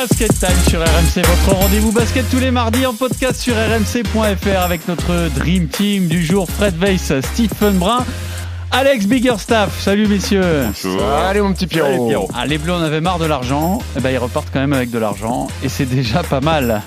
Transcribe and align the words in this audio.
Basket 0.00 0.38
Time 0.38 0.56
sur 0.68 0.80
RMC, 0.80 1.26
votre 1.26 1.58
rendez-vous 1.58 1.90
basket 1.90 2.30
tous 2.30 2.38
les 2.38 2.52
mardis 2.52 2.86
en 2.86 2.94
podcast 2.94 3.40
sur 3.40 3.54
rmc.fr 3.54 4.60
avec 4.60 4.86
notre 4.86 5.28
Dream 5.34 5.66
Team 5.66 6.06
du 6.06 6.24
jour, 6.24 6.48
Fred 6.48 6.76
Weiss, 6.78 7.12
Stephen 7.32 7.78
Brun, 7.78 8.06
Alex 8.70 9.06
Biggerstaff. 9.06 9.80
Salut 9.80 10.06
messieurs. 10.06 10.66
Allez 11.26 11.40
mon 11.40 11.52
petit 11.52 11.66
Pierrot. 11.66 12.28
Ah, 12.32 12.46
les 12.46 12.58
Bleus 12.58 12.74
en 12.74 12.82
avaient 12.82 13.00
marre 13.00 13.18
de 13.18 13.26
l'argent, 13.26 13.80
et 13.96 14.00
ben 14.00 14.10
ils 14.10 14.18
repartent 14.18 14.50
quand 14.52 14.60
même 14.60 14.72
avec 14.72 14.92
de 14.92 15.00
l'argent 15.00 15.48
et 15.64 15.68
c'est 15.68 15.86
déjà 15.86 16.22
pas 16.22 16.40
mal. 16.40 16.80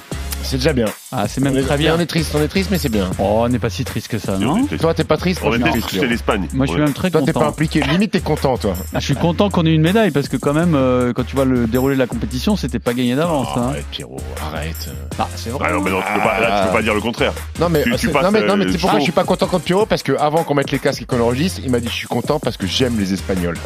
C'est 0.44 0.58
déjà 0.58 0.74
bien. 0.74 0.86
Ah, 1.14 1.28
c'est 1.30 1.40
même 1.40 1.54
on 1.54 1.58
est, 1.58 1.62
très 1.62 1.78
bien. 1.78 1.96
On 1.96 2.00
est 2.00 2.06
triste, 2.06 2.32
on 2.36 2.42
est 2.42 2.48
triste, 2.48 2.70
mais 2.72 2.78
c'est 2.78 2.90
bien. 2.90 3.10
Oh, 3.20 3.42
on 3.44 3.50
n'est 3.50 3.60
pas 3.60 3.70
si 3.70 3.86
triste 3.86 4.10
que 4.10 4.18
ça, 4.18 4.38
non 4.38 4.66
Toi, 4.66 4.94
t'es 4.94 5.04
pas 5.06 5.16
triste 5.18 5.40
On 5.44 5.48
moi, 5.48 5.56
je 5.58 5.62
était 5.62 5.72
suis 5.72 5.80
triste, 5.82 5.88
triste, 5.90 6.02
c'est 6.04 6.10
l'Espagne. 6.10 6.48
Moi, 6.54 6.66
je 6.66 6.72
suis 6.74 6.82
même 6.82 6.94
très 6.94 7.10
Toi, 7.10 7.22
t'es 7.22 7.32
pas 7.32 7.40
content. 7.40 7.52
impliqué. 7.52 7.82
Limite, 7.82 8.12
t'es 8.12 8.20
content, 8.20 8.58
toi. 8.58 8.74
Ah, 8.94 9.00
je 9.00 9.06
suis 9.06 9.16
content 9.16 9.50
qu'on 9.50 9.66
ait 9.66 9.74
une 9.74 9.82
médaille 9.82 10.12
parce 10.12 10.28
que 10.28 10.36
quand 10.38 10.54
même, 10.54 10.74
euh, 10.76 11.14
quand 11.14 11.24
tu 11.26 11.36
vois 11.36 11.46
le 11.46 11.68
déroulé 11.68 11.96
de 11.96 12.00
la 12.00 12.08
compétition, 12.08 12.58
c'était 12.58 12.80
pas 12.80 12.94
gagné 12.94 13.16
d'avance. 13.16 13.48
hein. 13.56 13.68
Arrête, 13.70 13.86
Pierrot, 13.92 14.18
arrête. 14.46 14.90
Ah, 15.18 15.28
c'est 15.36 15.52
vrai. 15.52 15.68
Ah 15.70 15.74
non, 15.74 15.82
mais 15.82 15.92
non, 15.92 16.00
tu 16.02 16.14
peux 16.14 16.20
pas, 16.20 16.40
là, 16.42 16.62
tu 16.62 16.68
peux 16.68 16.74
pas 16.74 16.82
dire 16.84 16.96
le 16.96 17.02
contraire. 17.02 17.34
Non, 17.60 17.70
mais, 17.70 17.84
Tu- 17.84 17.94
euh, 17.94 17.98
tu 17.98 18.08
c'est- 18.08 18.12
passes, 18.14 18.24
non, 18.26 18.32
mais, 18.32 18.42
non, 18.46 18.58
mais 18.58 18.64
euh, 18.66 18.68
tu 18.68 18.74
sais 18.74 18.78
pourquoi 18.80 19.00
je 19.00 19.04
suis 19.04 19.12
pas 19.14 19.24
content 19.24 19.48
contre 19.48 19.64
Pierrot 19.64 19.86
Parce 19.86 20.04
que 20.04 20.14
avant 20.18 20.44
qu'on 20.44 20.56
mette 20.56 20.72
les 20.72 20.80
casques 20.80 21.04
et 21.04 21.06
qu'on 21.06 21.22
enregistre, 21.22 21.62
il 21.64 21.72
m'a 21.72 21.80
dit 21.80 21.88
je 21.88 21.94
suis 21.94 22.08
content 22.08 22.40
parce 22.40 22.58
que 22.58 22.68
j'aime 22.68 23.00
les 23.00 23.14
Espagnols. 23.14 23.58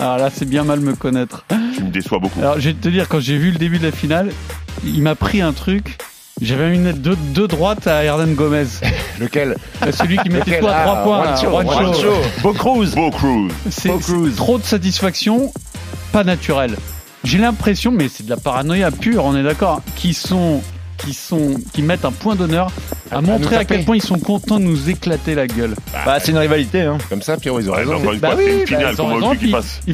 Ah 0.00 0.16
là, 0.18 0.28
c'est 0.34 0.44
bien 0.48 0.64
mal 0.64 0.80
me 0.80 0.94
connaître. 0.94 1.44
Tu 1.76 1.82
me 1.84 1.90
déçois 1.90 2.18
beaucoup. 2.18 2.40
Alors, 2.40 2.56
je 2.60 2.68
vais 2.70 2.74
te 2.74 2.88
dire, 2.88 3.08
quand 3.08 3.20
j'ai 3.20 3.38
vu 3.38 3.52
le 3.52 3.58
début 3.58 3.78
de 3.78 3.84
la 3.86 3.92
finale, 3.92 4.30
il 4.84 5.02
m'a 5.02 5.14
pris 5.14 5.40
un 5.40 5.52
truc. 5.52 5.98
J'avais 6.42 6.74
une 6.74 6.92
deux, 6.92 7.16
deux 7.32 7.46
droites 7.46 7.86
à 7.86 8.02
Hernan 8.02 8.32
Gomez. 8.34 8.66
Lequel 9.20 9.56
Euh, 9.86 9.92
Celui 9.92 10.16
qui 10.18 10.30
mettait 10.30 10.58
tout 10.58 10.66
à 10.66 10.74
Ah, 10.76 10.82
trois 10.84 11.02
points. 11.04 11.24
là, 11.24 11.36
Juancho, 11.36 11.70
Juancho. 11.70 11.92
Juancho. 12.02 12.12
Beau 12.42 12.52
Cruz. 12.52 12.94
Beau 12.94 13.10
Cruz. 13.10 13.48
c'est 13.70 13.90
trop 14.36 14.58
de 14.58 14.64
satisfaction, 14.64 15.52
pas 16.12 16.24
naturelle. 16.24 16.76
J'ai 17.22 17.38
l'impression, 17.38 17.90
mais 17.92 18.08
c'est 18.08 18.24
de 18.24 18.30
la 18.30 18.36
paranoïa 18.36 18.90
pure, 18.90 19.24
on 19.24 19.36
est 19.36 19.42
d'accord, 19.44 19.80
qui 19.96 20.12
sont, 20.12 20.60
qui 20.98 21.14
sont, 21.14 21.54
qui 21.72 21.82
mettent 21.82 22.04
un 22.04 22.12
point 22.12 22.34
d'honneur 22.34 22.70
à, 23.10 23.20
montrer 23.20 23.56
à, 23.56 23.64
quel 23.64 23.84
point 23.84 23.96
ils 23.96 24.02
sont 24.02 24.18
contents 24.18 24.58
de 24.58 24.64
nous 24.64 24.88
éclater 24.90 25.34
la 25.34 25.46
gueule. 25.46 25.74
Bah, 26.06 26.18
c'est 26.20 26.32
une 26.32 26.38
rivalité. 26.38 26.82
Hein. 26.82 26.98
Comme 27.08 27.22
ça, 27.22 27.36
Pierrot, 27.36 27.60
ils 27.60 27.68
ont 27.70 27.72
Ouais, 27.72 27.80
raison. 27.80 27.94
encore 27.96 28.12
une 28.12 28.20
Bah 28.20 28.30
fois, 28.32 28.38
oui, 28.38 28.44
c'est 28.46 28.52
une 28.52 28.60
bah, 28.60 28.66
finale, 28.66 28.90
ils 28.92 28.96
comment 28.96 29.08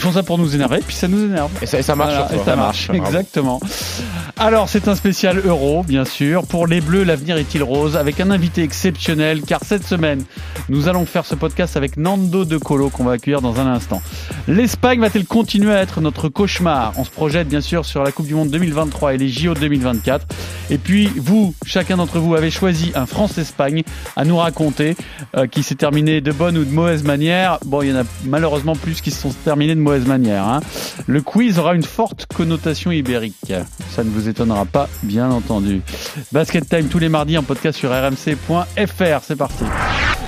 font 0.01 0.13
ça 0.13 0.23
pour 0.23 0.39
nous 0.39 0.55
énerver, 0.55 0.79
puis 0.87 0.95
ça 0.97 1.09
nous 1.09 1.25
énerve. 1.25 1.51
Et 1.63 1.67
ça, 1.67 1.79
et 1.79 1.83
ça 1.83 1.95
marche 1.97 2.15
Voilà, 2.15 2.35
et 2.43 2.45
ça 2.45 2.57
marche, 2.57 2.89
Bravo. 2.89 3.05
exactement. 3.05 3.61
Alors, 4.37 4.69
c'est 4.69 4.89
un 4.89 4.95
spécial 4.95 5.39
euro, 5.45 5.83
bien 5.83 6.05
sûr. 6.05 6.47
Pour 6.47 6.67
les 6.67 6.81
Bleus, 6.81 7.05
l'avenir 7.05 7.37
est-il 7.37 7.63
rose 7.63 7.97
Avec 7.97 8.21
un 8.21 8.31
invité 8.31 8.63
exceptionnel, 8.63 9.43
car 9.43 9.61
cette 9.65 9.87
semaine, 9.87 10.23
nous 10.69 10.89
allons 10.89 11.05
faire 11.07 11.25
ce 11.27 11.35
podcast 11.35 11.77
avec 11.77 11.97
Nando 11.97 12.45
De 12.45 12.57
Colo, 12.59 12.89
qu'on 12.91 13.05
va 13.05 13.13
accueillir 13.13 13.41
dans 13.43 13.61
un 13.61 13.67
instant. 13.67 14.01
L'Espagne 14.49 15.01
va-t-elle 15.01 15.27
continuer 15.27 15.73
à 15.73 15.81
être 15.83 16.01
notre 16.01 16.29
cauchemar 16.29 16.93
On 16.97 17.05
se 17.05 17.11
projette, 17.11 17.49
bien 17.49 17.61
sûr, 17.61 17.85
sur 17.85 18.03
la 18.03 18.13
Coupe 18.13 18.27
du 18.27 18.35
Monde 18.35 18.51
2023 18.51 19.15
et 19.15 19.19
les 19.19 19.29
JO 19.29 19.55
2024. 19.55 20.27
Et 20.71 20.79
puis, 20.79 21.11
vous, 21.17 21.55
chacun 21.67 21.97
d'entre 21.97 22.19
vous, 22.19 22.35
avez 22.35 22.51
choisi 22.51 22.93
un 22.95 23.00
France-Espagne 23.07 23.83
à 24.17 24.25
nous 24.25 24.37
raconter, 24.37 24.97
euh, 25.37 25.47
qui 25.47 25.63
s'est 25.63 25.75
terminé 25.75 26.21
de 26.21 26.33
bonne 26.33 26.57
ou 26.59 26.65
de 26.65 26.73
mauvaise 26.73 27.03
manière. 27.05 27.59
Bon, 27.65 27.83
il 27.83 27.91
y 27.91 27.93
en 27.93 28.01
a 28.01 28.05
malheureusement 28.25 28.75
plus 28.77 29.01
qui 29.01 29.11
se 29.11 29.21
sont 29.21 29.35
terminés 29.45 29.75
de 29.75 29.81
mauvaise 29.81 30.07
manière. 30.07 30.47
hein. 30.47 30.61
Le 31.07 31.21
quiz 31.23 31.59
aura 31.59 31.75
une 31.75 31.83
forte 31.83 32.27
connotation 32.35 32.91
ibérique. 32.91 33.53
Ça 33.91 34.05
ne 34.05 34.11
vous 34.11 34.29
étonnera 34.29 34.65
pas, 34.65 34.89
bien 35.03 35.31
entendu. 35.31 35.83
Basket 36.33 36.69
Time 36.69 36.89
tous 36.89 36.99
les 36.99 37.09
mardis 37.09 37.39
en 37.39 37.43
podcast 37.43 37.79
sur 37.79 37.91
rmc.fr. 37.91 39.21
C'est 39.23 39.37
parti. 39.37 39.65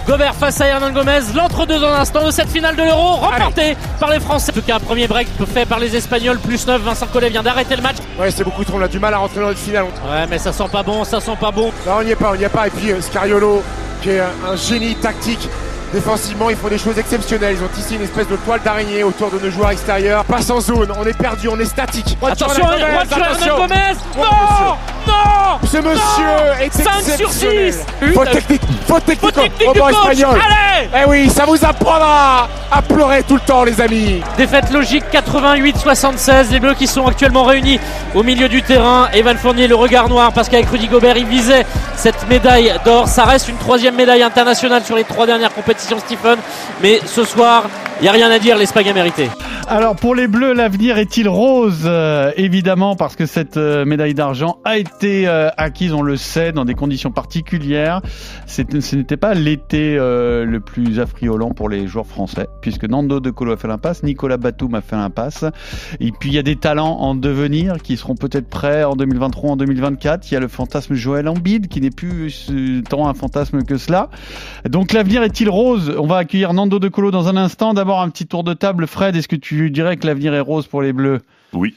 Gobert 0.06 0.34
face 0.34 0.60
à 0.60 0.66
Hernan 0.66 0.90
Gomez, 0.92 1.20
l'entre-deux 1.34 1.78
dans 1.78 1.90
l'instant 1.90 2.26
de 2.26 2.30
cette 2.32 2.48
finale 2.48 2.74
de 2.74 2.82
l'Euro, 2.82 3.16
remportée 3.16 3.76
par 4.00 4.10
les 4.10 4.18
Français. 4.18 4.50
En 4.50 4.54
tout 4.54 4.62
cas, 4.62 4.76
un 4.76 4.80
premier 4.80 5.06
break 5.06 5.28
fait 5.54 5.64
par 5.64 5.78
les 5.78 5.94
Espagnols, 5.96 6.38
plus 6.38 6.66
9, 6.66 6.82
Vincent 6.82 7.06
Collet 7.06 7.30
vient 7.30 7.42
d'arrêter 7.42 7.76
le 7.76 7.82
match. 7.82 7.96
Ouais, 8.18 8.30
c'est 8.30 8.42
beaucoup 8.44 8.64
trop. 8.64 8.78
On 8.78 8.82
a 8.82 8.88
du 8.88 8.98
mal 8.98 9.14
à 9.14 9.18
rentrer 9.18 9.40
dans 9.40 9.48
le 9.48 9.54
final. 9.54 9.84
Ouais, 9.84 10.26
mais 10.28 10.38
ça 10.38 10.52
sent 10.52 10.68
pas 10.72 10.82
bon, 10.82 11.04
ça 11.04 11.20
sent 11.20 11.36
pas 11.40 11.52
bon. 11.52 11.72
Non, 11.86 11.98
on 12.00 12.02
n'y 12.02 12.10
est 12.10 12.16
pas, 12.16 12.32
on 12.32 12.36
n'y 12.36 12.42
est 12.44 12.48
pas. 12.48 12.66
Et 12.66 12.70
puis 12.70 12.90
euh, 12.90 13.00
Scariolo, 13.00 13.62
qui 14.02 14.10
est 14.10 14.20
un 14.20 14.56
génie 14.56 14.96
tactique. 14.96 15.48
Défensivement, 15.92 16.48
ils 16.48 16.56
font 16.56 16.68
des 16.68 16.78
choses 16.78 16.98
exceptionnelles. 16.98 17.56
Ils 17.58 17.64
ont 17.64 17.68
tissé 17.68 17.96
une 17.96 18.02
espèce 18.02 18.26
de 18.28 18.36
toile 18.36 18.60
d'araignée 18.64 19.04
autour 19.04 19.30
de 19.30 19.38
nos 19.38 19.50
joueurs 19.50 19.70
extérieurs. 19.70 20.24
Passe 20.24 20.48
en 20.50 20.60
zone, 20.60 20.90
on 20.98 21.04
est 21.04 21.16
perdu, 21.16 21.48
on 21.48 21.58
est 21.60 21.66
statique. 21.66 22.16
Attention, 22.22 22.64
Gomez, 22.64 22.82
attention. 23.00 23.56
Gomez 23.56 23.92
Non 24.16 24.76
Non 25.06 25.58
Ce 25.70 25.76
monsieur 25.76 26.62
est 26.62 26.72
5 26.72 26.82
sur 27.02 27.26
exceptionnel. 27.26 27.72
6 27.74 28.12
Faute 28.14 28.30
technique, 28.30 28.62
faute 28.88 29.04
technique, 29.04 29.34
technique 29.34 29.68
au 29.68 29.72
du 29.74 29.78
banc 29.80 29.86
coach 29.86 29.96
espagnol. 30.12 30.40
Allez 30.40 30.88
Eh 31.02 31.08
oui, 31.08 31.28
ça 31.28 31.44
vous 31.44 31.62
apprendra 31.62 32.48
à 32.70 32.80
pleurer 32.82 33.22
tout 33.22 33.34
le 33.34 33.40
temps, 33.40 33.64
les 33.64 33.78
amis. 33.80 34.22
Défaite 34.38 34.70
logique 34.70 35.04
88-76. 35.12 36.50
Les 36.52 36.60
Bleus 36.60 36.74
qui 36.74 36.86
sont 36.86 37.06
actuellement 37.06 37.44
réunis 37.44 37.78
au 38.14 38.22
milieu 38.22 38.48
du 38.48 38.62
terrain. 38.62 39.08
Evan 39.12 39.36
Fournier, 39.36 39.68
le 39.68 39.74
regard 39.74 40.08
noir, 40.08 40.32
parce 40.32 40.48
qu'avec 40.48 40.68
Rudy 40.70 40.88
Gobert, 40.88 41.18
il 41.18 41.26
visait 41.26 41.66
cette 41.96 42.26
médaille 42.28 42.72
d'or. 42.84 43.08
Ça 43.08 43.24
reste 43.24 43.48
une 43.48 43.56
troisième 43.58 43.94
médaille 43.94 44.22
internationale 44.22 44.82
sur 44.84 44.96
les 44.96 45.04
trois 45.04 45.26
dernières 45.26 45.52
compétitions, 45.52 45.81
Stephen. 45.98 46.38
Mais 46.82 47.00
ce 47.04 47.24
soir, 47.24 47.64
il 48.00 48.02
n'y 48.02 48.08
a 48.08 48.12
rien 48.12 48.30
à 48.30 48.38
dire. 48.38 48.56
L'Espagne 48.56 48.90
a 48.90 48.94
mérité. 48.94 49.28
Alors 49.68 49.94
pour 49.96 50.14
les 50.14 50.26
Bleus, 50.26 50.52
l'avenir 50.52 50.98
est-il 50.98 51.28
rose 51.28 51.84
Euh, 51.86 52.32
Évidemment 52.36 52.96
parce 52.96 53.16
que 53.16 53.26
cette 53.26 53.56
euh, 53.56 53.84
médaille 53.84 54.12
d'argent 54.12 54.58
a 54.64 54.76
été 54.76 55.26
euh, 55.26 55.48
acquise, 55.56 55.94
on 55.94 56.02
le 56.02 56.16
sait, 56.16 56.52
dans 56.52 56.64
des 56.64 56.74
conditions 56.74 57.10
particulières. 57.10 58.02
Ce 58.46 58.62
n'était 58.96 59.16
pas 59.16 59.32
l'été 59.32 59.96
le 59.96 60.58
plus 60.58 61.00
affriolant 61.00 61.52
pour 61.52 61.70
les 61.70 61.86
joueurs 61.86 62.06
français, 62.06 62.48
puisque 62.60 62.84
Nando 62.84 63.20
De 63.20 63.30
Colo 63.30 63.52
a 63.52 63.56
fait 63.56 63.68
l'impasse, 63.68 64.02
Nicolas 64.02 64.36
Batum 64.36 64.74
a 64.74 64.82
fait 64.82 64.96
l'impasse. 64.96 65.44
Et 66.00 66.12
puis 66.12 66.28
il 66.28 66.34
y 66.34 66.38
a 66.38 66.42
des 66.42 66.56
talents 66.56 66.98
en 66.98 67.14
devenir 67.14 67.78
qui 67.82 67.96
seront 67.96 68.14
peut-être 68.14 68.48
prêts 68.48 68.84
en 68.84 68.94
2023, 68.94 69.52
en 69.52 69.56
2024. 69.56 70.30
Il 70.30 70.34
y 70.34 70.36
a 70.36 70.40
le 70.40 70.48
fantasme 70.48 70.94
Joël 70.94 71.28
Embiid 71.28 71.68
qui 71.68 71.80
n'est 71.80 71.90
plus 71.90 72.50
tant 72.90 73.08
un 73.08 73.14
fantasme 73.14 73.62
que 73.62 73.78
cela. 73.78 74.10
Donc 74.68 74.92
l'avenir 74.92 75.22
est-il 75.22 75.48
rose 75.48 75.71
On 75.98 76.06
va 76.06 76.18
accueillir 76.18 76.52
Nando 76.52 76.78
De 76.78 76.88
Colo 76.88 77.10
dans 77.10 77.28
un 77.28 77.36
instant. 77.36 77.74
D'abord 77.74 78.00
un 78.00 78.08
petit 78.10 78.26
tour 78.26 78.44
de 78.44 78.54
table. 78.54 78.86
Fred, 78.86 79.16
est-ce 79.16 79.28
que 79.28 79.36
tu 79.36 79.70
dirais 79.70 79.96
que 79.96 80.06
l'avenir 80.06 80.34
est 80.34 80.40
rose 80.40 80.66
pour 80.66 80.82
les 80.82 80.92
Bleus? 80.92 81.20
Oui. 81.52 81.74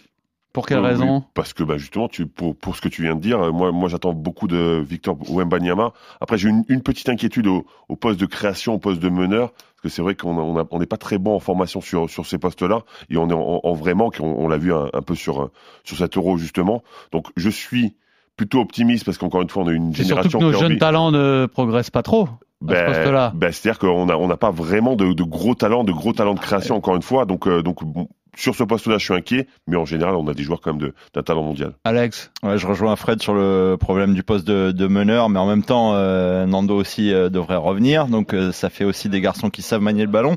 Pour 0.54 0.66
quelle 0.66 0.78
Euh, 0.78 0.84
raison? 0.84 1.18
Oui, 1.18 1.24
Parce 1.34 1.52
que 1.52 1.64
bah, 1.64 1.78
justement, 1.78 2.08
tu, 2.08 2.28
pour, 2.28 2.56
pour 2.56 2.76
ce 2.78 2.82
que 2.82 2.88
tu 2.88 3.02
viens 3.02 3.16
de 3.16 3.20
dire, 3.20 3.42
euh, 3.42 3.52
moi, 3.52 3.74
moi 3.74 3.90
j'attends 3.90 4.14
beaucoup 4.14 4.48
de 4.48 4.82
Victor 4.88 5.18
Wembanyama. 5.30 5.92
Après, 6.22 6.38
j'ai 6.38 6.48
une, 6.48 6.64
une 6.70 6.82
petite 6.82 7.10
inquiétude 7.10 7.48
au, 7.48 7.66
au 7.90 7.98
poste 7.98 8.20
de 8.22 8.26
création, 8.26 8.76
au 8.76 8.78
poste 8.80 9.02
de 9.02 9.10
meneur, 9.10 9.52
parce 9.52 9.82
que 9.84 9.90
c'est 9.90 10.02
vrai 10.02 10.16
qu'on 10.16 10.38
on 10.38 10.66
on 10.72 10.80
n'est 10.80 10.86
pas 10.86 10.96
très 10.96 11.18
bon 11.18 11.36
en 11.36 11.40
formation 11.40 11.82
sur, 11.82 12.10
sur 12.10 12.26
ces 12.26 12.38
postes-là, 12.38 12.84
et 13.10 13.18
on 13.18 13.30
est 13.30 13.34
en, 13.34 13.60
en 13.64 13.74
vrai 13.74 13.96
manque, 13.96 14.18
on, 14.22 14.28
on 14.28 14.48
l'a 14.48 14.58
vu 14.58 14.74
un, 14.74 14.88
un 14.94 15.02
peu 15.02 15.16
sur, 15.16 15.42
euh, 15.44 15.52
sur 15.84 15.98
cet 15.98 16.16
euro 16.16 16.38
justement. 16.38 16.84
Donc 17.12 17.28
je 17.36 17.50
suis 17.50 17.96
plutôt 18.38 18.62
optimiste, 18.62 19.04
parce 19.04 19.18
qu'encore 19.18 19.42
une 19.42 19.50
fois, 19.50 19.64
on 19.64 19.68
a 19.68 19.74
une 19.74 19.94
C'est 19.94 20.06
surtout 20.06 20.30
génération 20.30 20.40
que 20.40 20.44
nos 20.46 20.54
jeunes 20.54 20.78
talents 20.78 21.12
ne 21.12 21.48
progressent 21.48 21.92
pas 21.92 22.02
trop. 22.04 22.30
Ce 22.74 23.10
ben, 23.12 23.32
ben, 23.36 23.52
C'est-à-dire 23.52 23.80
qu'on 23.80 24.06
n'a 24.08 24.18
on 24.18 24.28
n'a 24.28 24.38
pas 24.38 24.52
vraiment 24.52 24.96
de, 24.96 25.14
de 25.14 25.24
gros 25.24 25.56
talents, 25.56 25.84
de 25.84 25.92
gros 25.92 26.14
talents 26.14 26.34
de 26.34 26.40
création, 26.40 26.76
encore 26.76 26.96
une 26.96 27.02
fois. 27.02 27.26
Donc, 27.26 27.48
euh, 27.48 27.62
donc 27.62 27.84
bon, 27.84 28.08
sur 28.36 28.54
ce 28.56 28.64
poste-là, 28.64 28.98
je 28.98 29.06
suis 29.06 29.14
inquiet, 29.14 29.48
mais 29.68 29.78
en 29.78 29.86
général, 29.86 30.16
on 30.16 30.28
a 30.28 30.34
des 30.34 30.44
joueurs 30.44 30.60
quand 30.62 30.72
même 30.74 30.82
de- 30.82 30.94
d'un 31.14 31.24
talent 31.24 31.44
mondial. 31.44 31.74
Alex? 31.86 32.32
Ouais, 32.44 32.58
je 32.58 32.68
rejoins 32.68 32.96
Fred 32.98 33.22
sur 33.22 33.34
le 33.34 33.78
problème 33.80 34.14
du 34.14 34.24
poste 34.24 34.46
de, 34.48 34.72
de 34.72 34.88
meneur, 34.88 35.30
mais 35.30 35.40
en 35.40 35.46
même 35.48 35.64
temps, 35.64 35.94
euh, 35.94 36.46
Nando 36.46 36.76
aussi 36.76 37.14
euh, 37.14 37.30
devrait 37.30 37.56
revenir. 37.56 38.08
Donc, 38.08 38.34
euh, 38.34 38.52
ça 38.52 38.70
fait 38.70 38.84
aussi 38.84 39.08
des 39.10 39.22
garçons 39.22 39.50
qui 39.50 39.62
savent 39.62 39.82
manier 39.82 40.04
le 40.04 40.12
ballon. 40.12 40.36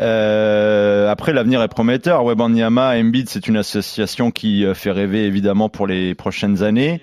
Euh, 0.00 0.73
après, 1.24 1.32
l'avenir 1.32 1.62
est 1.62 1.68
prometteur. 1.68 2.22
Wembanyama, 2.22 2.98
Embiid, 2.98 3.30
c'est 3.30 3.48
une 3.48 3.56
association 3.56 4.30
qui 4.30 4.66
euh, 4.66 4.74
fait 4.74 4.90
rêver 4.90 5.24
évidemment 5.24 5.70
pour 5.70 5.86
les 5.86 6.14
prochaines 6.14 6.62
années. 6.62 7.00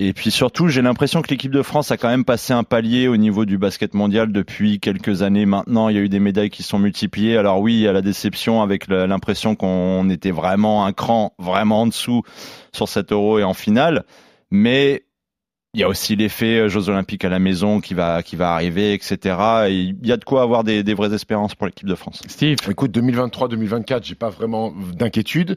Et 0.00 0.12
puis 0.12 0.32
surtout, 0.32 0.66
j'ai 0.66 0.82
l'impression 0.82 1.22
que 1.22 1.28
l'équipe 1.28 1.52
de 1.52 1.62
France 1.62 1.92
a 1.92 1.96
quand 1.96 2.08
même 2.08 2.24
passé 2.24 2.52
un 2.52 2.64
palier 2.64 3.06
au 3.06 3.16
niveau 3.16 3.44
du 3.44 3.58
basket 3.58 3.94
mondial 3.94 4.32
depuis 4.32 4.80
quelques 4.80 5.22
années 5.22 5.46
maintenant. 5.46 5.88
Il 5.88 5.94
y 5.94 6.00
a 6.00 6.02
eu 6.02 6.08
des 6.08 6.18
médailles 6.18 6.50
qui 6.50 6.64
sont 6.64 6.80
multipliées. 6.80 7.36
Alors 7.36 7.60
oui, 7.60 7.74
il 7.74 7.80
y 7.82 7.86
a 7.86 7.92
la 7.92 8.02
déception 8.02 8.60
avec 8.60 8.88
l'impression 8.88 9.54
qu'on 9.54 10.10
était 10.10 10.32
vraiment 10.32 10.84
un 10.84 10.92
cran, 10.92 11.32
vraiment 11.38 11.82
en 11.82 11.86
dessous 11.86 12.24
sur 12.72 12.88
cet 12.88 13.12
euro 13.12 13.38
et 13.38 13.44
en 13.44 13.54
finale. 13.54 14.02
Mais 14.50 15.04
Il 15.72 15.80
y 15.80 15.84
a 15.84 15.88
aussi 15.88 16.16
l'effet 16.16 16.58
euh, 16.58 16.68
Jeux 16.68 16.88
Olympiques 16.88 17.24
à 17.24 17.28
la 17.28 17.38
maison 17.38 17.80
qui 17.80 17.94
va 17.94 18.24
qui 18.24 18.34
va 18.34 18.54
arriver, 18.54 18.92
etc. 18.92 19.36
Et 19.68 19.74
il 19.74 20.06
y 20.06 20.10
a 20.10 20.16
de 20.16 20.24
quoi 20.24 20.42
avoir 20.42 20.64
des, 20.64 20.82
des 20.82 20.94
vraies 20.94 21.14
espérances 21.14 21.54
pour 21.54 21.66
l'équipe 21.66 21.86
de 21.86 21.94
France. 21.94 22.22
Steve. 22.26 22.58
Écoute, 22.68 22.96
2023-2024, 22.96 24.00
j'ai 24.02 24.16
pas 24.16 24.30
vraiment 24.30 24.72
d'inquiétude. 24.94 25.56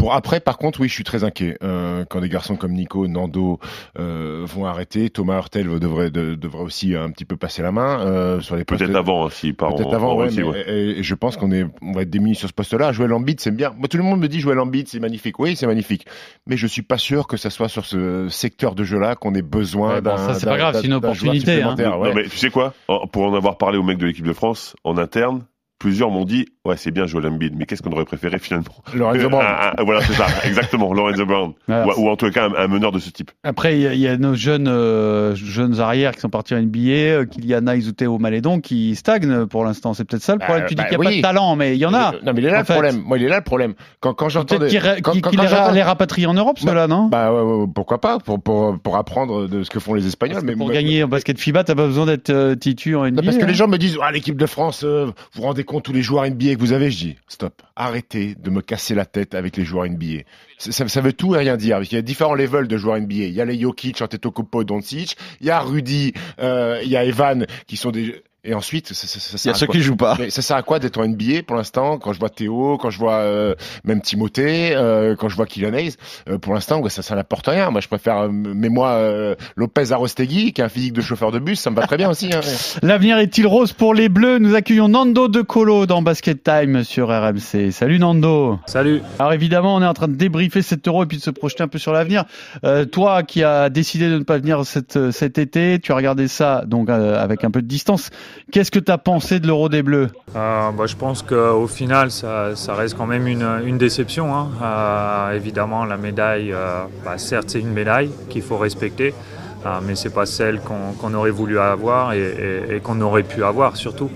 Pour 0.00 0.14
après, 0.14 0.40
par 0.40 0.56
contre, 0.56 0.80
oui, 0.80 0.88
je 0.88 0.94
suis 0.94 1.04
très 1.04 1.24
inquiet. 1.24 1.58
Euh, 1.62 2.06
quand 2.08 2.22
des 2.22 2.30
garçons 2.30 2.56
comme 2.56 2.72
Nico, 2.72 3.06
Nando 3.06 3.60
euh, 3.98 4.46
vont 4.46 4.64
arrêter, 4.64 5.10
Thomas 5.10 5.36
Hurtel 5.36 5.78
devrait 5.78 6.10
de, 6.10 6.36
devrait 6.36 6.62
aussi 6.62 6.96
un 6.96 7.10
petit 7.10 7.26
peu 7.26 7.36
passer 7.36 7.60
la 7.60 7.70
main 7.70 8.00
euh, 8.00 8.40
sur 8.40 8.56
les 8.56 8.64
postes. 8.64 8.80
Peut-être 8.80 8.96
avant, 8.96 9.26
hein, 9.26 9.30
si 9.30 9.52
par 9.52 9.74
Peut-être 9.74 9.92
avant, 9.92 10.16
ouais, 10.16 10.30
mais, 10.34 10.42
Et, 10.68 11.00
et 11.00 11.02
je 11.02 11.14
pense 11.14 11.36
qu'on 11.36 11.52
est, 11.52 11.66
on 11.82 11.92
va 11.92 12.00
être 12.00 12.08
démunis 12.08 12.34
sur 12.34 12.48
ce 12.48 12.54
poste-là. 12.54 12.92
Jouer 12.92 13.08
l'ambit, 13.08 13.36
c'est 13.38 13.54
bien. 13.54 13.74
Moi, 13.76 13.88
tout 13.88 13.98
le 13.98 14.02
monde 14.02 14.20
me 14.20 14.28
dit 14.28 14.40
jouer 14.40 14.54
l'ambit, 14.54 14.84
c'est 14.86 15.00
magnifique. 15.00 15.38
Oui, 15.38 15.54
c'est 15.54 15.66
magnifique. 15.66 16.06
Mais 16.46 16.56
je 16.56 16.66
suis 16.66 16.80
pas 16.80 16.96
sûr 16.96 17.26
que 17.26 17.36
ça 17.36 17.50
soit 17.50 17.68
sur 17.68 17.84
ce 17.84 18.26
secteur 18.30 18.74
de 18.74 18.84
jeu-là 18.84 19.16
qu'on 19.16 19.34
ait 19.34 19.42
besoin 19.50 19.94
Ouais, 19.94 20.00
bon, 20.00 20.10
d'un. 20.10 20.16
ça, 20.16 20.34
c'est 20.34 20.46
pas 20.46 20.56
grave, 20.56 20.76
c'est 20.80 20.86
une 20.86 20.94
opportunité, 20.94 21.62
hein. 21.62 21.74
ouais. 21.76 22.08
Non, 22.08 22.14
mais 22.14 22.24
tu 22.24 22.36
sais 22.36 22.50
quoi? 22.50 22.74
Pour 23.12 23.24
en 23.24 23.34
avoir 23.34 23.58
parlé 23.58 23.78
aux 23.78 23.82
mecs 23.82 23.98
de 23.98 24.06
l'équipe 24.06 24.26
de 24.26 24.32
France, 24.32 24.76
en 24.84 24.96
interne, 24.96 25.44
plusieurs 25.78 26.10
m'ont 26.10 26.24
dit 26.24 26.46
Ouais, 26.66 26.76
c'est 26.76 26.90
bien 26.90 27.06
Joel 27.06 27.26
Embiid, 27.26 27.54
mais 27.56 27.64
qu'est-ce 27.64 27.80
qu'on 27.80 27.90
aurait 27.92 28.04
préféré 28.04 28.38
finalement 28.38 28.66
Lorenzo 28.94 29.24
Euh, 29.24 29.28
Brown. 29.30 29.42
un- 29.46 29.80
un- 29.80 29.84
Voilà, 29.84 30.02
c'est 30.02 30.12
ça, 30.12 30.26
exactement, 30.44 30.92
Lorenzo 30.92 31.24
Brown. 31.24 31.52
Voilà. 31.66 31.86
Ou, 31.98 32.02
ou 32.04 32.08
en 32.10 32.16
tout 32.16 32.30
cas, 32.30 32.48
un, 32.50 32.54
un 32.54 32.68
meneur 32.68 32.92
de 32.92 32.98
ce 32.98 33.08
type. 33.08 33.30
Après, 33.44 33.76
il 33.78 33.80
y, 33.80 33.86
a- 33.86 33.94
il 33.94 34.00
y 34.00 34.06
a 34.06 34.18
nos 34.18 34.34
jeunes 34.34 34.68
euh, 34.68 35.34
jeunes 35.34 35.80
arrières 35.80 36.12
qui 36.14 36.20
sont 36.20 36.28
partis 36.28 36.54
en 36.54 36.58
NBA, 36.60 36.78
euh, 36.90 37.24
Kylian 37.24 37.66
Izute 37.68 38.02
au 38.02 38.18
Malédon, 38.18 38.60
qui 38.60 38.94
stagnent 38.94 39.46
pour 39.46 39.64
l'instant. 39.64 39.94
C'est 39.94 40.04
peut-être 40.04 40.22
ça 40.22 40.34
le 40.34 40.38
Bah, 40.40 40.44
problème. 40.44 40.66
tu 40.68 40.74
dis 40.74 40.82
bah 40.82 40.88
qu'il 40.90 40.98
n'y 40.98 41.06
a 41.06 41.10
pas 41.10 41.16
de 41.16 41.22
talent, 41.22 41.56
mais 41.56 41.74
il 41.76 41.78
y 41.80 41.86
en 41.86 41.94
a. 41.94 42.12
Non, 42.22 42.32
mais 42.34 42.42
il 42.42 42.44
est 42.44 42.50
là 42.50 42.58
le 42.58 42.64
fait. 42.66 42.74
problème. 42.74 43.02
Moi, 43.06 43.16
il 43.16 43.24
est 43.24 43.28
là 43.28 43.38
le 43.38 43.44
problème. 43.44 43.72
Quand, 44.00 44.12
quand 44.12 44.28
j'entends 44.28 44.58
Peut-être 44.58 44.70
des- 44.96 45.00
quand 45.00 45.14
les, 45.14 45.72
les 45.72 45.82
rapatrient 45.82 46.26
en 46.26 46.34
Europe, 46.34 46.58
Bah, 46.62 46.68
ceux-là, 46.72 46.88
non? 46.88 47.06
Bah 47.06 47.32
ouais, 47.32 47.40
ouais, 47.40 47.66
pourquoi 47.74 48.02
pas 48.02 48.18
pour, 48.18 48.38
pour, 48.42 48.78
pour 48.78 48.96
apprendre 48.98 49.48
de 49.48 49.62
ce 49.62 49.70
que 49.70 49.80
font 49.80 49.94
les 49.94 50.06
Espagnols. 50.06 50.42
Mais 50.44 50.54
pour 50.56 50.66
moi- 50.66 50.74
gagner 50.74 51.04
en 51.04 51.08
basket 51.08 51.38
FIBA, 51.38 51.64
t'as 51.64 51.74
pas 51.74 51.86
besoin 51.86 52.04
d'être 52.04 52.28
euh, 52.28 52.54
titu 52.54 52.96
en 52.96 53.06
NBA. 53.06 53.22
Parce 53.22 53.38
que 53.38 53.44
hein. 53.44 53.46
les 53.46 53.54
gens 53.54 53.66
me 53.66 53.78
disent 53.78 53.96
ah 54.02 54.12
l'équipe 54.12 54.36
de 54.36 54.46
France, 54.46 54.82
euh, 54.84 55.06
vous 55.06 55.12
vous 55.36 55.42
rendez 55.42 55.64
compte 55.64 55.84
tous 55.84 55.94
les 55.94 56.02
joueurs 56.02 56.26
NBA 56.26 56.49
que 56.54 56.60
vous 56.60 56.72
avez 56.72 56.90
Je 56.90 56.98
dis 56.98 57.16
stop, 57.28 57.62
arrêtez 57.76 58.34
de 58.34 58.50
me 58.50 58.60
casser 58.62 58.94
la 58.94 59.06
tête 59.06 59.34
avec 59.34 59.56
les 59.56 59.64
joueurs 59.64 59.88
NBA. 59.88 60.22
Ça, 60.58 61.00
veut 61.00 61.12
tout 61.12 61.34
et 61.34 61.38
rien 61.38 61.56
dire. 61.56 61.80
Il 61.82 61.92
y 61.92 61.96
a 61.96 62.02
différents 62.02 62.34
levels 62.34 62.68
de 62.68 62.76
joueurs 62.76 63.00
NBA. 63.00 63.14
Il 63.14 63.32
y 63.32 63.40
a 63.40 63.44
les 63.44 63.58
Jokic, 63.58 64.00
Antetokounmpo, 64.02 64.64
Doncic. 64.64 65.16
Il 65.40 65.46
y 65.46 65.50
a 65.50 65.60
Rudy, 65.60 66.12
euh, 66.38 66.80
il 66.82 66.90
y 66.90 66.96
a 66.96 67.04
Evan 67.04 67.46
qui 67.66 67.76
sont 67.76 67.90
des 67.90 68.22
et 68.44 68.54
ensuite 68.54 68.92
ça, 68.92 69.06
ça, 69.06 69.20
ça 69.20 69.28
Il 69.32 69.34
y 69.34 69.38
sert 69.38 69.52
a 69.52 69.56
à 69.56 69.58
ceux 69.58 69.66
quoi 69.66 69.74
qui 69.74 69.82
jouent 69.82 69.96
pas. 69.96 70.16
Mais 70.18 70.30
ça 70.30 70.42
sert 70.42 70.56
à 70.56 70.62
quoi 70.62 70.78
d'être 70.78 70.98
en 70.98 71.06
NBA 71.06 71.42
pour 71.46 71.56
l'instant 71.56 71.98
Quand 71.98 72.12
je 72.12 72.18
vois 72.18 72.30
Théo, 72.30 72.78
quand 72.78 72.90
je 72.90 72.98
vois 72.98 73.16
euh, 73.16 73.54
même 73.84 74.00
Timothée, 74.00 74.74
euh, 74.74 75.14
quand 75.16 75.28
je 75.28 75.36
vois 75.36 75.46
Kylian 75.46 75.74
Hayes, 75.74 75.96
euh, 76.28 76.38
pour 76.38 76.54
l'instant 76.54 76.80
ouais, 76.80 76.90
ça 76.90 77.02
ça 77.02 77.14
n'apporte 77.14 77.46
rien. 77.46 77.70
Moi 77.70 77.80
je 77.80 77.88
préfère, 77.88 78.18
euh, 78.18 78.28
mais 78.30 78.68
moi 78.68 78.90
euh, 78.90 79.34
Lopez 79.56 79.92
Arostegui 79.92 80.52
qui 80.52 80.62
a 80.62 80.66
un 80.66 80.68
physique 80.68 80.92
de 80.92 81.00
chauffeur 81.00 81.32
de 81.32 81.38
bus, 81.38 81.60
ça 81.60 81.70
me 81.70 81.76
va 81.76 81.86
très 81.86 81.96
bien 81.96 82.08
aussi. 82.08 82.30
Hein. 82.32 82.40
L'avenir 82.82 83.18
est-il 83.18 83.46
rose 83.46 83.72
pour 83.72 83.94
les 83.94 84.08
Bleus? 84.08 84.38
Nous 84.38 84.54
accueillons 84.54 84.88
Nando 84.88 85.28
De 85.28 85.42
Colo 85.42 85.86
dans 85.86 86.02
Basket 86.02 86.42
Time 86.42 86.84
sur 86.84 87.08
RMC. 87.08 87.70
Salut 87.72 87.98
Nando. 87.98 88.58
Salut. 88.66 89.02
Alors 89.18 89.32
évidemment, 89.32 89.74
on 89.74 89.82
est 89.82 89.86
en 89.86 89.94
train 89.94 90.08
de 90.08 90.14
débriefer 90.14 90.62
cet 90.62 90.88
euro 90.88 91.04
et 91.04 91.06
puis 91.06 91.18
de 91.18 91.22
se 91.22 91.30
projeter 91.30 91.62
un 91.62 91.68
peu 91.68 91.78
sur 91.78 91.92
l'avenir. 91.92 92.24
Euh, 92.64 92.84
toi 92.84 93.22
qui 93.22 93.44
as 93.44 93.68
décidé 93.68 94.08
de 94.08 94.18
ne 94.18 94.24
pas 94.24 94.38
venir 94.38 94.64
cet, 94.64 95.10
cet 95.10 95.38
été, 95.38 95.78
tu 95.78 95.92
as 95.92 95.96
regardé 95.96 96.28
ça 96.28 96.64
donc 96.66 96.88
euh, 96.88 97.22
avec 97.22 97.44
un 97.44 97.50
peu 97.50 97.62
de 97.62 97.66
distance. 97.66 98.10
Qu'est-ce 98.50 98.72
que 98.72 98.80
tu 98.80 98.90
as 98.90 98.98
pensé 98.98 99.38
de 99.38 99.46
l'euro 99.46 99.68
des 99.68 99.82
Bleus? 99.82 100.08
Euh, 100.34 100.70
bah, 100.72 100.86
je 100.86 100.96
pense 100.96 101.22
qu'au 101.22 101.68
final, 101.68 102.10
ça, 102.10 102.52
reste 102.70 102.96
quand 102.96 103.06
même 103.06 103.28
une, 103.28 103.78
déception. 103.78 104.34
hein. 104.34 104.48
Euh, 104.62 105.36
évidemment, 105.36 105.84
la 105.84 105.96
médaille, 105.96 106.52
euh, 106.52 106.82
bah, 107.04 107.16
certes, 107.16 107.50
c'est 107.50 107.60
une 107.60 107.72
médaille 107.72 108.10
qu'il 108.28 108.42
faut 108.42 108.56
respecter, 108.56 109.14
mais 109.86 109.94
c'est 109.94 110.12
pas 110.12 110.26
celle 110.26 110.60
qu'on 110.60 111.14
aurait 111.14 111.30
voulu 111.30 111.58
avoir 111.58 112.12
et, 112.12 112.80
qu'on 112.82 113.00
aurait 113.02 113.22
pu 113.22 113.44
avoir 113.44 113.76
surtout. 113.76 114.10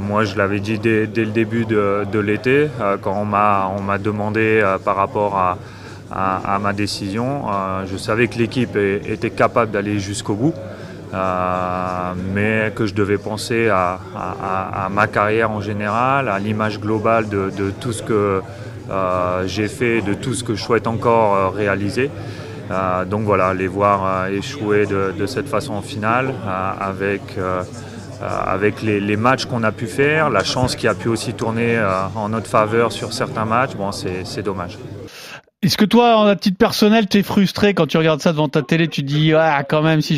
Moi, 0.00 0.24
je 0.24 0.36
l'avais 0.36 0.60
dit 0.60 0.78
dès, 0.78 1.06
le 1.06 1.26
début 1.26 1.66
de, 1.66 2.18
l'été, 2.18 2.68
quand 3.02 3.20
on 3.20 3.24
m'a 3.24 3.98
demandé 3.98 4.64
par 4.84 4.96
rapport 4.96 5.36
à, 5.36 6.58
ma 6.58 6.72
décision. 6.72 7.44
je 7.86 7.96
savais 7.96 8.26
que 8.26 8.38
l'équipe 8.38 8.76
était 8.76 9.30
capable 9.30 9.70
d'aller 9.70 10.00
jusqu'au 10.00 10.34
bout. 10.34 10.54
Euh, 11.14 12.12
mais 12.34 12.72
que 12.74 12.86
je 12.86 12.94
devais 12.94 13.18
penser 13.18 13.68
à, 13.68 13.98
ma 14.90 15.06
carrière 15.06 15.50
en 15.50 15.60
général, 15.60 16.28
à 16.28 16.38
l'image 16.38 16.80
globale 16.80 17.28
de, 17.28 17.70
tout 17.80 17.92
ce 17.92 18.02
que 18.02 18.40
euh, 18.90 19.46
j'ai 19.46 19.68
fait, 19.68 20.00
de 20.00 20.14
tout 20.14 20.34
ce 20.34 20.44
que 20.44 20.54
je 20.54 20.62
souhaite 20.62 20.86
encore 20.86 21.34
euh, 21.34 21.48
réaliser. 21.48 22.10
Donc 23.08 23.22
voilà, 23.22 23.54
les 23.54 23.68
voir 23.68 24.26
échouer 24.26 24.86
de, 24.86 25.26
cette 25.26 25.48
façon 25.48 25.74
en 25.74 25.82
finale, 25.82 26.34
avec, 26.80 27.22
avec 28.20 28.82
les, 28.82 28.98
les 28.98 29.16
matchs 29.16 29.44
qu'on 29.44 29.62
a 29.62 29.70
pu 29.70 29.86
faire, 29.86 30.30
la 30.30 30.42
chance 30.42 30.74
qui 30.74 30.88
a 30.88 30.94
pu 30.94 31.06
aussi 31.06 31.32
tourner 31.32 31.80
en 32.16 32.28
notre 32.28 32.48
faveur 32.48 32.90
sur 32.90 33.12
certains 33.12 33.44
matchs, 33.44 33.76
bon, 33.76 33.92
c'est 33.92 34.42
dommage. 34.42 34.78
Est-ce 35.62 35.78
que 35.78 35.86
toi, 35.86 36.16
en 36.18 36.36
titre 36.36 36.58
personnel, 36.58 37.06
t'es 37.06 37.22
frustré 37.22 37.72
quand 37.72 37.86
tu 37.86 37.96
regardes 37.96 38.20
ça 38.20 38.32
devant 38.32 38.48
ta 38.48 38.60
télé 38.60 38.88
Tu 38.88 39.02
dis, 39.02 39.32
ah, 39.32 39.64
quand 39.66 39.80
même, 39.80 40.02
si 40.02 40.14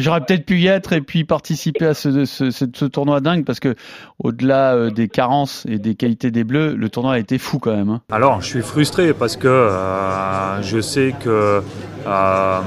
j'aurais 0.00 0.20
peut-être 0.20 0.44
pu 0.44 0.58
y 0.58 0.66
être 0.66 0.92
et 0.92 1.00
puis 1.00 1.22
participer 1.22 1.86
à 1.86 1.94
ce 1.94 2.84
tournoi 2.86 3.20
dingue 3.20 3.44
parce 3.44 3.60
que 3.60 3.76
au-delà 4.18 4.74
euh, 4.74 4.90
des 4.90 5.06
carences 5.08 5.64
et 5.68 5.78
des 5.78 5.94
qualités 5.94 6.32
des 6.32 6.42
Bleus, 6.42 6.74
le 6.74 6.88
tournoi 6.88 7.14
a 7.14 7.18
été 7.18 7.38
fou 7.38 7.60
quand 7.60 7.74
même. 7.74 7.88
hein. 7.88 8.00
Alors, 8.10 8.40
je 8.42 8.48
suis 8.48 8.62
frustré 8.62 9.14
parce 9.14 9.36
que 9.36 9.46
euh, 9.46 10.60
je 10.62 10.80
sais 10.80 11.14
que 11.20 11.62
euh, 12.06 12.60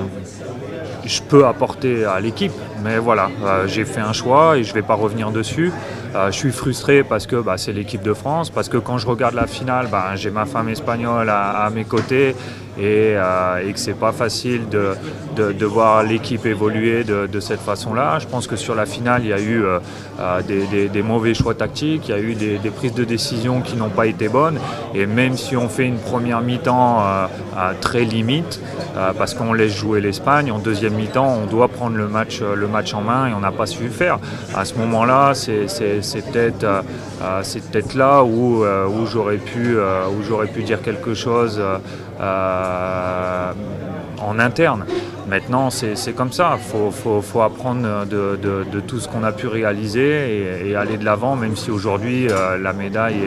je 1.06 1.22
peux 1.22 1.46
apporter 1.46 2.06
à 2.06 2.22
l'équipe, 2.22 2.54
mais 2.84 2.98
voilà, 2.98 3.30
euh, 3.44 3.68
j'ai 3.68 3.86
fait 3.86 4.02
un 4.02 4.14
choix 4.14 4.58
et 4.58 4.64
je 4.64 4.70
ne 4.70 4.76
vais 4.76 4.82
pas 4.82 4.94
revenir 4.96 5.32
dessus. 5.32 5.72
Euh, 6.16 6.32
je 6.32 6.38
suis 6.38 6.52
frustré 6.52 7.04
parce 7.04 7.28
que 7.28 7.36
bah, 7.38 7.58
c'est 7.58 7.74
l'équipe 7.74 8.02
de 8.02 8.14
France, 8.14 8.50
parce 8.50 8.70
que 8.70 8.78
quand 8.78 8.98
je 8.98 9.08
regarde 9.08 9.36
la 9.36 9.48
finale, 9.48 9.88
bah, 9.92 10.16
j'ai 10.16 10.32
ma 10.32 10.46
femme 10.46 10.70
espagnole 10.70 11.30
à, 11.30 11.66
à 11.66 11.70
mes 11.70 11.86
côtés 11.86 12.36
et, 12.78 13.16
euh, 13.16 13.68
et 13.68 13.74
que 13.74 13.80
c'est 13.80 13.98
pas 13.98 14.12
facile 14.12 14.70
de, 14.70 14.96
de, 15.38 15.66
voir 15.66 16.04
l'équipe 16.04 16.46
évoluer 16.46 17.04
de, 17.04 17.40
cette 17.40 17.60
façon-là. 17.60 18.20
Je 18.20 18.28
pense 18.28 18.48
que 18.48 18.56
sur 18.56 18.76
la 18.76 18.86
finale, 18.86 19.22
il 19.24 19.30
y 19.30 19.34
a 19.34 19.40
eu 19.40 19.64
euh, 19.64 19.80
euh, 20.20 20.42
des, 20.42 21.02
mauvais 21.02 21.34
choix 21.34 21.54
tactiques, 21.54 22.08
il 22.08 22.12
y 22.12 22.14
a 22.14 22.20
eu 22.20 22.36
des, 22.36 22.58
prises 22.70 22.94
de 22.94 23.04
décision 23.04 23.62
qui 23.62 23.76
n'ont 23.76 23.90
pas 23.90 24.08
été 24.08 24.28
bonnes. 24.30 24.60
Et 24.94 25.06
même 25.06 25.38
si 25.38 25.56
on 25.56 25.70
fait 25.70 25.86
une 25.86 26.00
première 26.00 26.42
mi-temps 26.42 27.02
euh, 27.02 27.28
très 27.82 28.04
limite, 28.04 28.60
parce 29.18 29.36
qu'on 29.36 29.54
laisse 29.54 29.76
jouer 29.76 30.02
l'Espagne, 30.02 30.52
en 30.52 30.58
deuxième 30.58 30.94
mi-temps, 30.94 31.38
on 31.44 31.46
doit 31.46 31.68
prendre 31.68 31.98
le 31.98 32.08
match, 32.08 32.42
le 32.42 32.68
match 32.68 32.96
en 32.96 33.02
main 33.02 33.28
et 33.28 33.34
on 33.34 33.40
n'a 33.40 33.52
pas 33.52 33.68
su 33.68 33.84
le 33.84 33.90
faire. 33.90 34.18
À 34.56 34.66
ce 34.66 34.74
moment-là, 34.76 35.34
c'est 35.36 35.68
peut-être 36.32 36.66
c'est 37.44 37.64
peut-être 37.70 37.94
là 37.94 38.24
où, 38.24 38.64
où 38.64 39.06
j'aurais 39.06 39.38
pu, 39.38 39.78
où 39.78 40.24
j'aurais 40.24 40.48
pu 40.48 40.64
dire 40.64 40.82
quelque 40.82 41.14
chose. 41.14 41.62
Euh, 42.20 43.52
en 44.22 44.40
interne. 44.40 44.86
Maintenant, 45.28 45.70
c'est 45.70 46.14
comme 46.16 46.32
ça. 46.32 46.58
Il 46.58 46.64
faut, 46.64 46.90
faut- 46.92 47.22
faut 47.22 47.42
apprendre 47.42 48.06
de, 48.06 48.38
de- 48.42 48.66
de 48.72 48.80
tout 48.80 49.00
ce 49.00 49.08
qu'on 49.10 49.24
a 49.24 49.32
pu 49.34 49.48
réaliser 49.48 50.10
et, 50.64 50.70
et 50.70 50.76
aller 50.76 50.98
de 50.98 51.04
l'avant, 51.06 51.36
même 51.36 51.56
si 51.56 51.70
aujourd'hui 51.70 52.28
euh, 52.30 52.58
la 52.58 52.72
médaille 52.74 53.20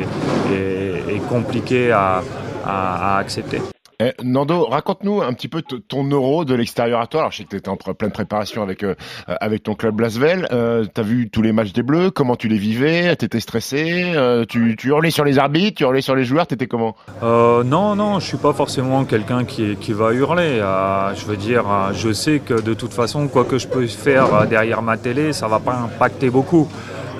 est, 0.50 0.54
est- 0.54 1.14
est 1.16 1.18
compliquée 1.28 1.92
à- 1.92 2.22
à- 2.64 3.16
à 3.16 3.18
accepter. 3.18 3.60
Eh, 4.00 4.12
Nando, 4.24 4.64
raconte-nous 4.64 5.20
un 5.20 5.32
petit 5.34 5.48
peu 5.48 5.60
ton 5.60 6.04
euro 6.04 6.46
de 6.46 6.54
l'extérieur 6.54 7.00
à 7.00 7.06
toi. 7.06 7.20
Alors, 7.20 7.32
je 7.32 7.38
sais 7.38 7.44
que 7.44 7.50
tu 7.50 7.56
étais 7.56 7.68
en 7.68 7.76
pleine 7.76 8.10
préparation 8.10 8.62
avec, 8.62 8.82
euh, 8.82 8.94
avec 9.26 9.62
ton 9.62 9.74
club 9.74 10.00
Lasvel. 10.00 10.48
Euh, 10.52 10.86
tu 10.94 11.02
vu 11.02 11.28
tous 11.28 11.42
les 11.42 11.52
matchs 11.52 11.72
des 11.72 11.82
Bleus, 11.82 12.10
comment 12.10 12.34
tu 12.34 12.48
les 12.48 12.56
vivais? 12.56 13.14
Tu 13.16 13.26
étais 13.26 13.40
stressé? 13.40 14.12
Euh, 14.16 14.46
tu, 14.46 14.74
hurlais 14.84 15.10
sur 15.10 15.24
les 15.24 15.38
arbitres, 15.38 15.76
tu 15.76 15.82
hurlais 15.84 16.00
sur 16.00 16.14
les 16.14 16.24
joueurs, 16.24 16.46
tu 16.46 16.54
étais 16.54 16.66
comment? 16.66 16.96
Euh, 17.22 17.62
non, 17.62 17.94
non, 17.94 18.20
je 18.20 18.26
suis 18.26 18.38
pas 18.38 18.54
forcément 18.54 19.04
quelqu'un 19.04 19.44
qui, 19.44 19.76
qui 19.76 19.92
va 19.92 20.12
hurler. 20.14 20.60
Euh, 20.60 21.14
je 21.14 21.26
veux 21.26 21.36
dire, 21.36 21.64
euh, 21.68 21.92
je 21.92 22.12
sais 22.12 22.38
que 22.38 22.54
de 22.54 22.72
toute 22.72 22.94
façon, 22.94 23.28
quoi 23.28 23.44
que 23.44 23.58
je 23.58 23.68
peux 23.68 23.86
faire 23.86 24.34
euh, 24.34 24.46
derrière 24.46 24.80
ma 24.80 24.96
télé, 24.96 25.34
ça 25.34 25.46
va 25.46 25.58
pas 25.58 25.74
impacter 25.74 26.30
beaucoup. 26.30 26.68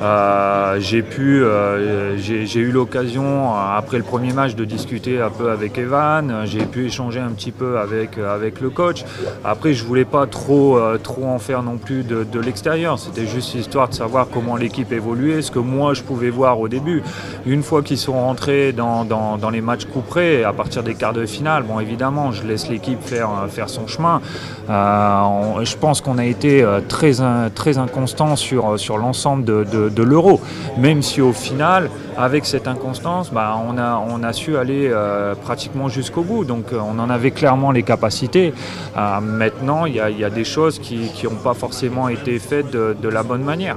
Euh, 0.01 0.81
j'ai 0.81 1.03
pu, 1.03 1.43
euh, 1.43 2.17
j'ai 2.17 2.61
eu 2.61 2.71
l'occasion 2.71 3.25
euh, 3.25 3.77
après 3.77 3.99
le 3.99 4.03
premier 4.03 4.33
match 4.33 4.55
de 4.55 4.65
discuter 4.65 5.21
un 5.21 5.29
peu 5.29 5.51
avec 5.51 5.77
Evan. 5.77 6.43
J'ai 6.47 6.65
pu 6.65 6.87
échanger 6.87 7.21
un 7.21 7.31
petit 7.31 7.51
peu 7.51 7.79
avec 7.79 8.17
avec 8.17 8.61
le 8.61 8.71
coach. 8.71 9.05
Après, 9.45 9.75
je 9.75 9.85
voulais 9.85 10.07
pas 10.07 10.27
trop 10.27 10.81
trop 11.03 11.27
en 11.27 11.39
faire 11.39 11.63
non 11.63 11.77
plus 11.77 12.03
de, 12.03 12.25
de 12.25 12.41
l'extérieur. 12.41 12.99
C'était 12.99 13.27
juste 13.27 13.55
histoire 13.55 13.89
de 13.89 13.95
savoir 13.95 14.29
comment 14.33 14.57
l'équipe 14.57 14.91
évoluait, 14.93 15.43
ce 15.43 15.51
que 15.51 15.59
moi 15.59 15.93
je 15.93 16.03
pouvais 16.03 16.31
voir 16.31 16.61
au 16.61 16.69
début. 16.69 17.03
Une 17.45 17.63
fois 17.63 17.83
qu'ils 17.83 17.99
sont 17.99 18.15
rentrés 18.15 18.73
dans, 18.73 19.05
dans, 19.05 19.51
les 19.51 19.61
matchs 19.61 19.85
couperés, 19.85 20.45
à 20.45 20.53
partir 20.53 20.83
des 20.83 20.95
quarts 20.95 21.13
de 21.13 21.27
finale, 21.27 21.65
bon 21.65 21.81
évidemment, 21.81 22.33
je 22.33 22.47
laisse 22.47 22.69
l'équipe 22.69 23.03
faire 23.03 23.31
faire 23.49 23.69
son 23.69 23.87
chemin. 23.87 24.23
Je 24.69 25.77
pense 25.77 26.01
qu'on 26.01 26.19
a 26.19 26.25
été 26.25 26.65
très 26.89 27.13
très 27.55 27.79
inconstant 27.79 28.37
sur 28.37 28.79
sur 28.79 28.97
l'ensemble 28.97 29.45
de, 29.45 29.90
de 29.95 30.03
l'euro. 30.03 30.41
Même 30.79 31.03
si 31.03 31.21
au 31.21 31.33
final, 31.33 31.91
avec 32.21 32.45
cette 32.45 32.69
inconstance, 32.69 33.31
bah, 33.33 33.57
on, 33.67 33.79
a, 34.23 34.33
su 34.33 34.57
aller 34.57 34.89
euh, 34.93 35.35
pratiquement 35.35 35.89
jusqu'au 35.89 36.23
bout. 36.23 36.45
Donc 36.45 36.73
euh, 36.73 36.79
on 36.79 36.99
en 36.99 37.11
avait 37.11 37.31
clairement 37.31 37.71
les 37.71 37.83
capacités. 37.83 38.53
Euh, 38.97 39.21
maintenant, 39.21 39.87
il 39.87 39.95
y 39.95 40.01
a, 40.01 40.31
des 40.31 40.45
choses 40.45 40.79
qui 40.79 41.11
n'ont 41.25 41.43
pas 41.43 41.55
forcément 41.55 42.09
été 42.09 42.39
faites 42.39 42.71
de, 42.71 43.09
la 43.09 43.23
bonne 43.23 43.43
manière. 43.43 43.77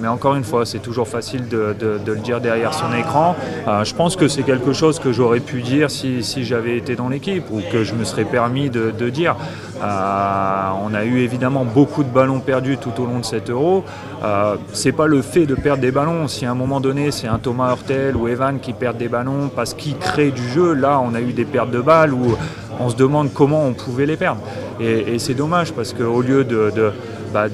Mais 0.00 0.08
encore 0.08 0.34
une 0.34 0.42
fois, 0.42 0.66
c'est 0.66 0.80
toujours 0.80 1.06
facile 1.06 1.46
de, 1.48 1.76
le 2.04 2.16
dire 2.16 2.40
derrière 2.40 2.74
son 2.74 2.92
écran. 2.92 3.36
Je 3.84 3.94
pense 3.94 4.16
que 4.16 4.26
c'est 4.26 4.42
quelque 4.42 4.72
chose 4.72 4.98
que 4.98 5.12
j'aurais 5.12 5.38
pu 5.38 5.62
dire 5.62 5.88
si, 5.88 6.44
j'avais 6.44 6.76
été 6.76 6.96
dans 6.96 7.08
l'équipe 7.08 7.44
ou 7.52 7.60
que 7.70 7.84
je 7.84 7.94
me 7.94 8.02
serais 8.02 8.24
permis 8.24 8.70
de, 8.70 9.08
dire. 9.08 9.36
On 9.80 10.94
a 10.94 11.04
eu 11.04 11.20
évidemment 11.20 11.64
beaucoup 11.64 12.02
de 12.02 12.08
ballons 12.08 12.40
perdus 12.40 12.78
tout 12.78 13.00
au 13.00 13.06
long 13.06 13.20
de 13.20 13.24
cet 13.24 13.48
euro. 13.48 13.84
Euh, 14.26 14.56
c'est 14.72 14.90
pas 14.90 15.06
le 15.06 15.22
fait 15.22 15.46
de 15.46 15.54
perdre 15.54 15.80
des 15.80 15.92
ballons. 15.92 16.26
Si 16.26 16.44
à 16.44 16.50
un 16.50 16.54
moment 16.54 16.80
donné 16.80 17.12
c'est 17.12 17.28
un 17.28 17.38
Thomas 17.38 17.70
Hurtel 17.70 18.16
ou 18.16 18.26
Evan 18.26 18.58
qui 18.58 18.72
perdent 18.72 18.96
des 18.96 19.08
ballons 19.08 19.50
parce 19.54 19.72
qu'ils 19.72 19.96
créent 19.96 20.32
du 20.32 20.48
jeu, 20.48 20.72
là 20.74 21.00
on 21.00 21.14
a 21.14 21.20
eu 21.20 21.32
des 21.32 21.44
pertes 21.44 21.70
de 21.70 21.80
balles 21.80 22.12
où 22.12 22.36
on 22.80 22.88
se 22.88 22.96
demande 22.96 23.32
comment 23.32 23.64
on 23.64 23.72
pouvait 23.72 24.06
les 24.06 24.16
perdre. 24.16 24.40
Et, 24.80 25.18
c'est 25.18 25.34
dommage 25.34 25.72
parce 25.72 25.92
qu'au 25.92 26.20
lieu 26.20 26.44
de, 26.44 26.92
bah 27.32 27.46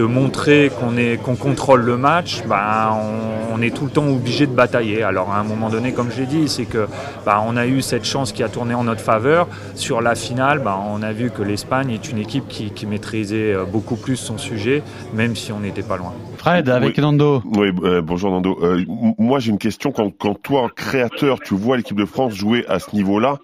montrer 0.00 0.70
qu'on 1.24 1.36
contrôle 1.36 1.82
le 1.82 1.96
match, 1.96 2.42
bah 2.46 2.96
on, 3.52 3.62
est 3.62 3.74
tout 3.74 3.84
le 3.84 3.90
temps 3.90 4.08
obligé 4.08 4.46
de 4.46 4.52
batailler. 4.52 5.02
Alors 5.02 5.30
à 5.30 5.38
un 5.38 5.44
moment 5.44 5.70
donné, 5.70 5.92
comme 5.92 6.10
je 6.10 6.20
l'ai 6.20 6.26
dit, 6.26 6.48
c'est 6.48 6.64
que 6.64 6.86
bah 7.24 7.42
on 7.46 7.56
a 7.56 7.66
eu 7.66 7.82
cette 7.82 8.04
chance 8.04 8.32
qui 8.32 8.42
a 8.42 8.48
tourné 8.48 8.74
en 8.74 8.84
notre 8.84 9.00
faveur. 9.00 9.48
Sur 9.74 10.00
la 10.00 10.14
finale, 10.14 10.58
bah 10.58 10.78
on 10.86 11.02
a 11.02 11.12
vu 11.12 11.30
que 11.30 11.42
l'Espagne 11.42 11.90
est 11.90 12.10
une 12.10 12.18
équipe 12.18 12.46
qui, 12.48 12.70
qui, 12.70 12.86
maîtrisait 12.86 13.54
beaucoup 13.72 13.96
plus 13.96 14.16
son 14.16 14.38
sujet, 14.38 14.82
même 15.14 15.34
si 15.34 15.52
on 15.56 15.60
n'était 15.60 15.82
pas 15.82 15.96
loin. 15.96 16.12
Fred, 16.36 16.68
avec 16.68 16.96
oui. 16.96 17.02
Nando. 17.02 17.42
Oui, 17.44 17.68
euh, 17.82 18.02
bonjour 18.02 18.30
Nando. 18.30 18.58
Euh, 18.62 18.84
moi 19.18 19.38
j'ai 19.38 19.50
une 19.50 19.58
question. 19.58 19.92
Quand, 19.92 20.10
quand 20.10 20.34
toi, 20.34 20.70
créateur, 20.74 21.40
tu 21.40 21.54
vois 21.54 21.76
l'équipe 21.76 21.96
de 21.96 22.04
France 22.04 22.34
jouer 22.34 22.64
à 22.68 22.78
ce 22.78 22.94
niveau-là, 22.94 23.38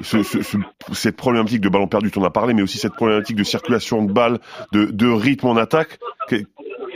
ce, 0.00 0.22
ce, 0.22 0.42
ce, 0.42 0.56
cette 0.92 1.16
problématique 1.16 1.60
de 1.60 1.68
ballon 1.68 1.86
perdu, 1.86 2.10
tu 2.10 2.18
en 2.18 2.24
as 2.24 2.30
parlé, 2.30 2.54
mais 2.54 2.62
aussi 2.62 2.78
cette 2.78 2.94
problématique 2.94 3.36
de 3.36 3.44
circulation 3.44 4.02
de 4.02 4.12
balles, 4.12 4.38
de, 4.72 4.86
de 4.86 5.08
rythme 5.08 5.46
en 5.46 5.56
attaque. 5.56 5.98
Que, 6.28 6.36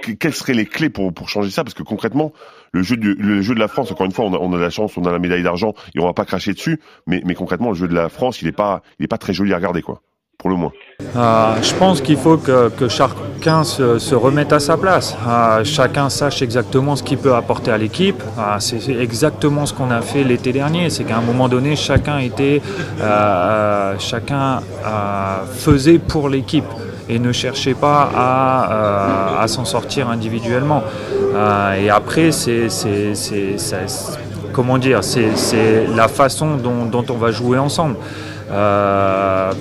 que, 0.03 0.13
quelles 0.13 0.35
seraient 0.35 0.55
les 0.55 0.67
clés 0.67 0.91
pour, 0.91 1.13
pour 1.13 1.29
changer 1.29 1.51
ça? 1.51 1.63
Parce 1.65 1.75
que 1.75 1.83
concrètement, 1.83 2.33
le 2.73 2.83
jeu, 2.83 2.97
de, 2.97 3.15
le 3.19 3.43
jeu 3.43 3.55
de 3.55 3.61
la 3.61 3.69
France, 3.69 3.93
encore 3.93 4.07
une 4.07 4.13
fois, 4.13 4.25
on 4.25 4.35
a, 4.35 4.39
on 4.39 4.53
a 4.53 4.59
la 4.59 4.71
chance, 4.71 4.97
on 4.97 5.05
a 5.05 5.13
la 5.13 5.19
médaille 5.19 5.43
d'argent 5.43 5.75
et 5.95 6.01
on 6.01 6.07
va 6.07 6.13
pas 6.13 6.25
cracher 6.25 6.53
dessus, 6.55 6.81
mais, 7.07 7.23
mais 7.25 7.35
concrètement, 7.35 7.69
le 7.69 7.75
jeu 7.75 7.89
de 7.89 7.95
la 7.95 8.09
France, 8.09 8.43
il 8.43 8.49
est 8.49 8.53
pas, 8.53 8.83
il 8.99 9.05
est 9.05 9.09
pas 9.09 9.19
très 9.19 9.33
joli 9.33 9.53
à 9.53 9.57
regarder, 9.57 9.83
quoi 9.83 10.01
pour 10.39 10.51
le 10.51 10.57
moins 10.57 10.71
euh, 11.17 11.63
Je 11.63 11.75
pense 11.75 12.01
qu'il 12.01 12.17
faut 12.17 12.37
que, 12.37 12.89
chacun 12.89 13.65
se, 13.65 14.15
remette 14.15 14.53
à 14.53 14.61
sa 14.61 14.77
place. 14.77 15.17
Euh, 15.27 15.65
chacun 15.65 16.09
sache 16.09 16.43
exactement 16.43 16.95
ce 16.95 17.03
qu'il 17.03 17.19
peut 17.19 17.35
apporter 17.35 17.73
à 17.73 17.77
l'équipe. 17.77 18.23
Euh, 18.39 18.57
c'est 18.61 18.93
exactement 18.93 19.67
ce 19.67 19.75
qu'on 19.75 19.91
a 19.91 20.01
fait 20.01 20.23
l'été 20.23 20.53
dernier. 20.53 20.91
C'est 20.91 21.03
qu'à 21.03 21.17
un 21.17 21.23
moment 21.23 21.49
donné, 21.49 21.75
chacun 21.75 22.19
était, 22.19 22.63
chacun 23.99 24.61
faisait 25.55 25.99
pour 25.99 26.29
l'équipe 26.29 26.71
et 27.09 27.19
ne 27.19 27.33
cherchait 27.33 27.75
pas 27.75 28.09
à, 29.43 29.45
s'en 29.49 29.65
sortir 29.65 30.09
individuellement. 30.09 30.85
et 31.77 31.91
après, 31.91 32.31
c'est 32.31 32.69
comment 34.53 34.79
dire, 34.79 35.03
c'est 35.03 35.87
la 35.97 36.07
façon 36.07 36.57
dont, 36.57 37.05
on 37.09 37.15
va 37.15 37.33
jouer 37.33 37.59
ensemble. 37.59 37.97
Euh, 38.51 39.53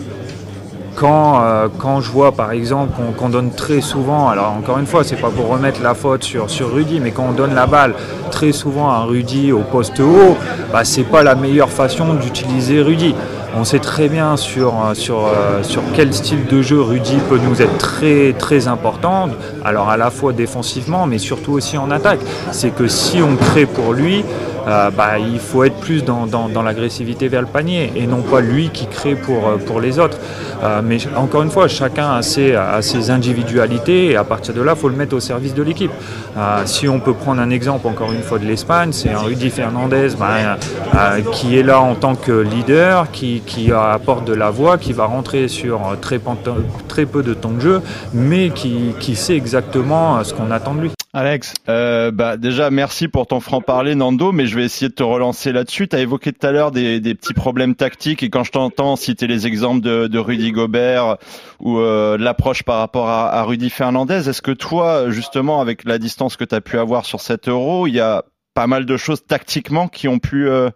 quand, 0.98 1.42
euh, 1.42 1.68
quand 1.78 2.02
je 2.02 2.12
vois 2.12 2.32
par 2.32 2.52
exemple 2.52 2.92
qu'on 2.98 3.28
qu 3.28 3.32
donne 3.32 3.52
très 3.52 3.82
souvent, 3.82 4.30
alors 4.30 4.54
encore 4.58 4.80
une 4.80 4.88
fois, 4.88 5.04
c'est 5.04 5.16
pas 5.16 5.30
pour 5.30 5.48
remettre 5.48 5.82
la 5.82 5.94
faute 5.94 6.24
sur, 6.24 6.50
sur 6.50 6.74
Rudy, 6.74 7.00
mais 7.00 7.12
quand 7.12 7.28
on 7.30 7.34
donne 7.34 7.54
la 7.54 7.68
balle 7.68 7.94
très 8.32 8.52
souvent 8.52 8.90
à 8.90 9.04
Rudy 9.04 9.52
au 9.52 9.60
poste 9.60 10.00
haut, 10.00 10.36
bah, 10.74 10.84
c'est 10.84 11.04
pas 11.04 11.22
la 11.24 11.36
meilleure 11.36 11.70
façon 11.70 12.16
d'utiliser 12.16 12.82
Rudy. 12.82 13.14
On 13.56 13.64
sait 13.64 13.80
très 13.80 14.10
bien 14.10 14.38
sur, 14.38 14.74
sur, 14.94 15.26
euh, 15.26 15.64
sur 15.64 15.82
quel 15.94 16.14
style 16.14 16.46
de 16.48 16.62
jeu 16.62 16.82
Rudy 16.82 17.18
peut 17.30 17.40
nous 17.40 17.62
être 17.62 17.78
très 17.78 18.34
très 18.34 18.68
important, 18.68 19.30
alors 19.64 19.90
à 19.90 19.98
la 19.98 20.10
fois 20.10 20.34
défensivement, 20.34 21.06
mais 21.06 21.20
surtout 21.20 21.54
aussi 21.54 21.78
en 21.78 21.92
attaque. 21.92 22.20
C'est 22.52 22.72
que 22.72 22.88
si 22.88 23.22
on 23.22 23.36
crée 23.36 23.68
pour 23.68 23.94
lui, 23.94 24.26
euh, 24.68 24.90
bah, 24.92 25.18
il 25.18 25.40
faut 25.40 25.64
être 25.64 25.80
plus 25.80 26.04
dans, 26.04 26.28
l'agressivité 26.64 27.28
vers 27.28 27.42
le 27.42 27.48
panier 27.48 27.92
et 27.96 28.08
non 28.08 28.22
pas 28.22 28.42
lui 28.42 28.70
qui 28.70 28.88
crée 28.88 29.16
pour, 29.16 29.58
pour 29.66 29.80
les 29.80 30.00
autres. 30.00 30.20
Euh, 30.64 30.82
mais 30.84 30.98
encore 31.16 31.44
une 31.44 31.52
fois, 31.52 31.68
chacun 31.68 32.12
a 32.14 32.22
ses, 32.22 33.10
individualités 33.10 34.08
et 34.08 34.16
à 34.16 34.24
partir 34.24 34.54
de 34.54 34.62
là, 34.62 34.74
il 34.76 34.80
faut 34.80 34.90
le 34.90 34.96
mettre 34.96 35.16
au 35.16 35.20
service 35.20 35.54
de 35.54 35.64
l'équipe. 35.64 35.92
Euh, 36.38 36.62
si 36.66 36.88
on 36.88 37.00
peut 37.00 37.14
prendre 37.14 37.42
un 37.42 37.50
exemple 37.50 37.88
encore 37.88 38.12
une 38.12 38.22
fois 38.22 38.40
de 38.40 38.46
l'Espagne, 38.46 38.92
c'est 38.92 39.10
un 39.10 39.20
Rudy 39.20 39.50
Fernandez 39.50 40.10
euh, 40.20 41.22
qui 41.32 41.58
est 41.58 41.64
là 41.64 41.82
en 41.82 41.96
tant 41.96 42.16
que 42.16 42.32
leader, 42.32 43.12
qui, 43.12 43.42
apporte 43.72 44.26
de 44.26 44.34
la 44.34 44.50
voix, 44.50 44.78
qui 44.78 44.94
va 44.94 45.06
rentrer 45.06 45.48
sur 45.48 45.82
très, 46.02 46.20
peu 46.20 47.24
de 47.24 47.34
temps 47.34 47.52
de 47.52 47.62
jeu, 47.62 47.82
mais 48.14 48.50
qui 48.50 49.16
sait 49.16 49.36
exactement 49.36 50.24
ce 50.24 50.34
qu'on 50.34 50.52
attend 50.52 50.74
de 50.74 50.82
lui. 50.82 50.97
Alex 51.14 51.54
euh, 51.70 52.12
bah 52.12 52.36
déjà 52.36 52.70
merci 52.70 53.08
pour 53.08 53.28
ton 53.28 53.40
franc 53.40 53.62
parler 53.62 53.96
Nando 53.96 54.34
mais 54.34 54.46
je 54.46 54.58
vais 54.58 54.66
essayer 54.66 54.90
de 54.90 54.94
te 54.94 55.04
relancer 55.04 55.54
là-dessus. 55.54 55.88
Tu 55.88 55.96
as 55.96 56.00
évoqué 56.00 56.34
tout 56.34 56.46
à 56.46 56.52
l'heure 56.52 56.72
des, 56.72 57.00
des, 57.00 57.16
petits 57.16 57.34
problèmes 57.34 57.76
tactiques 57.76 58.24
et 58.24 58.30
quand 58.30 58.44
je 58.44 58.52
t'entends 58.52 58.96
citer 58.98 59.26
les 59.26 59.48
exemples 59.48 59.82
de, 59.82 60.18
Rudy 60.20 60.52
Gobert 60.52 61.18
ou 61.60 61.80
euh, 61.80 62.18
l'approche 62.18 62.64
par 62.64 62.80
rapport 62.80 63.08
à, 63.08 63.42
Rudy 63.44 63.70
Fernandez, 63.70 64.30
est-ce 64.30 64.42
que 64.42 64.52
toi 64.52 65.10
justement 65.10 65.62
avec 65.62 65.86
la 65.86 65.98
distance 65.98 66.36
que 66.36 66.44
tu 66.44 66.54
as 66.54 66.62
pu 66.62 66.78
avoir 66.78 67.06
sur 67.06 67.22
cet 67.22 67.48
euro, 67.48 67.88
il 67.88 67.94
y 67.94 68.02
a 68.02 68.26
pas 68.54 68.68
mal 68.68 68.86
de 68.86 68.98
choses 68.98 69.26
tactiquement 69.26 69.88
qui 69.88 70.08
ont 70.10 70.20
pu 70.20 70.50
euh, 70.50 70.70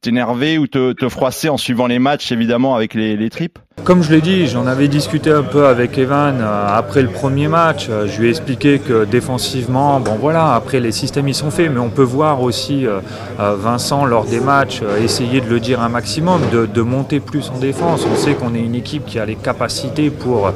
t'énerver 0.00 0.58
ou 0.58 0.68
te, 0.68 0.92
te, 0.92 1.08
froisser 1.08 1.48
en 1.48 1.56
suivant 1.56 1.88
les 1.88 1.98
matchs 1.98 2.30
évidemment 2.30 2.76
avec 2.76 2.94
les, 2.94 3.16
les 3.16 3.30
tripes? 3.30 3.58
Comme 3.86 4.02
je 4.02 4.10
l'ai 4.10 4.20
dit, 4.20 4.48
j'en 4.48 4.66
avais 4.66 4.88
discuté 4.88 5.30
un 5.30 5.44
peu 5.44 5.66
avec 5.66 5.96
Evan 5.96 6.40
euh, 6.40 6.66
après 6.76 7.02
le 7.02 7.08
premier 7.08 7.46
match. 7.46 7.86
Euh, 7.88 8.08
je 8.08 8.20
lui 8.20 8.26
ai 8.26 8.30
expliqué 8.30 8.80
que 8.80 9.04
défensivement, 9.04 10.00
bon 10.00 10.16
voilà, 10.20 10.54
après 10.54 10.80
les 10.80 10.90
systèmes 10.90 11.28
ils 11.28 11.36
sont 11.36 11.52
faits, 11.52 11.70
mais 11.72 11.78
on 11.78 11.90
peut 11.90 12.02
voir 12.02 12.42
aussi 12.42 12.84
euh, 12.84 12.98
Vincent 13.38 14.04
lors 14.04 14.24
des 14.24 14.40
matchs 14.40 14.80
essayer 15.00 15.40
de 15.40 15.48
le 15.48 15.60
dire 15.60 15.80
un 15.80 15.88
maximum, 15.88 16.40
de, 16.50 16.82
monter 16.82 17.20
plus 17.20 17.48
en 17.54 17.58
défense. 17.58 18.04
On 18.12 18.16
sait 18.16 18.34
qu'on 18.34 18.56
est 18.56 18.60
une 18.60 18.74
équipe 18.74 19.04
qui 19.06 19.20
a 19.20 19.24
les 19.24 19.36
capacités 19.36 20.10
pour 20.10 20.50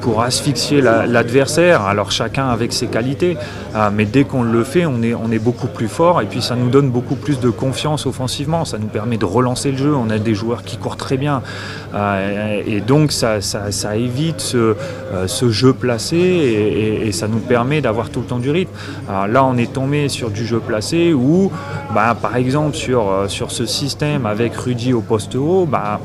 pour 0.00 0.22
asphyxier 0.22 0.82
l'adversaire, 0.82 1.84
la, 1.84 1.88
alors 1.88 2.10
chacun 2.10 2.48
avec 2.48 2.72
ses 2.72 2.88
qualités, 2.88 3.38
mais 3.92 4.04
dès 4.04 4.24
qu'on 4.24 4.42
le 4.42 4.64
fait, 4.64 4.84
on 4.84 5.02
est, 5.02 5.14
on 5.14 5.30
est 5.30 5.38
beaucoup 5.38 5.68
plus 5.68 5.88
fort. 5.88 6.20
Et 6.20 6.26
puis 6.26 6.42
ça 6.42 6.56
nous 6.56 6.68
donne 6.68 6.90
beaucoup 6.90 7.14
plus 7.14 7.40
de 7.40 7.48
confiance 7.48 8.04
offensivement, 8.04 8.64
ça 8.66 8.76
nous 8.78 8.88
permet 8.88 9.16
de 9.16 9.24
relancer 9.24 9.70
le 9.70 9.78
jeu, 9.78 9.94
on 9.94 10.10
a 10.10 10.18
des 10.18 10.34
joueurs 10.34 10.62
qui 10.62 10.76
courent 10.76 10.96
très 10.96 11.16
bien 11.16 11.42
et 12.66 12.80
donc 12.80 13.12
ça, 13.12 13.38
évite 13.96 14.40
ce, 14.40 14.74
ce, 15.26 15.50
jeu 15.50 15.72
placé 15.72 16.16
et, 16.16 17.12
ça 17.12 17.28
nous 17.28 17.38
permet 17.38 17.80
d'avoir 17.80 18.10
tout 18.10 18.20
le 18.20 18.26
temps 18.26 18.38
du 18.38 18.50
rythme. 18.50 18.72
Alors 19.08 19.26
là 19.26 19.44
on 19.44 19.56
est 19.56 19.72
tombé 19.72 20.08
sur 20.08 20.30
du 20.30 20.46
jeu 20.46 20.60
placé 20.60 21.12
où 21.12 21.50
bah, 21.94 22.16
par 22.20 22.36
exemple 22.36 22.76
sur, 22.76 23.24
sur 23.28 23.50
ce 23.50 23.66
système 23.66 24.26
avec 24.26 24.54
Rudy 24.56 24.92
au 24.92 25.00
poste 25.00 25.34
haut, 25.34 25.66
bah, 25.66 26.00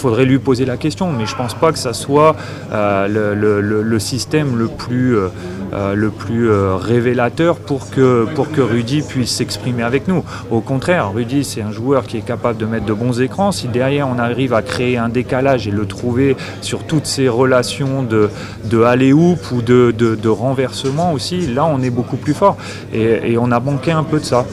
faudrait 0.00 0.24
lui 0.24 0.38
poser 0.38 0.64
la 0.64 0.76
question, 0.76 1.12
mais 1.12 1.26
je 1.26 1.36
pense 1.36 1.54
pas 1.54 1.72
que 1.72 1.78
ça 1.78 1.92
soit 1.92 2.34
euh, 2.72 3.34
le, 3.82 3.98
système 3.98 4.56
le 4.56 4.66
plus, 4.66 5.16
euh, 5.16 5.28
le 5.72 6.10
plus 6.10 6.50
euh, 6.50 6.76
révélateur 6.76 7.56
pour 7.56 7.90
que, 7.90 8.26
pour 8.34 8.50
que 8.50 8.60
Rudy 8.60 9.02
puisse 9.02 9.30
s'exprimer 9.30 9.82
avec 9.82 10.08
nous. 10.08 10.24
Au 10.50 10.60
contraire, 10.60 11.12
Rudy, 11.12 11.44
c'est 11.44 11.62
un 11.62 11.70
joueur 11.70 12.04
qui 12.04 12.16
est 12.16 12.26
capable 12.26 12.58
de 12.58 12.66
mettre 12.66 12.86
de 12.86 12.92
bons 12.92 13.20
écrans. 13.20 13.52
Si 13.52 13.68
derrière 13.68 14.08
on 14.08 14.18
arrive 14.18 14.54
à 14.54 14.62
créer 14.62 14.98
un 14.98 15.08
décalage 15.08 15.68
et 15.68 15.70
le 15.70 15.86
trouver 15.86 16.36
sur 16.60 16.84
toutes 16.84 17.06
ces 17.06 17.28
relations 17.28 18.02
de, 18.02 18.30
de 18.64 18.82
aller-hoop 18.82 19.38
ou 19.52 19.62
de, 19.62 19.92
de, 19.92 20.28
renversement 20.28 21.12
aussi, 21.12 21.46
là 21.46 21.64
on 21.66 21.82
est 21.82 21.90
beaucoup 21.90 22.16
plus 22.16 22.34
fort. 22.34 22.56
Et, 22.92 23.36
on 23.38 23.50
a 23.52 23.60
manqué 23.60 23.92
un 23.92 24.02
peu 24.02 24.18
de 24.18 24.24
ça. 24.24 24.44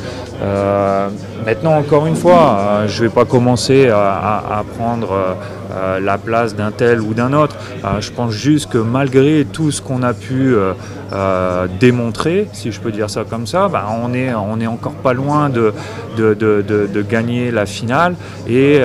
Euh, 0.42 1.10
maintenant, 1.46 1.78
encore 1.78 2.08
une 2.08 2.16
fois, 2.16 2.58
euh, 2.60 2.88
je 2.88 3.04
ne 3.04 3.08
vais 3.08 3.14
pas 3.14 3.26
commencer 3.26 3.90
à 3.90 4.64
prendre 4.78 5.36
euh, 5.78 6.00
la 6.00 6.18
place 6.18 6.56
d'un 6.56 6.72
tel 6.72 7.02
ou 7.02 7.14
d'un 7.14 7.34
autre. 7.34 7.56
je 8.00 8.12
pense 8.12 8.32
juste 8.32 8.70
que 8.70 8.78
malgré 8.78 9.46
tout 9.46 9.72
ce 9.72 9.82
qu'on 9.82 10.04
a 10.04 10.14
pu 10.14 10.56
démontrer, 11.80 12.48
si 12.54 12.72
je 12.72 12.80
peux 12.80 12.92
dire 12.92 13.10
ça 13.10 13.24
comme 13.24 13.48
ça, 13.48 13.68
bah, 13.68 13.86
on, 14.04 14.14
est, 14.14 14.34
on 14.34 14.60
est 14.60 14.68
encore 14.68 14.94
pas 14.94 15.14
loin 15.14 15.50
de, 15.50 15.74
de, 16.18 16.34
de, 16.34 17.02
gagner 17.02 17.52
la 17.52 17.66
finale 17.66 18.16
et 18.48 18.82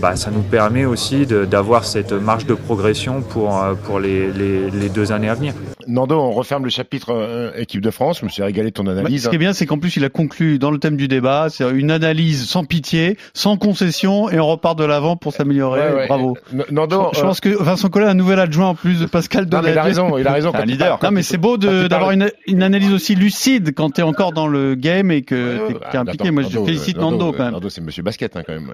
bah, 0.00 0.16
ça 0.16 0.30
nous 0.30 0.42
permet 0.42 0.84
aussi 0.84 1.26
d'avoir 1.26 1.84
cette 1.84 2.12
marge 2.12 2.46
de 2.46 2.54
progression 2.54 3.22
pour, 3.22 3.64
pour 3.84 4.00
les, 4.00 4.30
les 4.32 4.88
deux 4.88 5.12
années 5.12 5.30
à 5.30 5.34
venir. 5.34 5.54
Nando, 5.86 6.18
on 6.20 6.30
referme 6.32 6.64
le 6.64 6.70
chapitre 6.70 7.10
euh, 7.14 7.50
équipe 7.56 7.80
de 7.80 7.90
France. 7.90 8.20
Je 8.20 8.24
me 8.24 8.30
suis 8.30 8.42
régalé 8.42 8.68
de 8.70 8.74
ton 8.74 8.86
analyse. 8.86 9.22
Bah, 9.22 9.24
ce 9.24 9.28
qui 9.30 9.36
est 9.36 9.38
bien, 9.38 9.52
c'est 9.52 9.66
qu'en 9.66 9.78
plus, 9.78 9.96
il 9.96 10.04
a 10.04 10.08
conclu 10.08 10.58
dans 10.58 10.70
le 10.70 10.78
thème 10.78 10.96
du 10.96 11.08
débat. 11.08 11.46
C'est 11.50 11.68
une 11.70 11.90
analyse 11.90 12.48
sans 12.48 12.64
pitié, 12.64 13.16
sans 13.34 13.56
concession, 13.56 14.28
et 14.30 14.38
on 14.40 14.46
repart 14.46 14.78
de 14.78 14.84
l'avant 14.84 15.16
pour 15.16 15.32
s'améliorer. 15.32 15.80
Ouais, 15.80 15.94
ouais. 15.94 16.06
Bravo. 16.08 16.36
Nando. 16.52 16.64
N- 16.68 16.74
Nando, 16.74 17.10
Je 17.14 17.18
euh, 17.20 17.22
pense 17.22 17.40
que 17.40 17.48
Vincent 17.50 17.88
Collet 17.88 18.06
a 18.06 18.10
un 18.10 18.14
nouvel 18.14 18.38
adjoint 18.38 18.68
en 18.68 18.74
plus 18.74 19.00
de 19.00 19.06
Pascal 19.06 19.44
mais 19.44 19.48
il 19.50 19.54
a 19.56 19.60
Donnet. 19.60 19.80
raison, 19.80 20.18
il 20.18 20.26
a 20.26 20.32
raison. 20.32 20.52
Un 20.54 20.64
leader. 20.64 20.98
Non 21.02 21.10
mais 21.10 21.22
c'est 21.22 21.38
beau 21.38 21.56
d'avoir 21.56 22.10
une, 22.12 22.30
une 22.46 22.62
analyse 22.62 22.92
aussi 22.92 23.14
lucide 23.14 23.72
quand 23.74 23.90
t'es 23.90 24.02
encore 24.02 24.32
dans 24.32 24.46
le 24.46 24.74
game 24.74 25.10
et 25.10 25.22
que 25.22 25.68
t'es 25.68 25.74
t'es 25.92 25.98
impliqué. 25.98 26.30
Moi 26.30 26.42
je 26.42 26.58
félicite 26.64 26.96
Nando, 26.98 27.32
quand 27.32 27.44
même. 27.44 27.52
Nando, 27.52 27.68
c'est 27.68 27.80
Monsieur 27.80 28.02
Basket 28.02 28.36
hein, 28.36 28.42
quand 28.46 28.52
même. 28.54 28.70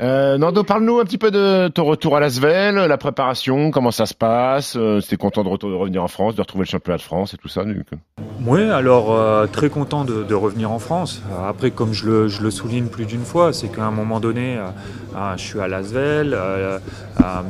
Euh, 0.00 0.38
Nando, 0.38 0.62
parle-nous 0.64 0.98
un 1.00 1.04
petit 1.04 1.18
peu 1.18 1.30
de 1.30 1.68
ton 1.68 1.84
retour 1.84 2.16
à 2.16 2.20
Lasvel, 2.20 2.74
la 2.74 2.98
préparation, 2.98 3.70
comment 3.70 3.90
ça 3.90 4.06
se 4.06 4.14
passe. 4.14 4.74
Euh, 4.76 5.00
T'es 5.00 5.16
content 5.16 5.42
de, 5.44 5.48
retour- 5.48 5.70
de 5.70 5.74
revenir 5.74 6.02
en 6.02 6.08
France, 6.12 6.34
de 6.34 6.40
retrouver 6.40 6.64
le 6.64 6.70
championnat 6.70 6.98
de 6.98 7.02
France 7.02 7.34
et 7.34 7.36
tout 7.36 7.48
ça. 7.48 7.64
coup. 7.64 7.96
Oui, 8.44 8.62
alors 8.62 9.12
euh, 9.12 9.46
très 9.46 9.68
content 9.68 10.04
de, 10.04 10.34
revenir 10.34 10.70
en 10.70 10.78
France. 10.78 11.22
Euh, 11.30 11.48
Après, 11.48 11.70
comme 11.70 11.92
je 11.92 12.06
le, 12.06 12.50
souligne 12.50 12.86
plus 12.86 13.06
d'une 13.06 13.24
fois, 13.24 13.52
c'est 13.52 13.68
qu'à 13.68 13.84
un 13.84 13.90
moment 13.90 14.20
donné, 14.20 14.56
euh, 14.56 15.36
je 15.36 15.42
suis 15.42 15.60
à 15.60 15.68
Lasvel, 15.68 16.36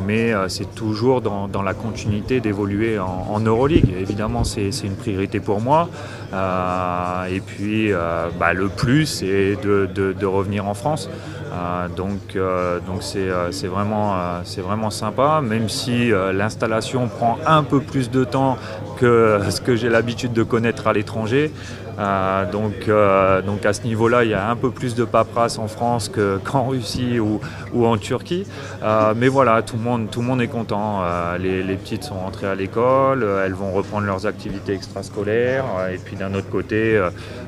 mais 0.07 0.33
euh, 0.33 0.49
c'est 0.49 0.75
toujours 0.75 1.21
dans, 1.21 1.63
la 1.63 1.75
continuité 1.75 2.41
d'évoluer 2.41 2.99
en, 2.99 3.41
Euroleague. 3.41 3.95
Évidemment, 4.01 4.45
c'est 4.45 4.71
une 4.85 4.97
priorité 4.97 5.41
pour 5.41 5.61
moi. 5.61 5.89
Euh, 6.33 7.25
et 7.27 7.41
puis, 7.41 7.93
euh, 7.93 8.29
bah, 8.39 8.53
le 8.53 8.69
plus, 8.69 9.07
c'est 9.07 9.57
de, 9.63 10.27
revenir 10.27 10.67
en 10.67 10.75
France. 10.75 11.09
Euh, 11.53 11.89
donc, 11.89 12.35
euh, 12.35 12.81
c'est 13.01 13.29
euh, 13.29 13.51
vraiment, 13.69 14.15
euh, 14.15 14.63
vraiment 14.63 14.91
sympa, 14.91 15.43
même 15.43 15.69
si 15.69 16.11
euh, 16.11 16.33
l'installation 16.33 17.09
prend 17.09 17.39
un 17.47 17.63
peu 17.63 17.81
plus 17.81 18.11
de 18.11 18.25
temps 18.25 18.57
que 18.97 19.41
ce 19.51 19.61
que 19.61 19.77
j'ai 19.77 19.91
l'habitude 19.91 20.33
de 20.33 20.43
connaître 20.43 20.87
à 20.87 20.93
l'étranger. 20.93 21.53
Euh, 21.99 22.51
donc, 22.51 22.89
euh, 22.89 23.43
donc 23.43 23.67
à 23.67 23.73
ce 23.73 23.83
niveau-là, 23.83 24.25
il 24.25 24.31
y 24.31 24.35
a 24.35 24.49
un 24.49 24.57
peu 24.57 24.71
plus 24.71 24.95
de 24.95 25.05
paperasse 25.05 25.59
en 25.59 25.69
France 25.69 26.09
que- 26.09 26.39
qu'en 26.45 26.67
Russie 26.69 27.19
ou, 27.21 27.41
en 27.87 27.97
Turquie. 27.99 28.47
Euh, 28.83 29.15
mais 29.17 29.29
voilà, 29.29 29.63
tout 29.63 29.77
le 29.77 29.83
monde, 29.83 30.11
tout 30.11 30.21
le 30.21 30.27
monde 30.27 30.41
est 30.43 30.49
content. 30.49 31.03
Les, 31.39 31.63
petites 31.77 32.05
sont 32.05 32.15
rentrées 32.15 32.47
à 32.47 32.55
l'école, 32.55 33.27
elles 33.45 33.55
vont 33.55 33.73
reprendre 33.73 34.07
leurs 34.07 34.27
activités 34.27 34.75
extrascolaires. 34.75 35.65
et 35.93 35.99
puis 35.99 36.17
d'un 36.17 36.35
autre 36.35 36.49
côté, 36.51 37.01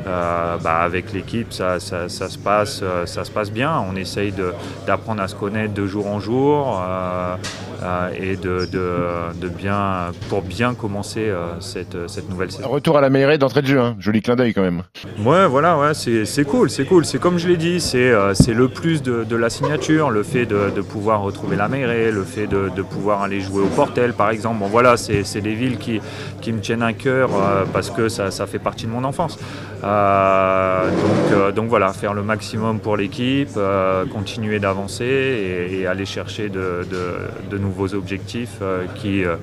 bah, 0.04 0.80
avec 0.80 1.12
l'équipe, 1.12 1.52
ça, 1.52 1.78
ça- 1.80 2.08
se 2.08 2.38
passe, 2.38 2.82
ça 3.06 3.24
se 3.24 3.30
passe 3.30 3.50
bien. 3.50 3.72
On 3.90 3.96
essaye 3.96 4.32
d'apprendre 4.86 5.22
à 5.22 5.28
se 5.28 5.34
connaître 5.34 5.74
de 5.74 5.86
jour 5.86 6.06
en 6.06 6.20
jour 6.20 6.82
et 8.20 8.36
de, 8.36 8.66
de- 8.66 9.32
de 9.40 9.48
bien, 9.48 10.12
pour 10.28 10.42
bien 10.42 10.74
commencer 10.74 11.28
euh, 11.28 11.60
cette, 11.60 11.96
cette 12.08 12.28
nouvelle 12.30 12.50
saison. 12.50 12.68
Retour 12.68 12.96
à 12.98 13.00
la 13.00 13.10
meilleure 13.10 13.36
d'entrée 13.38 13.62
de 13.62 13.66
jeu, 13.66 13.80
hein. 13.80 13.96
joli 13.98 14.20
clin 14.22 14.36
d'œil 14.36 14.52
quand 14.54 14.62
même. 14.62 14.82
Ouais, 15.24 15.46
voilà, 15.46 15.78
ouais, 15.78 15.94
c'est 15.94 16.44
cool, 16.44 16.70
c'est 16.70 16.84
cool. 16.84 17.04
C'est 17.04 17.18
comme 17.18 17.38
je 17.38 17.48
l'ai 17.48 17.56
dit, 17.56 17.80
c'est 17.80 18.10
euh, 18.10 18.34
c'est 18.34 18.54
le 18.54 18.68
plus 18.68 19.02
de, 19.02 19.24
de 19.24 19.36
la 19.36 19.50
signature, 19.50 20.10
le 20.10 20.22
fait 20.22 20.46
de, 20.46 20.70
pouvoir 20.82 21.22
retrouver 21.22 21.56
la 21.56 21.68
mairie, 21.68 22.10
le 22.12 22.24
fait 22.24 22.46
de, 22.46 22.70
de 22.74 22.82
pouvoir 22.82 23.22
aller 23.22 23.40
jouer 23.40 23.62
au 23.62 23.66
Portel, 23.68 24.12
par 24.12 24.30
exemple. 24.30 24.58
Bon, 24.60 24.66
voilà, 24.66 24.96
c'est 24.96 25.24
c'est 25.24 25.40
des 25.40 25.54
villes 25.54 25.78
qui, 25.78 26.00
qui 26.40 26.52
me 26.52 26.60
tiennent 26.60 26.82
à 26.82 26.92
cœur 26.92 27.30
euh, 27.34 27.64
parce 27.72 27.90
que 27.90 28.08
ça, 28.08 28.30
ça 28.30 28.46
fait 28.46 28.58
partie 28.58 28.86
de 28.86 28.90
mon 28.90 29.04
enfance. 29.04 29.38
Euh, 29.82 30.90
donc, 30.90 31.32
euh, 31.32 31.52
donc 31.52 31.68
voilà, 31.68 31.92
faire 31.92 32.14
le 32.14 32.22
maximum 32.22 32.78
pour 32.80 32.96
l'équipe, 32.96 33.50
euh, 33.56 34.04
continuer 34.06 34.58
d'avancer 34.58 35.04
et, 35.04 35.80
et 35.80 35.86
aller 35.86 36.04
chercher 36.06 36.48
de, 36.48 36.86
de- 36.90 37.50
de 37.50 37.58
nouveaux 37.64 37.94
objectifs 37.94 38.58
euh, 38.62 38.84
qui, 38.96 39.24
euh, 39.24 39.36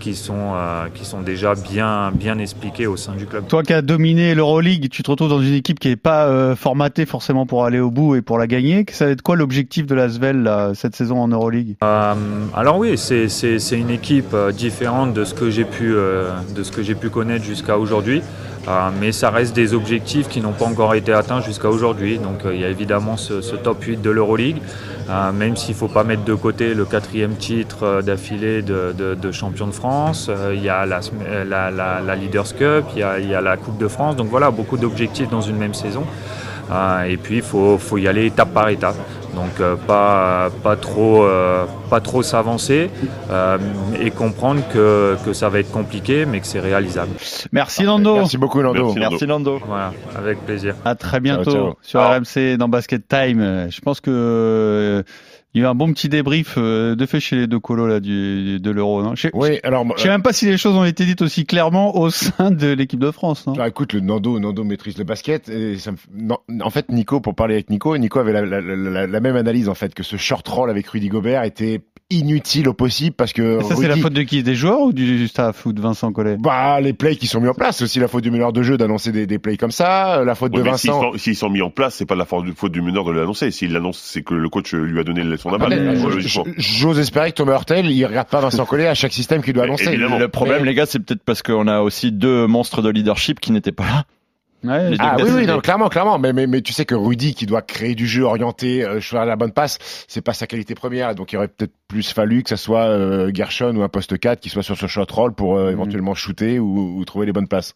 qui, 0.00 0.14
sont, 0.14 0.52
euh, 0.54 0.86
qui 0.94 1.04
sont 1.04 1.20
déjà 1.22 1.54
bien, 1.54 2.10
bien 2.14 2.38
expliqués 2.38 2.86
au 2.86 2.96
sein 2.96 3.14
du 3.14 3.26
club. 3.26 3.46
Toi 3.48 3.62
qui 3.62 3.72
as 3.72 3.82
dominé 3.82 4.34
l'Euroleague, 4.34 4.88
tu 4.90 5.02
te 5.02 5.10
retrouves 5.10 5.28
dans 5.30 5.40
une 5.40 5.54
équipe 5.54 5.78
qui 5.80 5.88
n'est 5.88 5.96
pas 5.96 6.26
euh, 6.26 6.54
formatée 6.56 7.06
forcément 7.06 7.46
pour 7.46 7.64
aller 7.64 7.80
au 7.80 7.90
bout 7.90 8.14
et 8.16 8.22
pour 8.22 8.38
la 8.38 8.46
gagner. 8.46 8.84
Ça 8.92 9.06
va 9.06 9.10
être 9.12 9.22
quoi 9.22 9.36
l'objectif 9.36 9.86
de 9.86 9.94
l'Asvel 9.94 10.42
là, 10.42 10.72
cette 10.74 10.94
saison 10.96 11.18
en 11.20 11.28
Euroleague? 11.28 11.76
Euh, 11.82 12.14
alors 12.54 12.78
oui, 12.78 12.96
c'est- 12.98 13.28
c'est 13.28 13.58
c'est 13.58 13.78
une 13.78 13.90
équipe 13.90 14.34
différente 14.56 15.12
de 15.14 15.24
ce 15.24 15.34
que 15.34 15.50
j'ai 15.50 15.64
pu, 15.64 15.92
de 15.92 16.62
ce 16.62 16.70
que 16.72 16.82
j'ai 16.82 16.94
pu 16.94 17.08
connaître 17.10 17.44
jusqu'à 17.44 17.78
aujourd'hui. 17.78 18.22
Mais 19.00 19.12
ça 19.12 19.28
reste 19.30 19.54
des 19.54 19.74
objectifs 19.74 20.26
qui 20.28 20.40
n'ont 20.40 20.52
pas 20.52 20.64
encore 20.64 20.94
été 20.94 21.12
atteints 21.12 21.42
jusqu'à 21.42 21.68
aujourd'hui. 21.68 22.18
Donc 22.18 22.40
il 22.50 22.58
y 22.60 22.64
a 22.64 22.70
évidemment 22.70 23.16
ce, 23.18 23.42
ce 23.42 23.56
top 23.56 23.82
8 23.82 24.00
de 24.00 24.08
l'Euroleague, 24.10 24.56
euh, 25.10 25.32
même 25.32 25.56
s'il 25.56 25.74
ne 25.74 25.78
faut 25.78 25.88
pas 25.88 26.02
mettre 26.04 26.24
de 26.24 26.34
côté 26.34 26.72
le 26.74 26.84
quatrième 26.84 27.36
titre 27.36 27.82
euh, 27.82 28.02
d'affilée 28.02 28.62
de, 28.62 29.32
champion 29.32 29.66
de 29.66 29.72
France. 29.72 30.28
Euh, 30.30 30.54
il 30.54 30.62
y 30.62 30.68
a 30.68 30.86
la, 30.86 31.00
euh, 31.26 32.14
Leaders 32.14 32.54
Cup, 32.56 32.84
il 32.94 33.00
y 33.00 33.34
a, 33.34 33.40
la 33.40 33.56
Coupe 33.56 33.78
de 33.78 33.88
France. 33.88 34.16
Donc 34.16 34.28
voilà, 34.28 34.50
beaucoup 34.50 34.76
d'objectifs 34.78 35.28
dans 35.28 35.42
une 35.42 35.56
même 35.56 35.74
saison. 35.74 36.04
Et 37.06 37.16
puis 37.18 37.36
il 37.36 37.42
faut 37.42 37.98
y 37.98 38.08
aller 38.08 38.26
étape 38.26 38.52
par 38.54 38.68
étape. 38.70 38.96
Donc 39.34 39.60
euh, 39.60 39.76
pas, 39.76 40.50
pas 40.62 40.76
trop, 40.76 41.24
euh, 41.24 41.64
pas 41.90 42.00
trop 42.00 42.22
s'avancer 42.22 42.90
euh, 43.30 43.58
et 44.00 44.10
comprendre 44.10 44.62
que, 44.72 45.16
que 45.24 45.32
ça 45.32 45.48
va 45.48 45.58
être 45.60 45.70
compliqué 45.70 46.26
mais 46.26 46.40
que 46.40 46.46
c'est 46.46 46.60
réalisable. 46.60 47.12
Merci 47.52 47.84
Nando. 47.84 48.16
Merci 48.16 48.38
beaucoup 48.38 48.62
Nando. 48.62 48.92
Merci. 48.94 48.98
Merci 48.98 49.26
Nando. 49.26 49.60
Voilà, 49.66 49.92
avec 50.16 50.38
plaisir. 50.44 50.74
À 50.84 50.94
très 50.94 51.20
bientôt 51.20 51.50
Ciao, 51.50 51.62
ciao. 51.64 51.76
sur 51.82 52.00
RMC 52.00 52.56
dans 52.56 52.68
Basket 52.68 53.06
Time. 53.06 53.68
Je 53.70 53.80
pense 53.80 54.00
que 54.00 54.10
euh, 54.10 55.02
il 55.54 55.60
y 55.60 55.64
a 55.64 55.68
eu 55.68 55.70
un 55.70 55.74
bon 55.74 55.92
petit 55.92 56.08
débrief 56.08 56.54
euh, 56.58 56.94
de 56.96 57.06
fait 57.06 57.20
chez 57.20 57.36
les 57.36 57.46
deux 57.46 57.60
colos 57.60 57.86
là 57.86 58.00
du, 58.00 58.58
de 58.60 58.70
l'Euro. 58.70 59.02
non? 59.02 59.14
Je 59.14 59.22
sais- 59.22 59.30
Oui, 59.34 59.60
alors. 59.62 59.84
je 59.96 60.02
sais 60.02 60.08
même 60.08 60.22
pas 60.22 60.32
si 60.32 60.46
les 60.46 60.56
choses 60.58 60.74
ont 60.76 60.84
été 60.84 61.04
dites 61.04 61.22
aussi 61.22 61.46
clairement 61.46 61.96
au 61.96 62.10
sein 62.10 62.50
de 62.50 62.68
l'équipe 62.72 63.00
de 63.00 63.10
France. 63.10 63.46
Non? 63.46 63.54
Ah, 63.58 63.68
écoute, 63.68 63.92
le 63.92 64.00
Nando, 64.00 64.38
Nando 64.40 64.64
maîtrise 64.64 64.98
le 64.98 65.04
basket. 65.04 65.48
Et 65.48 65.78
ça 65.78 65.92
me 65.92 65.96
f- 65.96 66.00
non, 66.16 66.38
en 66.62 66.70
fait, 66.70 66.88
Nico, 66.90 67.20
pour 67.20 67.34
parler 67.34 67.54
avec 67.54 67.70
Nico, 67.70 67.96
Nico 67.96 68.18
avait 68.18 68.32
la, 68.32 68.42
la- 68.44 68.60
la- 68.60 68.76
la- 68.76 69.06
la 69.06 69.20
même 69.20 69.36
analyse 69.36 69.68
en 69.68 69.74
fait 69.74 69.94
que 69.94 70.02
ce 70.02 70.16
short 70.16 70.46
roll 70.48 70.70
avec 70.70 70.88
Rudy 70.88 71.08
Gobert 71.08 71.44
était 71.44 71.80
inutile 72.10 72.68
au 72.68 72.74
possible 72.74 73.16
parce 73.16 73.32
que 73.32 73.62
ça 73.62 73.76
c'est 73.76 73.88
la 73.88 73.96
faute 73.96 74.12
de 74.12 74.22
qui? 74.22 74.42
Des 74.42 74.54
joueurs 74.54 74.80
ou 74.82 74.92
du 74.92 75.26
staff 75.26 75.64
ou 75.64 75.72
de 75.72 75.80
Vincent 75.80 76.12
Collet? 76.12 76.36
Bah 76.38 76.78
les 76.80 76.92
plays 76.92 77.16
qui 77.16 77.26
sont 77.26 77.40
mis 77.40 77.48
en 77.48 77.54
place, 77.54 77.78
c'est 77.78 77.84
aussi 77.84 77.98
la 77.98 78.08
faute 78.08 78.22
du 78.22 78.30
meneur 78.30 78.52
de 78.52 78.62
jeu 78.62 78.76
d'annoncer 78.76 79.10
des, 79.10 79.26
des 79.26 79.38
plays 79.38 79.56
comme 79.56 79.70
ça, 79.70 80.22
la 80.22 80.34
faute 80.34 80.52
Ouais, 80.52 80.58
de 80.58 80.64
mais 80.64 80.76
s'ils 80.76 80.90
Vincent. 80.90 81.12
sont, 81.12 81.18
s'ils 81.18 81.34
sont 81.34 81.48
mis 81.48 81.62
en 81.62 81.70
place, 81.70 81.94
c'est 81.94 82.04
pas 82.04 82.14
la 82.14 82.26
faute, 82.26 82.44
du 82.70 82.82
meneur 82.82 83.04
de 83.06 83.12
l'annoncer. 83.12 83.50
S'il 83.50 83.72
l'annonce, 83.72 83.98
c'est 83.98 84.22
que 84.22 84.34
le 84.34 84.48
coach 84.50 84.74
lui 84.74 85.00
a 85.00 85.02
donné 85.02 85.22
son 85.38 85.43
je- 86.18 86.40
J'ose 86.56 86.98
espérer 86.98 87.30
que 87.30 87.36
Thomas 87.36 87.52
Hurtel, 87.54 87.90
il 87.90 88.04
regarde 88.06 88.28
pas 88.28 88.40
Vincent 88.40 88.64
Collet 88.64 88.86
à 88.86 88.94
chaque 88.94 89.12
système 89.12 89.42
qu'il 89.42 89.52
doit 89.54 89.64
annoncer. 89.64 89.88
évidemment. 89.88 90.18
Le 90.18 90.28
problème, 90.28 90.62
Mais- 90.62 90.68
les 90.68 90.74
gars, 90.74 90.86
c'est 90.86 90.98
peut-être 91.00 91.22
parce 91.24 91.42
qu'on 91.42 91.66
a 91.68 91.80
aussi 91.80 92.12
deux 92.12 92.46
monstres 92.46 92.82
de 92.82 92.90
leadership 92.90 93.40
qui 93.40 93.52
n'étaient 93.52 93.72
pas 93.72 93.84
là. 93.84 94.04
Ouais, 94.66 94.96
Ah 94.98 95.16
oui, 95.18 95.28
oui, 95.30 95.46
non, 95.46 95.60
clairement, 95.60 95.88
clairement. 95.90 96.18
Mais, 96.18 96.32
mais, 96.32 96.46
mais 96.46 96.62
tu 96.62 96.72
sais 96.72 96.86
que 96.86 96.94
Rudy, 96.94 97.34
qui 97.34 97.44
doit 97.44 97.60
créer 97.60 97.94
du 97.94 98.06
jeu 98.06 98.22
orienté, 98.22 98.82
euh, 98.82 98.98
choisir 98.98 99.26
la 99.26 99.36
bonne 99.36 99.52
passe, 99.52 99.76
c'est 100.08 100.22
pas 100.22 100.32
sa 100.32 100.46
qualité 100.46 100.74
première. 100.74 101.14
Donc 101.14 101.32
il 101.32 101.36
aurait 101.36 101.48
peut-être 101.48 101.74
plus 101.86 102.10
fallu 102.10 102.42
que 102.42 102.48
ça 102.48 102.56
soit 102.56 102.84
euh, 102.84 103.30
Gershon 103.34 103.76
ou 103.76 103.82
un 103.82 103.90
poste 103.90 104.18
4 104.18 104.40
qui 104.40 104.48
soit 104.48 104.62
sur 104.62 104.78
ce 104.78 104.86
shot 104.86 105.04
roll 105.10 105.34
pour 105.34 105.58
euh, 105.58 105.66
Mhm. 105.66 105.72
éventuellement 105.72 106.14
shooter 106.14 106.58
ou, 106.60 106.96
ou 106.98 107.04
trouver 107.04 107.26
les 107.26 107.32
bonnes 107.32 107.46
passes. 107.46 107.74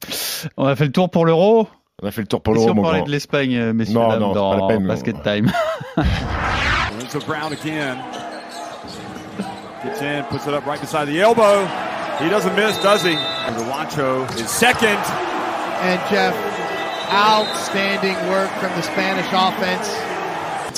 On 0.56 0.64
a 0.64 0.74
fait 0.76 0.86
le 0.86 0.92
tour 0.92 1.10
pour 1.10 1.26
l'Euro? 1.26 1.68
On 2.02 2.06
a 2.06 2.10
fait 2.10 2.22
le 2.22 2.26
tour 2.26 2.40
pour 2.40 2.54
Et 2.54 2.58
si 2.58 2.64
l'euro, 2.64 2.72
on 2.72 2.76
mon 2.76 2.82
parlait 2.84 2.98
grand. 3.00 3.06
de 3.08 3.12
l'Espagne, 3.12 3.54
euh, 3.56 3.72
messieurs 3.74 3.92
Non, 3.94 4.08
dames, 4.08 4.20
non, 4.20 4.32
dans 4.32 4.50
pas 4.54 4.60
la 4.62 4.66
peine, 4.68 4.86
Basket 4.86 5.16
non. 5.16 5.22
Time. 5.24 5.52
Lorenzo 7.08 7.26
Brown 7.26 7.52
again. 7.54 7.96
Gets 9.82 10.02
in, 10.02 10.24
puts 10.24 10.46
it 10.46 10.52
up 10.52 10.66
right 10.66 10.78
beside 10.78 11.06
the 11.06 11.22
elbow. 11.22 11.64
He 12.22 12.28
doesn't 12.28 12.54
miss, 12.54 12.76
does 12.82 13.02
he? 13.02 13.14
And 13.14 13.56
Wancho 13.72 14.28
is 14.38 14.50
second. 14.50 14.98
And 15.88 15.98
Jeff, 16.10 16.34
outstanding 17.10 18.14
work 18.28 18.50
from 18.60 18.68
the 18.76 18.82
Spanish 18.82 19.26
offense. 19.32 19.88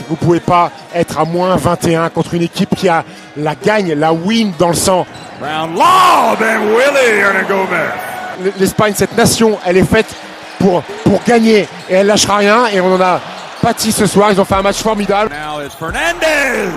Vous 0.09 0.15
pouvez 0.15 0.39
pas 0.39 0.71
être 0.95 1.19
à 1.19 1.25
moins 1.25 1.57
21 1.57 2.11
contre 2.11 2.35
une 2.35 2.43
équipe 2.43 2.77
qui 2.77 2.89
a 2.89 3.05
la 3.37 3.57
gagne, 3.57 3.95
la 3.95 4.13
win 4.13 4.53
dans 4.57 4.69
le 4.69 4.75
sang. 4.75 5.07
Brown 5.41 5.75
lob 5.75 6.41
and 6.43 6.73
Willie 6.73 7.49
Gomez. 7.49 8.53
L'Espagne, 8.61 8.95
cette 8.95 9.17
nation, 9.17 9.59
elle 9.67 9.79
est 9.79 9.85
faite 9.85 10.15
pour, 10.61 10.83
pour 11.05 11.21
gagner 11.25 11.67
et 11.89 11.95
elle 11.95 12.07
lâchera 12.07 12.37
rien 12.37 12.69
et 12.69 12.81
on 12.81 12.95
en 12.95 13.01
a 13.01 13.21
pâti 13.61 13.93
ce 13.93 14.07
soir. 14.07 14.33
Ils 14.33 14.41
ont 14.41 14.45
fait 14.45 14.55
un 14.55 14.63
match 14.63 14.83
formidable. 14.83 15.31
Now 15.31 15.61
it's 15.65 15.75
Fernandez. 15.75 16.71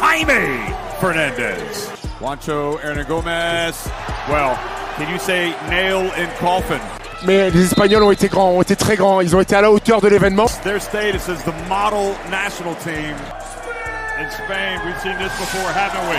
Jaime 0.00 0.72
Fernandez. 1.00 1.88
Wancho, 2.20 2.78
Aaron 2.84 3.04
Gomez. 3.08 3.72
Well, 4.28 4.56
can 4.96 5.10
you 5.10 5.18
say 5.18 5.52
nail 5.68 6.10
in 6.16 6.28
coffin? 6.38 6.80
Mais 7.24 7.50
les 7.50 7.64
Espagnols 7.66 8.02
ont 8.02 8.10
été 8.10 8.28
grands, 8.28 8.50
ont 8.50 8.62
été 8.62 8.76
très 8.76 8.96
grands. 8.96 9.20
Ils 9.20 9.34
ont 9.34 9.40
été 9.40 9.54
à 9.54 9.60
la 9.60 9.70
hauteur 9.70 10.00
de 10.00 10.08
l'événement. 10.08 10.46
Their 10.64 10.80
status 10.80 11.28
as 11.28 11.42
the 11.44 11.54
model 11.68 12.14
national 12.30 12.74
team 12.82 13.14
in 14.18 14.30
Spain. 14.30 14.80
We've 14.84 15.00
seen 15.02 15.16
this 15.18 15.32
before, 15.38 15.70
haven't 15.72 16.08
we? 16.08 16.18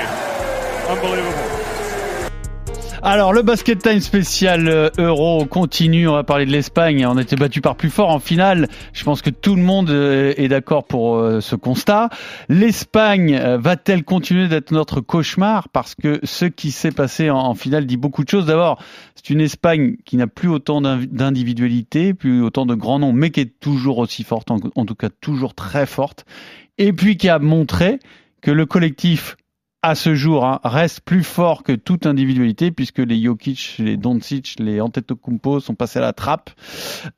Unbelievable. 0.90 1.73
Alors, 3.06 3.34
le 3.34 3.42
Basket 3.42 3.80
Time 3.80 4.00
spécial 4.00 4.70
euh, 4.70 4.90
Euro 4.98 5.44
continue. 5.44 6.08
On 6.08 6.14
va 6.14 6.24
parler 6.24 6.46
de 6.46 6.52
l'Espagne. 6.52 7.06
On 7.06 7.18
a 7.18 7.22
été 7.22 7.36
battu 7.36 7.60
par 7.60 7.76
plus 7.76 7.90
fort 7.90 8.10
en 8.10 8.20
finale. 8.20 8.70
Je 8.94 9.04
pense 9.04 9.22
que 9.22 9.30
tout 9.30 9.58
le 9.58 9.62
monde 9.62 9.90
euh, 9.90 10.34
est 10.38 10.48
d'accord 10.48 10.86
pour 10.86 11.18
euh, 11.18 11.42
ce 11.42 11.58
constat. 11.58 12.08
L'Espagne 12.48 13.38
va-t-elle 13.60 14.06
continuer 14.06 14.48
d'être 14.48 14.72
notre 14.72 15.02
cauchemar? 15.02 15.68
Parce 15.68 15.96
que 15.96 16.22
ce 16.24 16.46
qui 16.46 16.72
s'est 16.72 16.94
passé 16.94 17.30
en, 17.30 17.54
finale 17.56 17.88
dit 17.88 17.98
beaucoup 17.98 18.24
de 18.24 18.30
choses. 18.30 18.46
D'abord, 18.46 18.82
c'est 19.16 19.32
une 19.32 19.42
Espagne 19.42 19.98
qui 20.06 20.16
n'a 20.16 20.28
plus 20.28 20.48
autant 20.48 20.80
d'individualité, 20.80 22.14
plus 22.14 22.42
autant 22.42 22.66
de 22.66 22.74
grands 22.74 23.00
noms, 23.00 23.12
mais 23.12 23.32
qui 23.32 23.42
est 23.42 23.60
toujours 23.60 23.98
aussi 23.98 24.24
forte, 24.24 24.50
en 24.50 24.86
tout 24.86 24.96
cas 24.96 25.10
toujours 25.10 25.56
très 25.56 25.86
forte. 25.86 26.24
Et 26.78 26.94
puis 26.94 27.18
qui 27.18 27.28
a 27.28 27.38
montré 27.38 28.00
que 28.40 28.52
le 28.52 28.66
collectif 28.66 29.36
à 29.84 29.96
ce 29.96 30.16
jour, 30.16 30.46
hein, 30.46 30.62
reste 30.64 31.02
plus 31.02 31.24
fort 31.24 31.62
que 31.62 31.74
toute 31.74 32.06
individualité, 32.06 32.72
puisque 32.72 33.00
les 33.00 33.22
Jokic, 33.22 33.76
les 33.80 33.98
Doncic, 33.98 34.56
les 34.58 34.80
Antetokounmpo 34.80 35.60
sont 35.60 35.76
passés 35.76 36.00
à 36.00 36.02
la 36.02 36.14
trappe. 36.14 36.52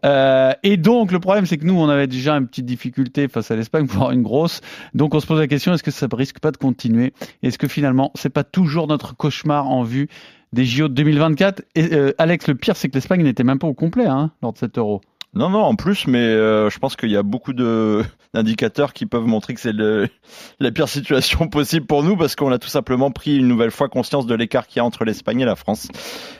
Euh, 0.04 0.51
et 0.63 0.75
donc, 0.75 1.12
le 1.12 1.19
problème, 1.19 1.45
c'est 1.45 1.58
que 1.58 1.65
nous, 1.65 1.80
on 1.80 1.88
avait 1.89 2.08
déjà 2.08 2.36
une 2.36 2.47
petite 2.47 2.65
difficulté 2.65 3.28
face 3.28 3.51
à 3.51 3.56
l'Espagne, 3.56 3.86
voire 3.89 4.12
une 4.12 4.23
grosse. 4.23 4.62
Donc, 4.95 5.13
on 5.13 5.19
se 5.19 5.28
pose 5.28 5.39
la 5.39 5.47
question, 5.47 5.73
est-ce 5.73 5.84
que 5.84 5.91
ça 5.91 6.08
risque 6.12 6.39
pas 6.39 6.51
de 6.51 6.58
continuer? 6.58 7.13
Est-ce 7.43 7.60
que 7.60 7.67
finalement, 7.67 8.12
c'est 8.15 8.30
pas 8.30 8.43
toujours 8.43 8.88
notre 8.88 9.15
cauchemar 9.15 9.69
en 9.69 9.84
vue 9.84 10.10
des 10.51 10.65
JO 10.65 10.88
de 10.88 10.95
2024 10.95 11.62
Et 11.75 11.93
euh, 11.93 12.13
Alex, 12.17 12.47
le 12.47 12.56
pire, 12.56 12.75
c'est 12.75 12.89
que 12.89 12.95
l'Espagne 12.95 13.21
n'était 13.21 13.43
même 13.43 13.60
pas 13.60 13.67
au 13.67 13.75
complet 13.75 14.08
hein, 14.08 14.32
lors 14.41 14.54
de 14.54 14.58
cet 14.58 14.80
Euro. 14.80 15.01
Non, 15.36 15.49
non, 15.49 15.60
en 15.60 15.75
plus, 15.75 16.08
mais 16.08 16.19
euh, 16.19 16.69
je 16.69 16.80
pense 16.80 16.95
qu'il 16.95 17.12
y 17.12 17.17
a 17.17 17.23
beaucoup 17.23 17.51
de 17.51 18.04
d'indicateurs 18.36 18.93
qui 18.93 19.06
peuvent 19.06 19.26
montrer 19.26 19.54
que 19.54 19.62
c'est 19.62 19.74
la 20.60 20.71
pire 20.71 20.89
situation 20.89 21.48
possible 21.50 21.86
pour 21.86 22.04
nous 22.04 22.17
parce 22.17 22.36
qu'on 22.36 22.52
a 22.52 22.60
tout 22.60 22.67
simplement 22.67 23.12
pris 23.12 23.38
une 23.38 23.48
nouvelle 23.48 23.71
fois 23.71 23.88
conscience 23.88 24.28
de 24.28 24.36
l'écart 24.36 24.67
qu'il 24.67 24.78
y 24.78 24.80
a 24.82 24.86
entre 24.86 25.06
l'Espagne 25.06 25.39
et 25.39 25.45
la 25.45 25.56
France. 25.56 25.88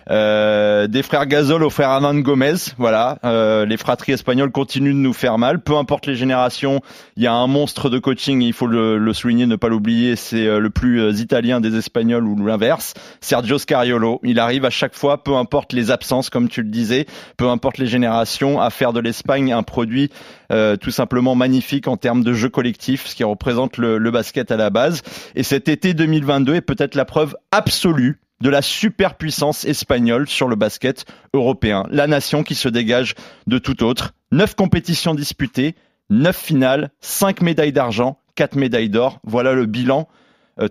Euh, 0.10 0.88
des 0.88 1.04
frères 1.04 1.26
Gasol 1.26 1.64
aux 1.64 1.70
frères 1.70 1.90
Hernan 1.90 2.16
Gomez, 2.16 2.56
voilà. 2.78 3.18
Euh, 3.24 3.66
les 3.66 3.78
fratries 3.78 4.12
espagnoles 4.12 4.52
continuent 4.52 4.94
de 4.94 5.00
nous 5.00 5.14
faire 5.14 5.38
mal. 5.38 5.62
Peu 5.62 5.78
importe 5.78 6.06
les 6.06 6.16
générations, 6.16 6.82
il 7.16 7.24
y 7.24 7.28
a 7.28 7.34
un 7.34 7.48
monstre 7.48 7.90
de 7.90 7.98
coaching, 7.98 8.42
il 8.42 8.54
faut 8.54 8.68
le, 8.68 8.98
le 8.98 9.14
souligner, 9.14 9.46
ne 9.46 9.56
pas 9.56 9.70
l'oublier, 9.70 10.16
c'est 10.16 10.46
euh, 10.46 10.60
le 10.60 10.70
plus 10.70 11.02
euh, 11.02 11.12
italien 11.14 11.62
des 11.62 11.78
Espagnols 11.78 12.28
ou 12.28 12.46
l'inverse, 12.46 12.94
Sergio 13.22 13.58
Scariolo. 13.58 14.20
Il 14.24 14.40
arrive 14.40 14.66
à 14.66 14.70
chaque 14.70 14.96
fois, 14.96 15.24
peu 15.24 15.36
importe 15.36 15.74
les 15.74 15.92
absences, 15.92 16.30
comme 16.30 16.50
tu 16.50 16.62
le 16.62 16.70
disais, 16.70 17.06
peu 17.38 17.50
importe 17.50 17.78
les 17.78 17.88
générations, 17.88 18.60
à 18.60 18.70
faire 18.70 18.94
de 18.94 19.00
l'Espagne 19.00 19.54
un 19.54 19.64
produit 19.64 20.10
euh, 20.52 20.78
tout 20.78 20.92
simplement 20.92 21.36
magnifique 21.36 21.85
en 21.88 21.98
termes 21.98 22.24
de 22.24 22.34
jeu 22.34 22.50
collectif, 22.50 23.08
ce 23.08 23.16
qui 23.16 23.24
représente 23.24 23.78
le, 23.78 24.12
basket 24.12 24.52
à 24.52 24.58
la 24.58 24.70
base. 24.70 25.02
Et 25.36 25.44
cet 25.44 25.68
été 25.68 25.94
2022 25.94 26.56
est 26.56 26.62
peut-être 26.62 26.96
la 26.96 27.06
preuve 27.06 27.36
absolue 27.52 28.20
de 28.42 28.50
la 28.50 28.62
superpuissance 28.62 29.66
espagnole 29.66 30.28
sur 30.28 30.48
le 30.48 30.56
basket 30.56 31.06
européen. 31.34 31.84
La 31.90 32.08
nation 32.08 32.44
qui 32.44 32.56
se 32.56 32.70
dégage 32.70 33.16
de 33.48 33.58
tout 33.58 33.84
autre. 33.84 34.14
Neuf 34.32 34.56
compétitions 34.56 35.16
disputées, 35.16 35.76
neuf 36.10 36.38
finales, 36.38 36.92
cinq 37.00 37.42
médailles 37.42 37.74
d'argent, 37.74 38.20
quatre 38.36 38.56
médailles 38.56 38.90
d'or. 38.90 39.20
Voilà 39.24 39.54
le 39.54 39.66
bilan 39.66 40.08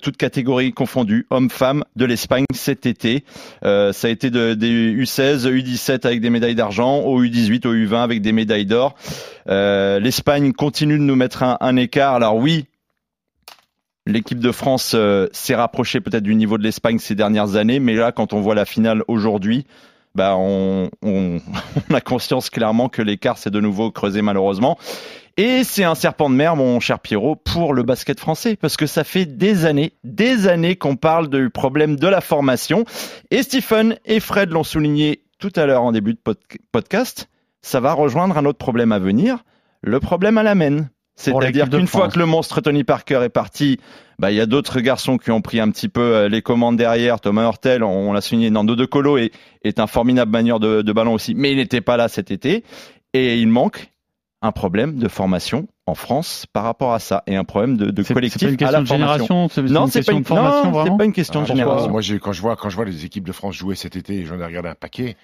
toutes 0.01 0.17
catégories 0.17 0.73
confondues, 0.73 1.27
hommes-femmes, 1.31 1.85
de 1.97 2.05
l'Espagne 2.05 2.45
cet 2.55 2.87
été. 2.87 3.25
Euh, 3.65 3.93
ça 3.93 4.09
a 4.09 4.11
été 4.11 4.31
de- 4.31 4.55
des 4.55 4.71
U16, 4.71 5.47
U17 5.47 6.07
avec 6.07 6.21
des 6.21 6.31
médailles 6.31 6.55
d'argent, 6.55 7.01
au 7.01 7.23
U18, 7.23 7.67
au 7.67 7.75
U20 7.75 8.03
avec 8.03 8.23
des 8.23 8.33
médailles 8.33 8.67
d'or. 8.67 8.95
Euh, 9.49 10.01
L'Espagne 10.01 10.53
continue 10.53 10.99
de 10.99 11.03
nous 11.05 11.17
mettre 11.17 11.43
un, 11.43 11.77
écart. 11.77 12.15
Alors 12.15 12.37
oui, 12.37 12.65
l'équipe 14.07 14.39
de 14.39 14.53
France 14.53 14.93
euh, 14.95 15.29
s'est 15.33 15.55
rapprochée 15.55 16.01
peut-être 16.01 16.23
du 16.23 16.35
niveau 16.35 16.57
de 16.59 16.63
l'Espagne 16.63 16.99
ces 16.99 17.15
dernières 17.15 17.57
années, 17.57 17.79
mais 17.81 17.95
là, 17.95 18.13
quand 18.13 18.33
on 18.33 18.41
voit 18.41 18.55
la 18.55 18.65
finale 18.65 19.03
aujourd'hui, 19.09 19.67
bah 20.15 20.35
on, 20.37 20.91
on, 21.03 21.41
on 21.91 21.95
a 21.95 22.01
conscience 22.01 22.49
clairement 22.49 22.89
que 22.89 23.03
l'écart 23.03 23.37
s'est 23.37 23.51
de 23.51 23.61
nouveau 23.61 23.91
creusé 23.91 24.23
malheureusement. 24.23 24.79
Et 25.37 25.65
c'est 25.65 25.83
un 25.83 25.97
serpent 25.97 26.31
de 26.31 26.35
mer, 26.37 26.55
mon 26.55 26.79
cher 26.79 27.01
Pierrot, 27.01 27.35
pour 27.35 27.75
le 27.75 27.83
basket 27.83 28.21
français, 28.21 28.55
parce 28.57 28.77
que 28.77 28.87
ça 28.87 29.03
fait 29.03 29.27
des 29.27 29.67
années, 29.67 29.93
des 30.05 30.47
années 30.47 30.77
qu'on 30.77 30.95
parle 30.95 31.29
du 31.29 31.51
problème 31.51 31.97
de 31.97 32.07
la 32.07 32.21
formation. 32.21 32.85
Et 33.33 33.43
Stephen 33.43 33.97
et 34.05 34.21
Fred 34.21 34.51
l'ont 34.51 34.63
souligné 34.63 35.25
tout 35.41 35.53
à 35.57 35.67
l'heure 35.67 35.83
en 35.83 35.91
début 35.91 36.15
de 36.15 36.19
pod- 36.19 36.39
podcast, 36.71 37.29
ça 37.63 37.81
va 37.81 37.93
rejoindre 37.93 38.39
un 38.39 38.45
autre 38.45 38.59
problème 38.59 38.93
à 38.93 39.01
venir, 39.01 39.39
le 39.83 39.99
problème 39.99 40.39
à 40.39 40.45
la 40.45 40.55
main. 40.55 40.77
Pour 41.27 41.43
C'est-à-dire 41.43 41.69
qu'une 41.69 41.87
fois 41.87 42.09
que 42.09 42.19
le 42.19 42.27
monstre 42.27 42.61
Tony 42.61 42.83
Parker 42.83 43.21
est 43.23 43.29
parti, 43.29 43.79
bah, 44.19 44.31
il 44.33 44.37
y 44.37 44.41
a 44.41 44.47
d'autres 44.47 44.81
garçons 44.81 45.17
qui 45.17 45.31
ont 45.31 45.41
pris 45.43 45.61
un 45.61 45.71
petit 45.71 45.89
peu 45.89 46.01
euh, 46.01 46.29
les 46.29 46.43
commandes 46.43 46.77
derrière. 46.77 47.21
Thomas 47.21 47.45
Hurtel, 47.45 47.85
on, 47.85 48.11
on 48.11 48.13
l'a 48.13 48.21
souligné, 48.21 48.51
Nando 48.51 48.75
De 48.75 48.85
Colo 48.85 49.17
est, 49.19 49.31
est 49.63 49.79
un 49.79 49.87
formidable 49.87 50.33
manieur 50.33 50.59
de, 50.61 50.83
de 50.83 50.93
ballon 50.93 51.15
aussi, 51.15 51.35
mais 51.35 51.53
il 51.53 51.57
n'était 51.57 51.81
pas 51.81 51.97
là 51.97 52.09
cet 52.09 52.31
été. 52.31 52.65
Et 53.13 53.39
il 53.39 53.47
manque 53.47 53.91
un 54.45 54.53
problème 54.53 54.97
de 54.99 55.09
formation 55.09 55.67
en 55.87 55.95
France 55.95 56.47
par 56.53 56.65
rapport 56.65 56.93
à 56.93 56.99
ça 56.99 57.23
et 57.27 57.35
un 57.37 57.45
problème 57.45 57.77
de, 57.77 57.91
de 57.91 58.03
C'est- 58.03 58.15
collectif 58.15 58.43
pas 58.43 58.49
une 58.51 58.57
question 58.57 58.69
à 58.69 58.73
la 58.73 58.81
de 58.83 58.87
formation. 58.87 59.27
génération, 59.27 59.35
non, 59.75 59.85
une 59.87 59.91
c'est 59.91 59.99
question 60.01 60.13
pas 60.13 60.17
une 60.19 60.23
de 60.23 60.29
formation, 60.29 60.65
non, 60.65 60.71
vraiment 60.71 60.95
c'est 60.95 60.99
pas 60.99 61.05
une 61.05 61.13
question 61.13 61.41
de 61.41 61.45
Ah, 61.45 61.49
génération. 61.49 61.91
Moi, 61.91 62.01
quand 62.21 62.33
je 62.33 62.41
vois 62.43 62.57
quand 62.57 62.69
je 62.71 62.77
vois 62.77 62.85
les 62.85 63.05
équipes 63.05 63.27
de 63.27 63.33
France 63.33 63.55
jouer 63.55 63.75
cet 63.75 63.97
été, 63.97 64.15
et 64.17 64.25
j'en 64.25 64.39
ai 64.39 64.45
regardé 64.45 64.69
un 64.69 64.75
paquet. 64.75 65.17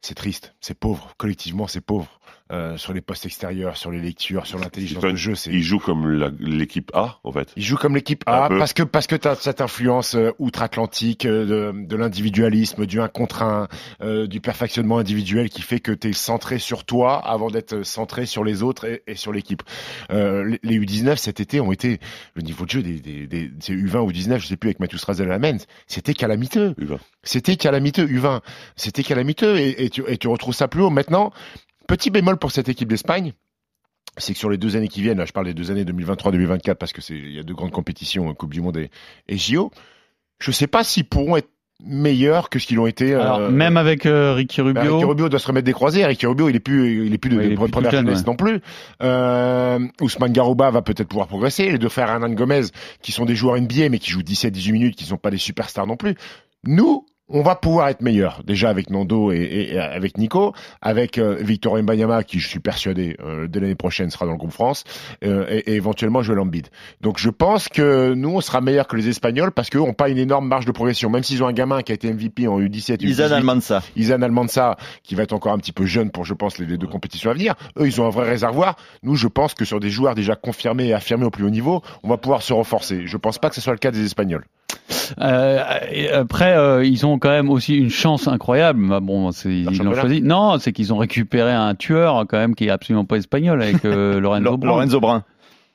C'est 0.00 0.14
triste, 0.14 0.54
c'est 0.60 0.78
pauvre. 0.78 1.12
Collectivement, 1.16 1.66
c'est 1.66 1.80
pauvre. 1.80 2.20
Euh, 2.50 2.78
sur 2.78 2.94
les 2.94 3.02
postes 3.02 3.26
extérieurs, 3.26 3.76
sur 3.76 3.90
les 3.90 4.00
lectures, 4.00 4.46
sur 4.46 4.58
l'intelligence 4.58 5.02
de 5.02 5.14
jeu, 5.14 5.34
c'est 5.34 5.50
Il 5.50 5.62
joue 5.62 5.78
comme 5.78 6.10
l'équipe 6.40 6.90
A, 6.94 7.18
en 7.22 7.30
fait. 7.30 7.52
Il 7.56 7.62
joue 7.62 7.76
comme 7.76 7.94
l'équipe 7.94 8.22
A 8.26 8.48
parce 8.48 8.72
que 8.72 8.82
parce 8.82 9.06
que 9.06 9.16
t'as 9.16 9.34
cette 9.34 9.60
influence 9.60 10.14
euh, 10.14 10.30
outre-Atlantique 10.38 11.26
euh, 11.26 11.72
de, 11.72 11.86
de 11.86 11.96
l'individualisme, 11.96 12.86
du 12.86 13.00
un 13.02 13.08
contre 13.08 13.42
un, 13.42 13.68
euh, 14.00 14.26
du 14.26 14.40
perfectionnement 14.40 14.96
individuel 14.96 15.50
qui 15.50 15.60
fait 15.60 15.80
que 15.80 15.92
t'es 15.92 16.14
centré 16.14 16.58
sur 16.58 16.84
toi 16.84 17.18
avant 17.18 17.50
d'être 17.50 17.82
centré 17.82 18.24
sur 18.24 18.44
les 18.44 18.62
autres 18.62 18.86
et, 18.86 19.02
et 19.06 19.14
sur 19.14 19.32
l'équipe. 19.32 19.62
Euh, 20.10 20.42
les, 20.44 20.58
les 20.62 20.78
U19 20.78 21.16
cet 21.16 21.40
été 21.40 21.60
ont 21.60 21.72
été 21.72 22.00
le 22.34 22.40
niveau 22.40 22.64
de 22.64 22.70
jeu 22.70 22.82
des, 22.82 22.98
des, 23.00 23.26
des 23.26 23.50
c'est 23.60 23.74
U20 23.74 23.98
ou 23.98 24.10
U19, 24.10 24.38
je 24.38 24.46
sais 24.46 24.56
plus 24.56 24.68
avec 24.68 24.80
Mathieu 24.80 24.96
Strazel 24.96 25.30
à 25.30 25.38
c'était 25.86 26.14
calamiteux. 26.14 26.74
C'était 27.22 27.56
calamiteux 27.56 28.06
U20, 28.06 28.40
c'était 28.76 29.02
calamiteux 29.02 29.56
et, 29.58 29.84
et 29.84 29.90
tu 29.90 30.02
et 30.08 30.16
tu 30.18 30.28
retrouves 30.28 30.54
ça 30.54 30.68
plus 30.68 30.82
haut 30.82 30.90
maintenant. 30.90 31.32
Petit 31.88 32.10
bémol 32.10 32.36
pour 32.38 32.52
cette 32.52 32.68
équipe 32.68 32.88
d'Espagne 32.88 33.32
c'est 34.16 34.32
que 34.32 34.38
sur 34.38 34.50
les 34.50 34.56
deux 34.58 34.74
années 34.76 34.88
qui 34.88 35.00
viennent, 35.00 35.18
là 35.18 35.26
je 35.26 35.32
parle 35.32 35.46
des 35.46 35.54
deux 35.54 35.70
années 35.70 35.84
2023-2024 35.84 36.74
parce 36.74 36.92
que 36.92 37.00
c'est 37.00 37.14
il 37.14 37.32
y 37.32 37.38
a 37.38 37.44
deux 37.44 37.54
grandes 37.54 37.70
compétitions, 37.70 38.28
euh, 38.30 38.32
Coupe 38.32 38.52
du 38.52 38.60
Monde 38.60 38.76
et, 38.76 38.90
et 39.28 39.38
JO. 39.38 39.70
Je 40.40 40.50
sais 40.50 40.66
pas 40.66 40.82
s'ils 40.82 41.04
pourront 41.04 41.36
être 41.36 41.50
meilleurs 41.84 42.50
que 42.50 42.58
ce 42.58 42.66
qu'ils 42.66 42.80
ont 42.80 42.88
été. 42.88 43.14
euh, 43.14 43.20
Alors, 43.20 43.50
même 43.50 43.76
avec 43.76 44.06
euh, 44.06 44.34
Ricky 44.34 44.60
bah, 44.60 44.66
Rubio. 44.66 44.94
Ricky 44.96 45.04
Rubio 45.04 45.28
doit 45.28 45.38
se 45.38 45.46
remettre 45.46 45.66
des 45.66 45.72
croisés. 45.72 46.04
Ricky 46.04 46.26
Rubio, 46.26 46.48
il 46.48 46.56
est 46.56 46.60
plus, 46.60 47.06
il 47.06 47.14
est 47.14 47.18
plus 47.18 47.30
de, 47.30 47.36
Ouais, 47.36 47.48
de 47.50 47.54
plus 47.56 47.70
première 47.70 47.92
jeunesse 47.92 48.18
ouais. 48.20 48.24
non 48.26 48.34
plus. 48.34 48.60
Euh, 49.02 49.78
Ousmane 50.00 50.32
Garouba 50.32 50.70
va 50.72 50.82
peut-être 50.82 51.06
pouvoir 51.08 51.28
progresser. 51.28 51.70
Les 51.70 51.78
deux 51.78 51.88
frères 51.88 52.08
Hernan 52.10 52.30
Gomez, 52.30 52.62
qui 53.02 53.12
sont 53.12 53.24
des 53.24 53.36
joueurs 53.36 53.60
NBA, 53.60 53.88
mais 53.90 54.00
qui 54.00 54.10
jouent 54.10 54.22
17-18 54.22 54.72
minutes, 54.72 54.96
qui 54.96 55.04
sont 55.04 55.16
pas 55.18 55.30
des 55.30 55.38
superstars 55.38 55.86
non 55.86 55.96
plus. 55.96 56.16
Nous, 56.64 57.06
on 57.28 57.42
va 57.42 57.54
pouvoir 57.56 57.88
être 57.88 58.00
meilleurs. 58.02 58.42
Déjà 58.44 58.70
avec 58.70 58.90
Nando 58.90 59.32
et, 59.32 59.36
et- 59.72 59.78
avec 59.78 60.16
Nico, 60.18 60.52
avec 60.80 61.18
euh, 61.18 61.36
Victor 61.40 61.76
Mbanyama, 61.82 62.24
qui 62.24 62.38
je 62.40 62.48
suis 62.48 62.58
persuadé 62.60 63.16
euh, 63.20 63.46
dès 63.46 63.60
l'année 63.60 63.74
prochaine 63.74 64.10
sera 64.10 64.24
dans 64.26 64.32
le 64.32 64.38
groupe 64.38 64.52
France, 64.52 64.84
euh, 65.24 65.44
et, 65.48 65.72
et 65.72 65.74
éventuellement 65.74 66.22
Joel 66.22 66.38
Embiid. 66.40 66.68
Donc 67.00 67.18
je 67.18 67.30
pense 67.30 67.68
que 67.68 68.14
nous, 68.14 68.30
on 68.36 68.40
sera 68.40 68.60
meilleurs 68.60 68.86
que 68.86 68.96
les 68.96 69.08
Espagnols 69.08 69.52
parce 69.52 69.70
qu'eux 69.70 69.78
n'ont 69.78 69.92
pas 69.92 70.08
une 70.08 70.18
énorme 70.18 70.48
marge 70.48 70.64
de 70.64 70.72
progression. 70.72 71.10
Même 71.10 71.22
s'ils 71.22 71.42
ont 71.42 71.46
un 71.46 71.52
gamin 71.52 71.82
qui 71.82 71.92
a 71.92 71.94
été 71.94 72.12
MVP 72.12 72.48
en 72.48 72.58
U17, 72.60 73.04
Izan 73.04 73.24
U18, 73.26 73.32
Almansa. 73.32 73.82
Izan 73.96 74.22
Almansa, 74.22 74.76
qui 75.02 75.14
va 75.14 75.22
être 75.24 75.32
encore 75.32 75.52
un 75.52 75.58
petit 75.58 75.72
peu 75.72 75.86
jeune 75.86 76.10
pour, 76.10 76.24
je 76.24 76.34
pense, 76.34 76.58
les, 76.58 76.66
les 76.66 76.78
deux 76.78 76.86
compétitions 76.86 77.30
à 77.30 77.34
venir. 77.34 77.54
Eux, 77.78 77.86
ils 77.86 78.00
ont 78.00 78.06
un 78.06 78.10
vrai 78.10 78.28
réservoir. 78.28 78.76
Nous, 79.02 79.16
je 79.16 79.28
pense 79.28 79.54
que 79.54 79.64
sur 79.64 79.80
des 79.80 79.90
joueurs 79.90 80.14
déjà 80.14 80.34
confirmés 80.36 80.86
et 80.88 80.94
affirmés 80.94 81.26
au 81.26 81.30
plus 81.30 81.44
haut 81.44 81.50
niveau, 81.50 81.82
on 82.02 82.08
va 82.08 82.16
pouvoir 82.16 82.42
se 82.42 82.52
renforcer. 82.52 83.06
Je 83.06 83.16
pense 83.16 83.38
pas 83.38 83.48
que 83.50 83.54
ce 83.54 83.60
soit 83.60 83.72
le 83.72 83.78
cas 83.78 83.90
des 83.90 84.04
Espagnols. 84.04 84.44
Euh, 85.20 85.62
et 85.92 86.10
après, 86.10 86.56
euh, 86.56 86.84
ils 86.84 87.04
ont 87.06 87.18
quand 87.18 87.28
même 87.30 87.50
aussi 87.50 87.74
une 87.76 87.90
chance 87.90 88.26
incroyable. 88.28 88.86
Bah, 88.88 89.00
bon, 89.00 89.30
ils 89.44 89.64
l'ont 89.82 89.94
choisi. 89.94 90.22
Non, 90.22 90.58
c'est 90.58 90.72
qu'ils 90.72 90.92
ont 90.92 90.96
récupéré 90.98 91.52
un 91.52 91.74
tueur 91.74 92.24
quand 92.28 92.38
même 92.38 92.54
qui 92.54 92.66
est 92.66 92.70
absolument 92.70 93.04
pas 93.04 93.16
espagnol 93.16 93.62
avec 93.62 93.84
euh, 93.84 94.18
Lorenzo 94.20 94.44
Lo- 94.44 94.56
Brown. 94.56 94.74
Lorenzo 94.76 95.00
Brun. 95.00 95.24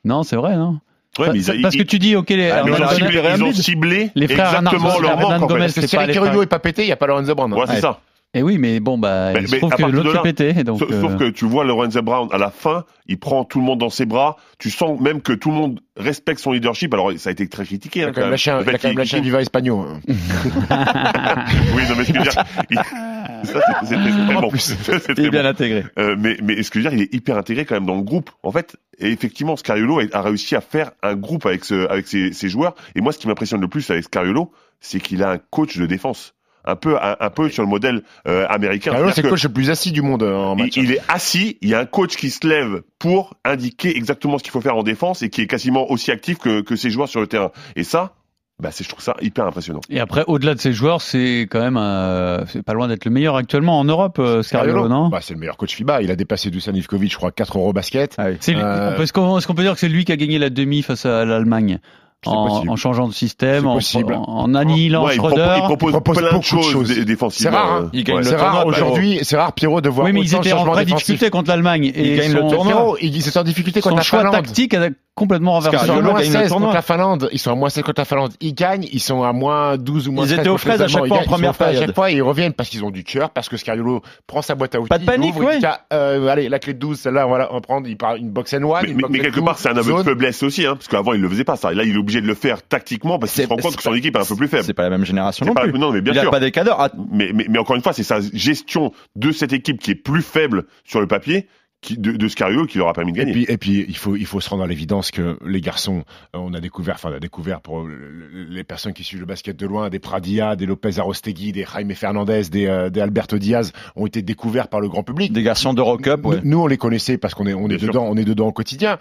Non, 0.05 0.23
c'est 0.23 0.35
vrai, 0.35 0.55
non. 0.55 0.79
Ouais, 1.19 1.27
mais 1.31 1.41
Pa- 1.41 1.53
ils- 1.53 1.61
parce 1.61 1.75
ils- 1.75 1.77
que 1.79 1.83
tu 1.83 1.99
dis, 1.99 2.15
ok, 2.15 2.29
les, 2.29 2.49
Ah, 2.49 2.63
mais 2.65 2.71
ils 2.71 2.81
ont 2.81 2.87
ciblé- 2.87 3.21
ils 3.37 3.43
ont 3.43 3.53
ciblé 3.53 4.11
les 4.15 4.27
frères 4.27 4.47
exactement 4.55 4.89
Hernan- 4.89 4.99
leur 5.01 5.11
Hernan 5.11 5.29
manque, 5.39 5.43
en 5.43 5.47
fait. 5.47 5.59
Parce 5.59 5.73
Parce 5.75 5.85
c'est 5.85 5.87
si 5.87 5.97
Ricky 5.97 6.19
Rubio 6.19 6.41
est 6.41 6.47
pas 6.47 6.59
pété, 6.59 6.81
il 6.81 6.85
n'y 6.87 6.91
a 6.91 6.95
pas 6.95 7.05
Lorenzo 7.07 7.35
Brown. 7.35 7.53
Ouais, 7.53 7.65
c'est 7.67 7.81
ça. 7.81 7.99
Et 8.35 8.41
oui, 8.41 8.57
mais 8.57 8.79
bon, 8.79 8.97
bah, 8.97 9.31
Mais- 9.33 9.41
il 9.41 9.47
se 9.47 9.55
trouve 9.57 9.69
que 9.75 9.83
l'autre 9.83 10.11
s'est 10.11 10.21
pété. 10.33 10.63
Donc, 10.63 10.79
Sauf, 10.79 10.89
sauf 10.89 11.11
euh, 11.11 11.17
que 11.17 11.29
tu 11.29 11.45
vois 11.45 11.63
Lorenzo 11.63 12.01
Brown 12.01 12.27
à 12.31 12.39
la 12.39 12.49
fin, 12.49 12.83
il 13.07 13.19
prend 13.19 13.43
tout 13.45 13.59
le 13.59 13.65
monde 13.65 13.79
dans 13.79 13.91
ses 13.91 14.05
bras. 14.07 14.37
Tu 14.57 14.71
sens 14.71 14.99
même 14.99 15.21
que 15.21 15.33
tout 15.33 15.49
le 15.51 15.55
monde 15.55 15.79
respecte 15.97 16.39
son 16.39 16.51
leadership. 16.51 16.91
Alors 16.95 17.11
ça 17.17 17.29
a 17.29 17.31
été 17.31 17.47
très 17.47 17.63
critiqué. 17.63 17.99
Il 17.99 18.03
hein, 18.05 18.07
a 18.07 18.11
quand 18.11 18.21
même 18.21 18.31
lâché 18.31 18.49
un, 18.49 18.57
Le 18.59 18.63
il 18.63 18.69
a 18.69 18.71
fait 18.71 18.79
quand 18.79 18.87
même 18.87 18.97
lâché 18.97 19.17
un 19.17 19.21
Viva 19.21 19.39
Espagno. 19.41 19.85
oui, 20.07 21.83
non, 21.89 21.95
mais 21.97 22.05
ce 22.05 22.11
que 22.11 22.13
je 22.13 22.23
veux 22.23 22.23
dire, 22.23 22.43
il- 22.71 22.77
ça, 22.77 23.59
c'est- 23.83 23.85
c'était 23.85 24.09
très 24.25 24.33
bon. 24.41 24.49
Il 25.17 25.25
est 25.25 25.29
bien 25.29 25.43
bon. 25.43 25.49
intégré. 25.49 25.83
Euh, 25.99 26.15
mais, 26.17 26.37
mais 26.41 26.63
ce 26.63 26.71
que 26.71 26.79
je 26.79 26.85
veux 26.85 26.89
dire, 26.89 26.99
il 26.99 27.03
est 27.03 27.13
hyper 27.13 27.37
intégré 27.37 27.65
quand 27.65 27.75
même 27.75 27.85
dans 27.85 27.95
le 27.95 28.01
groupe. 28.01 28.31
En 28.41 28.51
fait, 28.51 28.77
et 28.99 29.11
effectivement, 29.11 29.55
Scariolo 29.55 29.99
a, 29.99 30.03
a 30.13 30.21
réussi 30.21 30.55
à 30.55 30.61
faire 30.61 30.91
un 31.03 31.15
groupe 31.15 31.45
avec, 31.45 31.65
ce, 31.65 31.87
avec 31.89 32.07
ses, 32.07 32.33
ses 32.33 32.49
joueurs. 32.49 32.73
Et 32.95 33.01
moi, 33.01 33.11
ce 33.11 33.19
qui 33.19 33.27
m'impressionne 33.27 33.61
le 33.61 33.67
plus 33.67 33.89
avec 33.91 34.05
Scariolo, 34.05 34.51
c'est 34.79 34.99
qu'il 34.99 35.21
a 35.23 35.31
un 35.31 35.37
coach 35.37 35.77
de 35.77 35.85
défense. 35.85 36.33
Un 36.65 36.75
peu, 36.75 36.95
un, 36.97 37.17
un 37.19 37.29
peu 37.29 37.49
sur 37.49 37.61
le 37.63 37.69
modèle 37.69 38.03
euh, 38.27 38.45
américain. 38.49 38.91
Carlo, 38.91 39.07
c'est 39.09 39.15
C'est-à-dire 39.15 39.31
le 39.31 39.35
coach 39.35 39.43
le 39.43 39.49
plus 39.53 39.69
assis 39.69 39.91
du 39.91 40.01
monde 40.01 40.23
euh, 40.23 40.33
en 40.35 40.55
il, 40.57 40.63
match. 40.63 40.77
il 40.77 40.91
est 40.93 41.01
assis, 41.09 41.57
il 41.61 41.69
y 41.69 41.73
a 41.73 41.79
un 41.79 41.85
coach 41.85 42.15
qui 42.15 42.29
se 42.29 42.47
lève 42.47 42.83
pour 42.99 43.35
indiquer 43.43 43.95
exactement 43.97 44.37
ce 44.37 44.43
qu'il 44.43 44.51
faut 44.51 44.61
faire 44.61 44.77
en 44.77 44.83
défense 44.83 45.21
et 45.23 45.29
qui 45.29 45.41
est 45.41 45.47
quasiment 45.47 45.91
aussi 45.91 46.09
actif 46.11 46.37
que, 46.37 46.61
que 46.61 46.75
ses 46.75 46.89
joueurs 46.89 47.09
sur 47.09 47.19
le 47.19 47.27
terrain. 47.27 47.51
Et 47.75 47.83
ça, 47.83 48.13
bah, 48.61 48.69
c'est, 48.71 48.83
je 48.85 48.89
trouve 48.89 49.03
ça 49.03 49.15
hyper 49.19 49.45
impressionnant. 49.45 49.81
Et 49.89 49.99
après, 49.99 50.23
au-delà 50.27 50.53
de 50.55 50.59
ces 50.59 50.71
joueurs, 50.71 51.01
c'est 51.01 51.47
quand 51.51 51.59
même, 51.59 51.75
euh, 51.75 52.45
c'est 52.45 52.63
pas 52.63 52.73
loin 52.73 52.87
d'être 52.87 53.03
le 53.03 53.11
meilleur 53.11 53.35
actuellement 53.35 53.77
en 53.79 53.83
Europe, 53.83 54.17
euh, 54.19 54.41
Scariolo, 54.41 54.87
non? 54.87 55.09
Bah, 55.09 55.19
C'est 55.21 55.33
le 55.33 55.39
meilleur 55.41 55.57
coach 55.57 55.73
FIBA. 55.75 56.01
Il 56.03 56.11
a 56.11 56.15
dépassé 56.15 56.49
Dusan 56.49 56.73
Ivkovic, 56.73 57.11
je 57.11 57.17
crois, 57.17 57.31
4 57.31 57.57
euros 57.57 57.73
basket. 57.73 58.15
C'est 58.39 58.53
lui- 58.53 58.61
Euh, 58.63 58.97
Est-ce 59.01 59.11
qu'on 59.11 59.37
est-ce 59.37 59.47
qu'on 59.47 59.55
peut 59.55 59.63
dire 59.63 59.73
que 59.73 59.79
c'est 59.79 59.89
lui 59.89 60.05
qui 60.05 60.11
a 60.13 60.15
gagné 60.17 60.37
la 60.39 60.49
demi 60.49 60.81
face 60.83 61.05
à 61.05 61.25
l'Allemagne? 61.25 61.79
En, 62.27 62.67
en 62.67 62.75
changeant 62.75 63.07
de 63.07 63.13
système, 63.13 63.67
en, 63.67 63.77
en, 63.77 64.23
en 64.27 64.55
annihilant 64.55 65.05
Ouais, 65.05 65.15
Schroeder. 65.15 65.53
il 65.57 65.61
propose 65.63 65.89
Il 65.89 65.91
propose 65.91 66.17
plein 66.17 66.27
beaucoup 66.27 66.39
de 66.39 66.43
choses, 66.45 66.69
choses. 66.71 66.87
dé- 66.87 66.95
C'est 66.95 67.05
défensivement. 67.05 67.57
rare, 67.57 67.73
hein. 67.83 67.89
Il 67.93 68.03
gagne 68.03 68.15
ouais. 68.17 68.21
le 68.23 68.27
C'est 68.29 68.35
rare 68.35 68.61
tournoi, 68.63 68.71
aujourd'hui, 68.71 69.19
c'est 69.23 69.37
rare 69.37 69.53
Pierrot 69.53 69.81
de 69.81 69.89
voir 69.89 70.05
Oui, 70.07 70.13
mais 70.13 70.21
ils 70.21 70.35
étaient 70.35 70.53
en 70.53 70.65
vraie 70.65 70.85
difficulté 70.85 71.29
contre 71.29 71.49
l'Allemagne. 71.49 71.91
Ils 71.95 72.05
Et 72.07 72.15
gagnent 72.17 72.33
le 72.33 72.41
son- 72.41 72.49
tournoi. 72.49 72.95
Ils 73.01 73.27
étaient 73.27 73.37
en 73.39 73.43
difficulté 73.43 73.81
Son 73.81 73.89
contre 73.89 73.97
la 73.97 74.03
choix 74.03 74.19
Finlande. 74.19 74.33
tactique 74.35 74.73
a 74.73 74.89
complètement 75.15 75.59
Ils 75.59 75.65
renversé. 75.65 75.85
sont 75.85 75.93
à 75.93 76.01
moins 76.01 76.13
gagne 76.13 76.25
le 76.25 76.31
16 76.31 76.49
tournoi. 76.49 76.67
contre 76.67 76.75
la 76.75 76.81
Finlande. 76.81 77.29
Ils 77.31 77.39
sont 77.39 77.51
à 77.51 77.55
moins 77.55 77.69
16 77.69 77.83
contre 77.83 78.01
la 78.01 78.05
Finlande. 78.05 78.31
Ils 78.41 78.53
gagnent. 78.55 78.87
Ils 78.91 78.99
sont 78.99 79.23
à 79.23 79.31
moins 79.33 79.77
12 79.77 80.07
ou 80.07 80.11
moins 80.11 80.25
Ils 80.25 80.29
13 80.29 80.39
étaient 80.39 80.49
aux 80.49 80.57
fraises 80.57 80.81
à 80.81 80.87
chaque 80.87 81.05
fois 81.05 81.17
en 81.17 81.19
Ils 81.21 81.23
ils 81.23 81.27
première 81.29 81.55
fraises 81.55 81.67
À 81.67 81.71
période. 81.71 81.85
chaque 81.87 81.95
fois, 81.95 82.11
ils 82.11 82.21
reviennent 82.23 82.53
parce 82.53 82.69
qu'ils 82.69 82.83
ont 82.83 82.89
du 82.91 83.03
cœur, 83.03 83.29
parce 83.29 83.47
que 83.49 83.57
Scariolo 83.57 84.01
prend 84.25 84.41
sa 84.41 84.55
boîte 84.55 84.73
à 84.75 84.79
outils. 84.79 84.89
Pas 84.89 84.97
de 84.97 85.05
panique, 85.05 85.33
il 85.35 85.41
ouvre, 85.41 85.43
il 85.51 85.55
ouais. 85.55 85.59
dit, 85.59 85.65
euh, 85.93 86.27
allez, 86.27 86.49
la 86.49 86.57
clé 86.59 86.73
de 86.73 86.79
12, 86.79 86.99
celle-là, 86.99 87.27
on 87.27 87.31
va 87.31 87.47
va 87.51 87.61
prendre. 87.61 87.87
Il 87.87 87.95
part 87.97 88.15
une 88.15 88.29
box 88.31 88.53
and 88.55 88.63
one. 88.63 88.85
Mais, 89.09 89.19
quelque 89.19 89.39
part, 89.41 89.59
c'est 89.59 89.69
un 89.69 89.77
aveu 89.77 89.93
de 89.93 90.03
faiblesse 90.03 90.41
aussi, 90.41 90.65
hein, 90.65 90.75
parce 90.75 90.87
qu'avant, 90.87 91.13
il 91.13 91.21
le 91.21 91.29
faisait 91.29 91.43
pas, 91.43 91.57
ça. 91.57 91.71
Là, 91.73 91.83
il 91.83 91.95
est 91.95 91.97
obligé 92.17 92.21
de 92.21 92.27
le 92.27 92.35
faire 92.35 92.61
tactiquement 92.63 93.19
parce 93.19 93.33
qu'il 93.33 93.43
se 93.43 93.49
rend 93.49 93.57
compte 93.57 93.75
que 93.75 93.81
son 93.83 93.93
équipe 93.93 94.15
est 94.15 94.19
un 94.19 94.25
peu 94.25 94.35
plus 94.35 94.47
faible. 94.47 94.63
C'est 94.63 94.73
pas 94.73 94.83
la 94.83 94.89
même 94.89 95.05
génération 95.05 95.45
non 95.45 95.53
pas- 95.53 95.61
plus. 95.63 95.77
non, 95.79 95.91
mais 95.91 96.01
bien 96.01 96.13
il 96.13 96.19
sûr. 96.19 96.27
a 96.29 96.31
pas 96.31 96.39
des 96.39 96.51
cadres. 96.51 96.89
Mais, 97.11 97.31
mais, 97.33 97.45
mais 97.49 97.59
encore 97.59 97.75
une 97.75 97.81
fois, 97.81 97.93
c'est 97.93 98.03
sa 98.03 98.19
gestion 98.33 98.91
de 99.15 99.31
cette 99.31 99.53
équipe 99.53 99.79
qui 99.79 99.91
est 99.91 99.95
plus 99.95 100.21
faible 100.21 100.65
sur 100.83 100.99
le 101.01 101.07
papier 101.07 101.47
qui, 101.83 101.97
de, 101.99 102.13
de 102.13 102.27
Scariolo 102.27 102.65
qui 102.65 102.79
leur 102.79 102.87
a 102.87 102.93
permis 102.93 103.11
de 103.11 103.17
Et 103.17 103.25
gagner. 103.25 103.33
puis, 103.33 103.45
et 103.47 103.57
puis, 103.57 103.85
il 103.87 103.95
faut, 103.97 104.15
il 104.15 104.25
faut 104.25 104.39
se 104.39 104.49
rendre 104.49 104.63
à 104.63 104.67
l'évidence 104.67 105.11
que 105.11 105.37
les 105.45 105.61
garçons, 105.61 106.03
euh, 106.35 106.39
on 106.39 106.53
a 106.55 106.59
découvert, 106.59 106.95
enfin, 106.95 107.09
on 107.11 107.15
a 107.15 107.19
découvert 107.19 107.61
pour 107.61 107.83
le- 107.83 107.95
le- 108.09 108.43
les 108.45 108.63
personnes 108.63 108.93
qui 108.93 109.03
suivent 109.03 109.19
le 109.19 109.25
basket 109.27 109.55
de 109.55 109.67
loin, 109.67 109.89
des 109.89 109.99
Pradia, 109.99 110.55
des 110.55 110.65
Lopez 110.65 110.97
Arostegui, 110.97 111.51
des 111.51 111.65
Jaime 111.71 111.93
Fernandez, 111.93 112.43
des, 112.49 112.65
euh, 112.65 112.89
des 112.89 113.01
Alberto 113.01 113.37
Diaz, 113.37 113.73
ont 113.95 114.07
été 114.07 114.21
découverts 114.23 114.69
par 114.69 114.79
le 114.79 114.89
grand 114.89 115.03
public. 115.03 115.31
Des 115.33 115.43
garçons 115.43 115.73
d'Eurocup, 115.73 116.25
ouais. 116.25 116.37
Nous, 116.43 116.49
nous, 116.51 116.59
on 116.61 116.67
les 116.67 116.77
connaissait 116.77 117.17
parce 117.19 117.33
qu'on 117.35 117.45
est, 117.45 117.53
on 117.53 117.65
est 117.65 117.75
Bien 117.75 117.77
sûr. 117.79 117.87
dedans, 117.89 118.05
on 118.09 118.15
est 118.17 118.25
dedans 118.25 118.47
au 118.47 118.51
quotidien. 118.53 118.97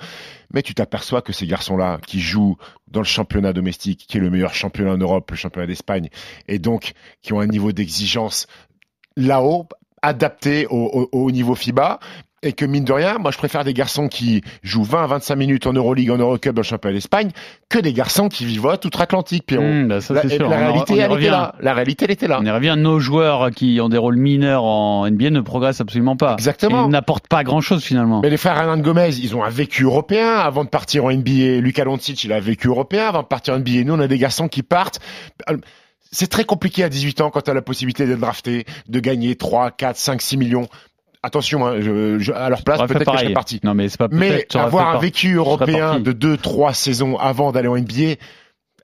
Mais 0.53 0.63
tu 0.63 0.75
t'aperçois 0.75 1.23
que 1.23 1.33
ces 1.33 1.47
garçons-là, 1.47 1.99
qui 2.07 2.21
jouent 2.21 2.57
dans 2.91 3.01
le 3.01 3.07
championnat 3.07 3.53
domestique, 3.55 4.05
qui 4.09 4.19
est 4.19 4.21
le 4.21 4.29
meilleur 4.29 4.53
championnat 4.53 4.93
en 4.93 4.99
Europe, 4.99 5.31
le 5.31 5.37
championnat 5.37 5.67
d'Espagne, 5.67 6.09
et 6.49 6.59
donc 6.59 6.93
qui 7.23 7.33
ont 7.33 7.41
un 7.41 7.47
niveau 7.47 7.73
d'exigence 7.73 8.47
là-haut, 9.17 9.67
adapté 10.03 10.67
au, 10.67 10.77
au- 10.77 11.09
au 11.13 11.31
niveau 11.31 11.55
FIBA, 11.55 12.01
et 12.43 12.53
que 12.53 12.65
mine 12.65 12.85
de 12.85 12.93
rien, 12.93 13.19
moi 13.19 13.31
je 13.31 13.39
préfère 13.39 13.63
des 13.65 13.73
garçons 13.75 14.09
qui 14.09 14.43
jouent 14.63 14.83
20 14.85 15.05
à 15.05 15.07
25 15.07 15.37
minutes 15.37 15.67
en 15.67 15.73
Euroleague, 15.73 16.11
en 16.11 16.17
Eurocup, 16.19 16.55
dans 16.55 16.61
le 16.63 16.67
championnat 16.67 16.95
d'Espagne, 16.95 17.31
que 17.69 17.79
des 17.79 17.93
garçons 17.93 18.29
qui 18.29 18.45
vivotent 18.45 18.85
outre-Atlantique, 18.85 19.47
Pierrot. 19.47 19.63
Mmh, 19.65 19.89
bah, 19.89 19.99
la, 20.11 20.47
en- 20.47 20.49
réalité, 20.49 20.97
elle 20.99 21.13
était 21.13 21.31
là. 21.31 21.55
La 21.61 21.75
réalité, 21.75 22.05
elle 22.05 22.11
était 22.11 22.27
là. 22.29 22.39
On 22.41 22.45
y 22.45 22.51
revient. 22.51 22.75
Nos 22.77 22.99
joueurs 22.99 23.51
qui 23.53 23.79
ont 23.81 23.89
des 23.89 23.99
rôles 23.99 24.17
mineurs 24.17 24.65
en 24.65 25.09
NBA 25.09 25.31
ne 25.31 25.41
progressent 25.41 25.81
absolument 25.81 26.17
pas. 26.17 26.35
Exactement. 26.35 26.87
Ils 26.87 26.91
n'apportent 26.91 27.29
pas 27.29 27.45
grand 27.45 27.61
chose 27.61 27.83
finalement. 27.85 28.21
Mais 28.23 28.31
les 28.31 28.37
frères 28.37 28.57
Hernan 28.57 28.79
Gomez, 28.79 29.11
ils 29.17 29.37
ont 29.37 29.45
un 29.45 29.51
vécu 29.51 29.85
européen 29.85 30.29
avant 30.37 30.65
de 30.65 30.69
partir 30.69 31.05
en 31.05 31.13
NBA. 31.13 31.61
Luka 31.61 31.85
Doncic, 31.85 32.25
il 32.25 32.33
a 32.33 32.37
un 32.37 32.41
vécu 32.41 32.67
européen 32.69 33.07
avant 33.07 33.23
de 33.23 33.29
partir 33.29 33.55
en 33.55 33.59
NBA. 33.59 33.85
Nous, 33.85 33.95
on 33.95 34.01
a 34.01 34.09
des 34.09 34.19
garçons 34.19 34.49
qui 34.49 34.63
partent. 34.63 34.99
Euh, 35.49 35.57
C'est 36.11 36.27
très 36.29 36.45
compliqué 36.45 36.85
à 36.85 36.89
18 36.89 37.21
ans 37.23 37.31
quand 37.31 37.43
tu 37.43 37.51
as 37.51 37.55
la 37.55 37.63
possibilité 37.63 38.05
d'être 38.07 38.21
drafté, 38.21 38.67
de 38.89 39.01
gagner 39.01 39.35
3, 39.37 39.71
4, 39.71 39.97
5, 39.97 40.21
6 40.21 40.37
millions. 40.37 40.67
Attention, 41.23 41.65
hein, 41.67 41.77
je, 41.81 42.19
je- 42.19 42.33
à 42.33 42.49
leur 42.49 42.63
place, 42.65 42.79
peut-être 42.89 43.05
que 43.13 43.17
je 43.19 43.23
serais 43.25 43.33
parti. 43.35 43.61
Non, 43.63 43.75
mais 43.75 43.89
c'est 43.89 43.99
pas 43.99 44.09
Mais 44.11 44.47
avoir 44.55 44.97
un 44.97 44.99
vécu 44.99 45.35
européen 45.35 46.01
de 46.01 46.13
2, 46.13 46.37
3 46.37 46.75
saisons 46.75 47.17
avant 47.17 47.53
d'aller 47.53 47.69
en 47.69 47.77
NBA, 47.77 48.17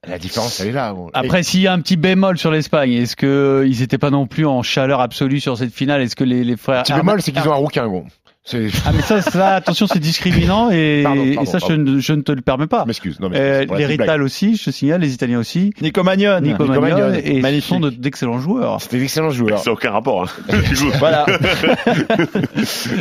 la 0.07 0.19
différence, 0.19 0.61
elle 0.61 0.69
est 0.69 0.73
là. 0.73 0.95
Après, 1.15 1.43
s'il 1.43 1.61
y 1.61 1.67
a 1.67 1.73
un 1.73 1.81
petit 1.81 1.97
bémol 1.97 2.39
sur 2.39 2.53
l'Espagne, 2.53 2.93
est-ce 2.93 3.17
que 3.17 3.65
ils 3.69 3.81
n'étaient 3.81 3.99
pas 3.99 4.11
non 4.11 4.27
plus 4.29 4.47
en 4.47 4.63
chaleur 4.63 5.01
absolue 5.01 5.41
sur 5.41 5.59
cette 5.59 5.75
finale? 5.75 6.01
Est-ce 6.03 6.15
que 6.15 6.23
les, 6.25 6.45
les 6.45 6.57
frères 6.57 6.79
Le 6.79 6.83
petit 6.85 6.93
bémol, 6.93 7.21
c'est 7.23 7.33
qu'ils 7.33 7.49
ont 7.49 7.53
un 7.53 7.57
rouquin, 7.57 7.89
gros. 7.89 8.05
C'est- 8.51 8.69
Ah 8.87 8.91
mais 8.95 9.03
ça, 9.03 9.21
ça 9.21 9.55
attention, 9.57 9.87
c'est 9.87 9.99
discriminant 9.99 10.71
et, 10.71 11.03
Pardon, 11.05 11.23
et 11.23 11.35
pardon, 11.35 11.51
ça, 11.51 11.59
je 11.59 11.73
ne, 11.75 11.99
je 12.01 12.13
ne 12.15 12.23
te 12.23 12.33
le 12.33 12.41
permets 12.41 12.67
pas. 12.67 12.85
M'excuse. 12.87 13.21
Non, 13.21 13.29
mais 13.29 13.39
Euh, 13.39 13.65
c'est 13.69 13.77
les 13.77 13.85
Rital 13.87 14.23
aussi, 14.23 14.57
je 14.57 14.65
te 14.65 14.71
signale, 14.71 15.01
les 15.03 15.13
Italiens 15.13 15.39
aussi. 15.39 15.73
Nico 15.83 16.03
Magnon. 16.03 16.41
Nico 16.41 16.65
Nico 16.67 16.81
Magnon, 16.81 17.13
et 17.23 17.41
magnifique. 17.41 17.65
sont 17.69 17.81
de- 17.81 17.91
d'excellents 17.91 18.39
joueurs. 18.39 18.81
C'était 18.81 18.99
d'excellents 18.99 19.31
joueurs. 19.31 19.59
Ça 19.59 19.71
n'a 19.71 19.75
aucun 19.75 19.91
rapport. 19.91 20.23
Hein. 20.23 20.27
Voilà. 20.99 21.27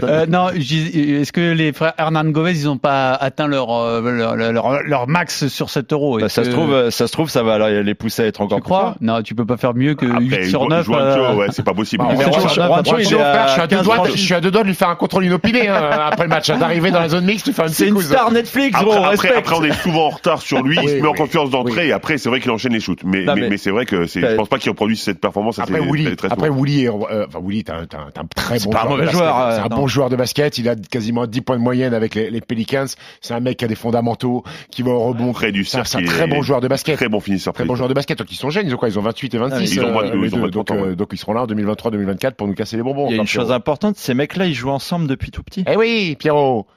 Euh, 0.03 0.25
non, 0.27 0.49
est-ce 0.49 1.31
que 1.31 1.51
les 1.53 1.73
frères 1.73 1.93
Hernan 1.97 2.25
Gomez, 2.25 2.51
ils 2.51 2.65
n'ont 2.65 2.77
pas 2.77 3.13
atteint 3.13 3.47
leur, 3.47 3.71
euh, 3.73 4.01
leur, 4.11 4.35
leur, 4.35 4.83
leur 4.83 5.07
max 5.07 5.47
sur 5.47 5.69
7 5.69 5.91
euros 5.93 6.19
Bah, 6.19 6.29
ça 6.29 6.43
se 6.43 6.49
trouve, 6.49 6.89
ça 6.89 7.07
se 7.07 7.11
trouve, 7.11 7.29
ça 7.29 7.43
va 7.43 7.53
alors, 7.55 7.69
les 7.69 7.95
pousser 7.95 8.23
à 8.23 8.25
être 8.25 8.41
encore 8.41 8.57
Tu 8.57 8.61
plus 8.63 8.69
crois 8.69 8.79
forts. 8.81 8.95
Non, 9.01 9.21
tu 9.21 9.35
peux 9.35 9.45
pas 9.45 9.57
faire 9.57 9.73
mieux 9.73 9.95
que 9.95 10.05
Après, 10.05 10.43
8 10.43 10.49
sur 10.49 10.67
9. 10.69 10.85
Juancho, 10.85 11.01
euh, 11.01 11.35
ouais, 11.35 11.47
c'est 11.51 11.63
pas 11.65 11.73
possible. 11.73 12.03
Bah, 12.03 12.09
Il 12.13 12.17
mais 12.17 12.23
fait- 12.25 12.31
Juancho, 12.31 12.49
Juancho, 12.49 12.73
Juancho, 12.83 12.95
il 12.99 13.05
Juancho, 13.07 13.17
est 13.17 13.21
à 13.23 13.33
frère, 13.33 13.47
je 13.47 13.51
suis 13.53 13.61
à 13.61 13.67
deux 13.67 13.75
15 13.77 13.85
doigts, 13.85 13.95
francs. 13.95 14.07
je 14.13 14.17
suis 14.17 14.33
à 14.33 14.41
deux 14.41 14.51
doigts 14.51 14.61
de 14.63 14.67
lui 14.67 14.75
faire 14.75 14.89
un 14.89 14.95
contrôle 14.95 15.25
inopiné 15.37 15.67
hein, 15.67 15.89
après 16.07 16.23
le 16.23 16.29
match. 16.29 16.49
D'arriver 16.49 16.91
dans 16.91 16.99
la 16.99 17.09
zone 17.09 17.25
mixte, 17.25 17.45
tu 17.45 17.53
fais 17.53 17.63
un 17.63 17.67
C'est 17.67 17.85
petit 17.85 17.89
une 17.89 17.95
coup. 17.95 18.01
star 18.01 18.31
Netflix, 18.31 18.75
Après, 18.75 18.85
gros, 18.85 18.93
après, 18.97 19.09
respect. 19.09 19.35
après, 19.35 19.55
on 19.55 19.63
est 19.63 19.73
souvent 19.73 20.05
en 20.07 20.09
retard 20.09 20.41
sur 20.41 20.61
lui, 20.63 20.75
il 20.77 20.79
Oui, 20.85 20.87
se 20.89 20.95
met 21.01 21.07
en 21.07 21.11
oui, 21.11 21.17
confiance 21.17 21.49
d'entrée 21.49 21.81
oui. 21.83 21.87
et 21.89 21.91
après, 21.91 22.17
c'est 22.17 22.29
vrai 22.29 22.39
qu'il 22.39 22.51
enchaîne 22.51 22.73
les 22.73 22.79
shoots. 22.79 22.99
Mais, 23.03 23.23
Non, 23.23 23.35
mais, 23.35 23.41
mais- 23.41 23.49
mais 23.51 23.57
c'est 23.57 23.71
vrai 23.71 23.85
que 23.85 24.05
c'est, 24.07 24.21
je 24.21 24.35
pense 24.35 24.49
pas 24.49 24.57
qu'il 24.59 24.69
reproduise 24.71 25.01
cette 25.01 25.19
performance. 25.19 25.59
Après 25.59 25.79
assez- 25.79 25.87
Willy, 25.89 26.15
très 26.15 26.31
après. 26.31 26.49
Willy, 26.49 26.85
est, 26.85 26.89
euh, 26.89 27.25
enfin 27.27 27.39
Willy, 27.45 27.63
t'es 27.63 27.71
un, 27.71 27.85
t'es 27.85 27.97
un- 27.97 28.09
t'es 28.13 28.19
un 28.19 28.25
très 28.35 28.59
bon 28.59 28.69
pas 28.71 28.81
joueur. 28.81 28.89
mauvais 28.97 29.11
joueur, 29.11 29.39
euh, 29.39 29.51
c'est 29.55 29.61
un 29.61 29.75
bon 29.75 29.87
joueur 29.87 30.09
de 30.09 30.15
basket. 30.15 30.57
Il 30.57 30.69
a 30.69 30.75
quasiment 30.75 31.25
10 31.27 31.41
points 31.41 31.57
de 31.57 31.61
moyenne 31.61 31.93
avec 31.93 32.15
les, 32.15 32.29
les 32.29 32.41
Pelicans. 32.41 32.85
C'est 33.21 33.33
un 33.33 33.39
mec 33.39 33.57
qui 33.57 33.65
a 33.65 33.67
des 33.67 33.75
fondamentaux, 33.75 34.43
qui 34.71 34.81
va 34.83 34.91
au 34.91 34.99
rebond. 34.99 35.33
Près 35.33 35.51
du 35.51 35.63
C'est 35.65 35.77
un, 35.79 35.83
cercle, 35.83 35.89
c'est 35.89 35.97
un 35.97 36.01
il 36.01 36.07
très 36.07 36.27
bon 36.27 36.41
joueur 36.41 36.61
de 36.61 36.67
basket. 36.67 36.95
Très 36.97 37.09
bon 37.09 37.19
finisseur. 37.19 37.53
Très 37.53 37.65
bon 37.65 37.75
joueur 37.75 37.89
de 37.89 37.93
basket. 37.93 38.17
Donc 38.17 38.31
ils 38.31 38.35
sont 38.35 38.49
jeunes. 38.49 38.67
Ils 38.67 38.73
ont 38.73 38.77
quoi? 38.77 38.89
Ils 38.89 38.97
ont 38.99 39.01
28 39.03 39.33
et 39.33 39.37
26. 39.37 39.75
Ils 39.75 39.83
ont 39.83 39.91
moins 39.91 40.03
de- 40.03 40.09
euh, 40.09 40.15
ils 40.15 40.21
les 40.21 40.27
ont 40.27 40.31
deux. 40.31 40.37
moins 40.39 40.47
de 40.47 40.53
donc, 40.53 40.65
30 40.67 40.79
ans, 40.79 40.83
euh, 40.85 40.95
donc 40.95 41.09
ils 41.13 41.17
seront 41.17 41.33
là 41.33 41.41
en 41.43 41.47
2023-2024 41.47 42.35
pour 42.35 42.47
nous 42.47 42.53
casser 42.53 42.77
les 42.77 42.83
bonbons. 42.83 43.07
Il 43.09 43.15
y 43.15 43.19
a 43.19 43.21
une 43.21 43.27
chose 43.27 43.51
importante, 43.51 43.97
ces 43.97 44.13
mecs-là, 44.13 44.45
ils 44.45 44.53
jouent 44.53 44.69
ensemble 44.71 45.07
depuis 45.17 45.31
tout 45.31 45.43
petit. 45.43 45.63
Eh 45.69 45.75
oui, 45.75 46.15
Pierrot. 46.17 46.67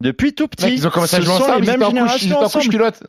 Depuis 0.00 0.34
tout 0.34 0.48
petit. 0.48 0.64
Mec, 0.66 0.74
ils 0.78 0.86
ont 0.86 0.90
commencé 0.90 1.16
à 1.16 1.20
jouer 1.20 1.34
ensemble. 1.34 1.60
les 1.64 1.66
mêmes 1.76 1.80
ils 1.82 1.86
générations 2.18 2.38
en 2.38 2.48
couche 2.48 2.68
culotte. 2.68 3.02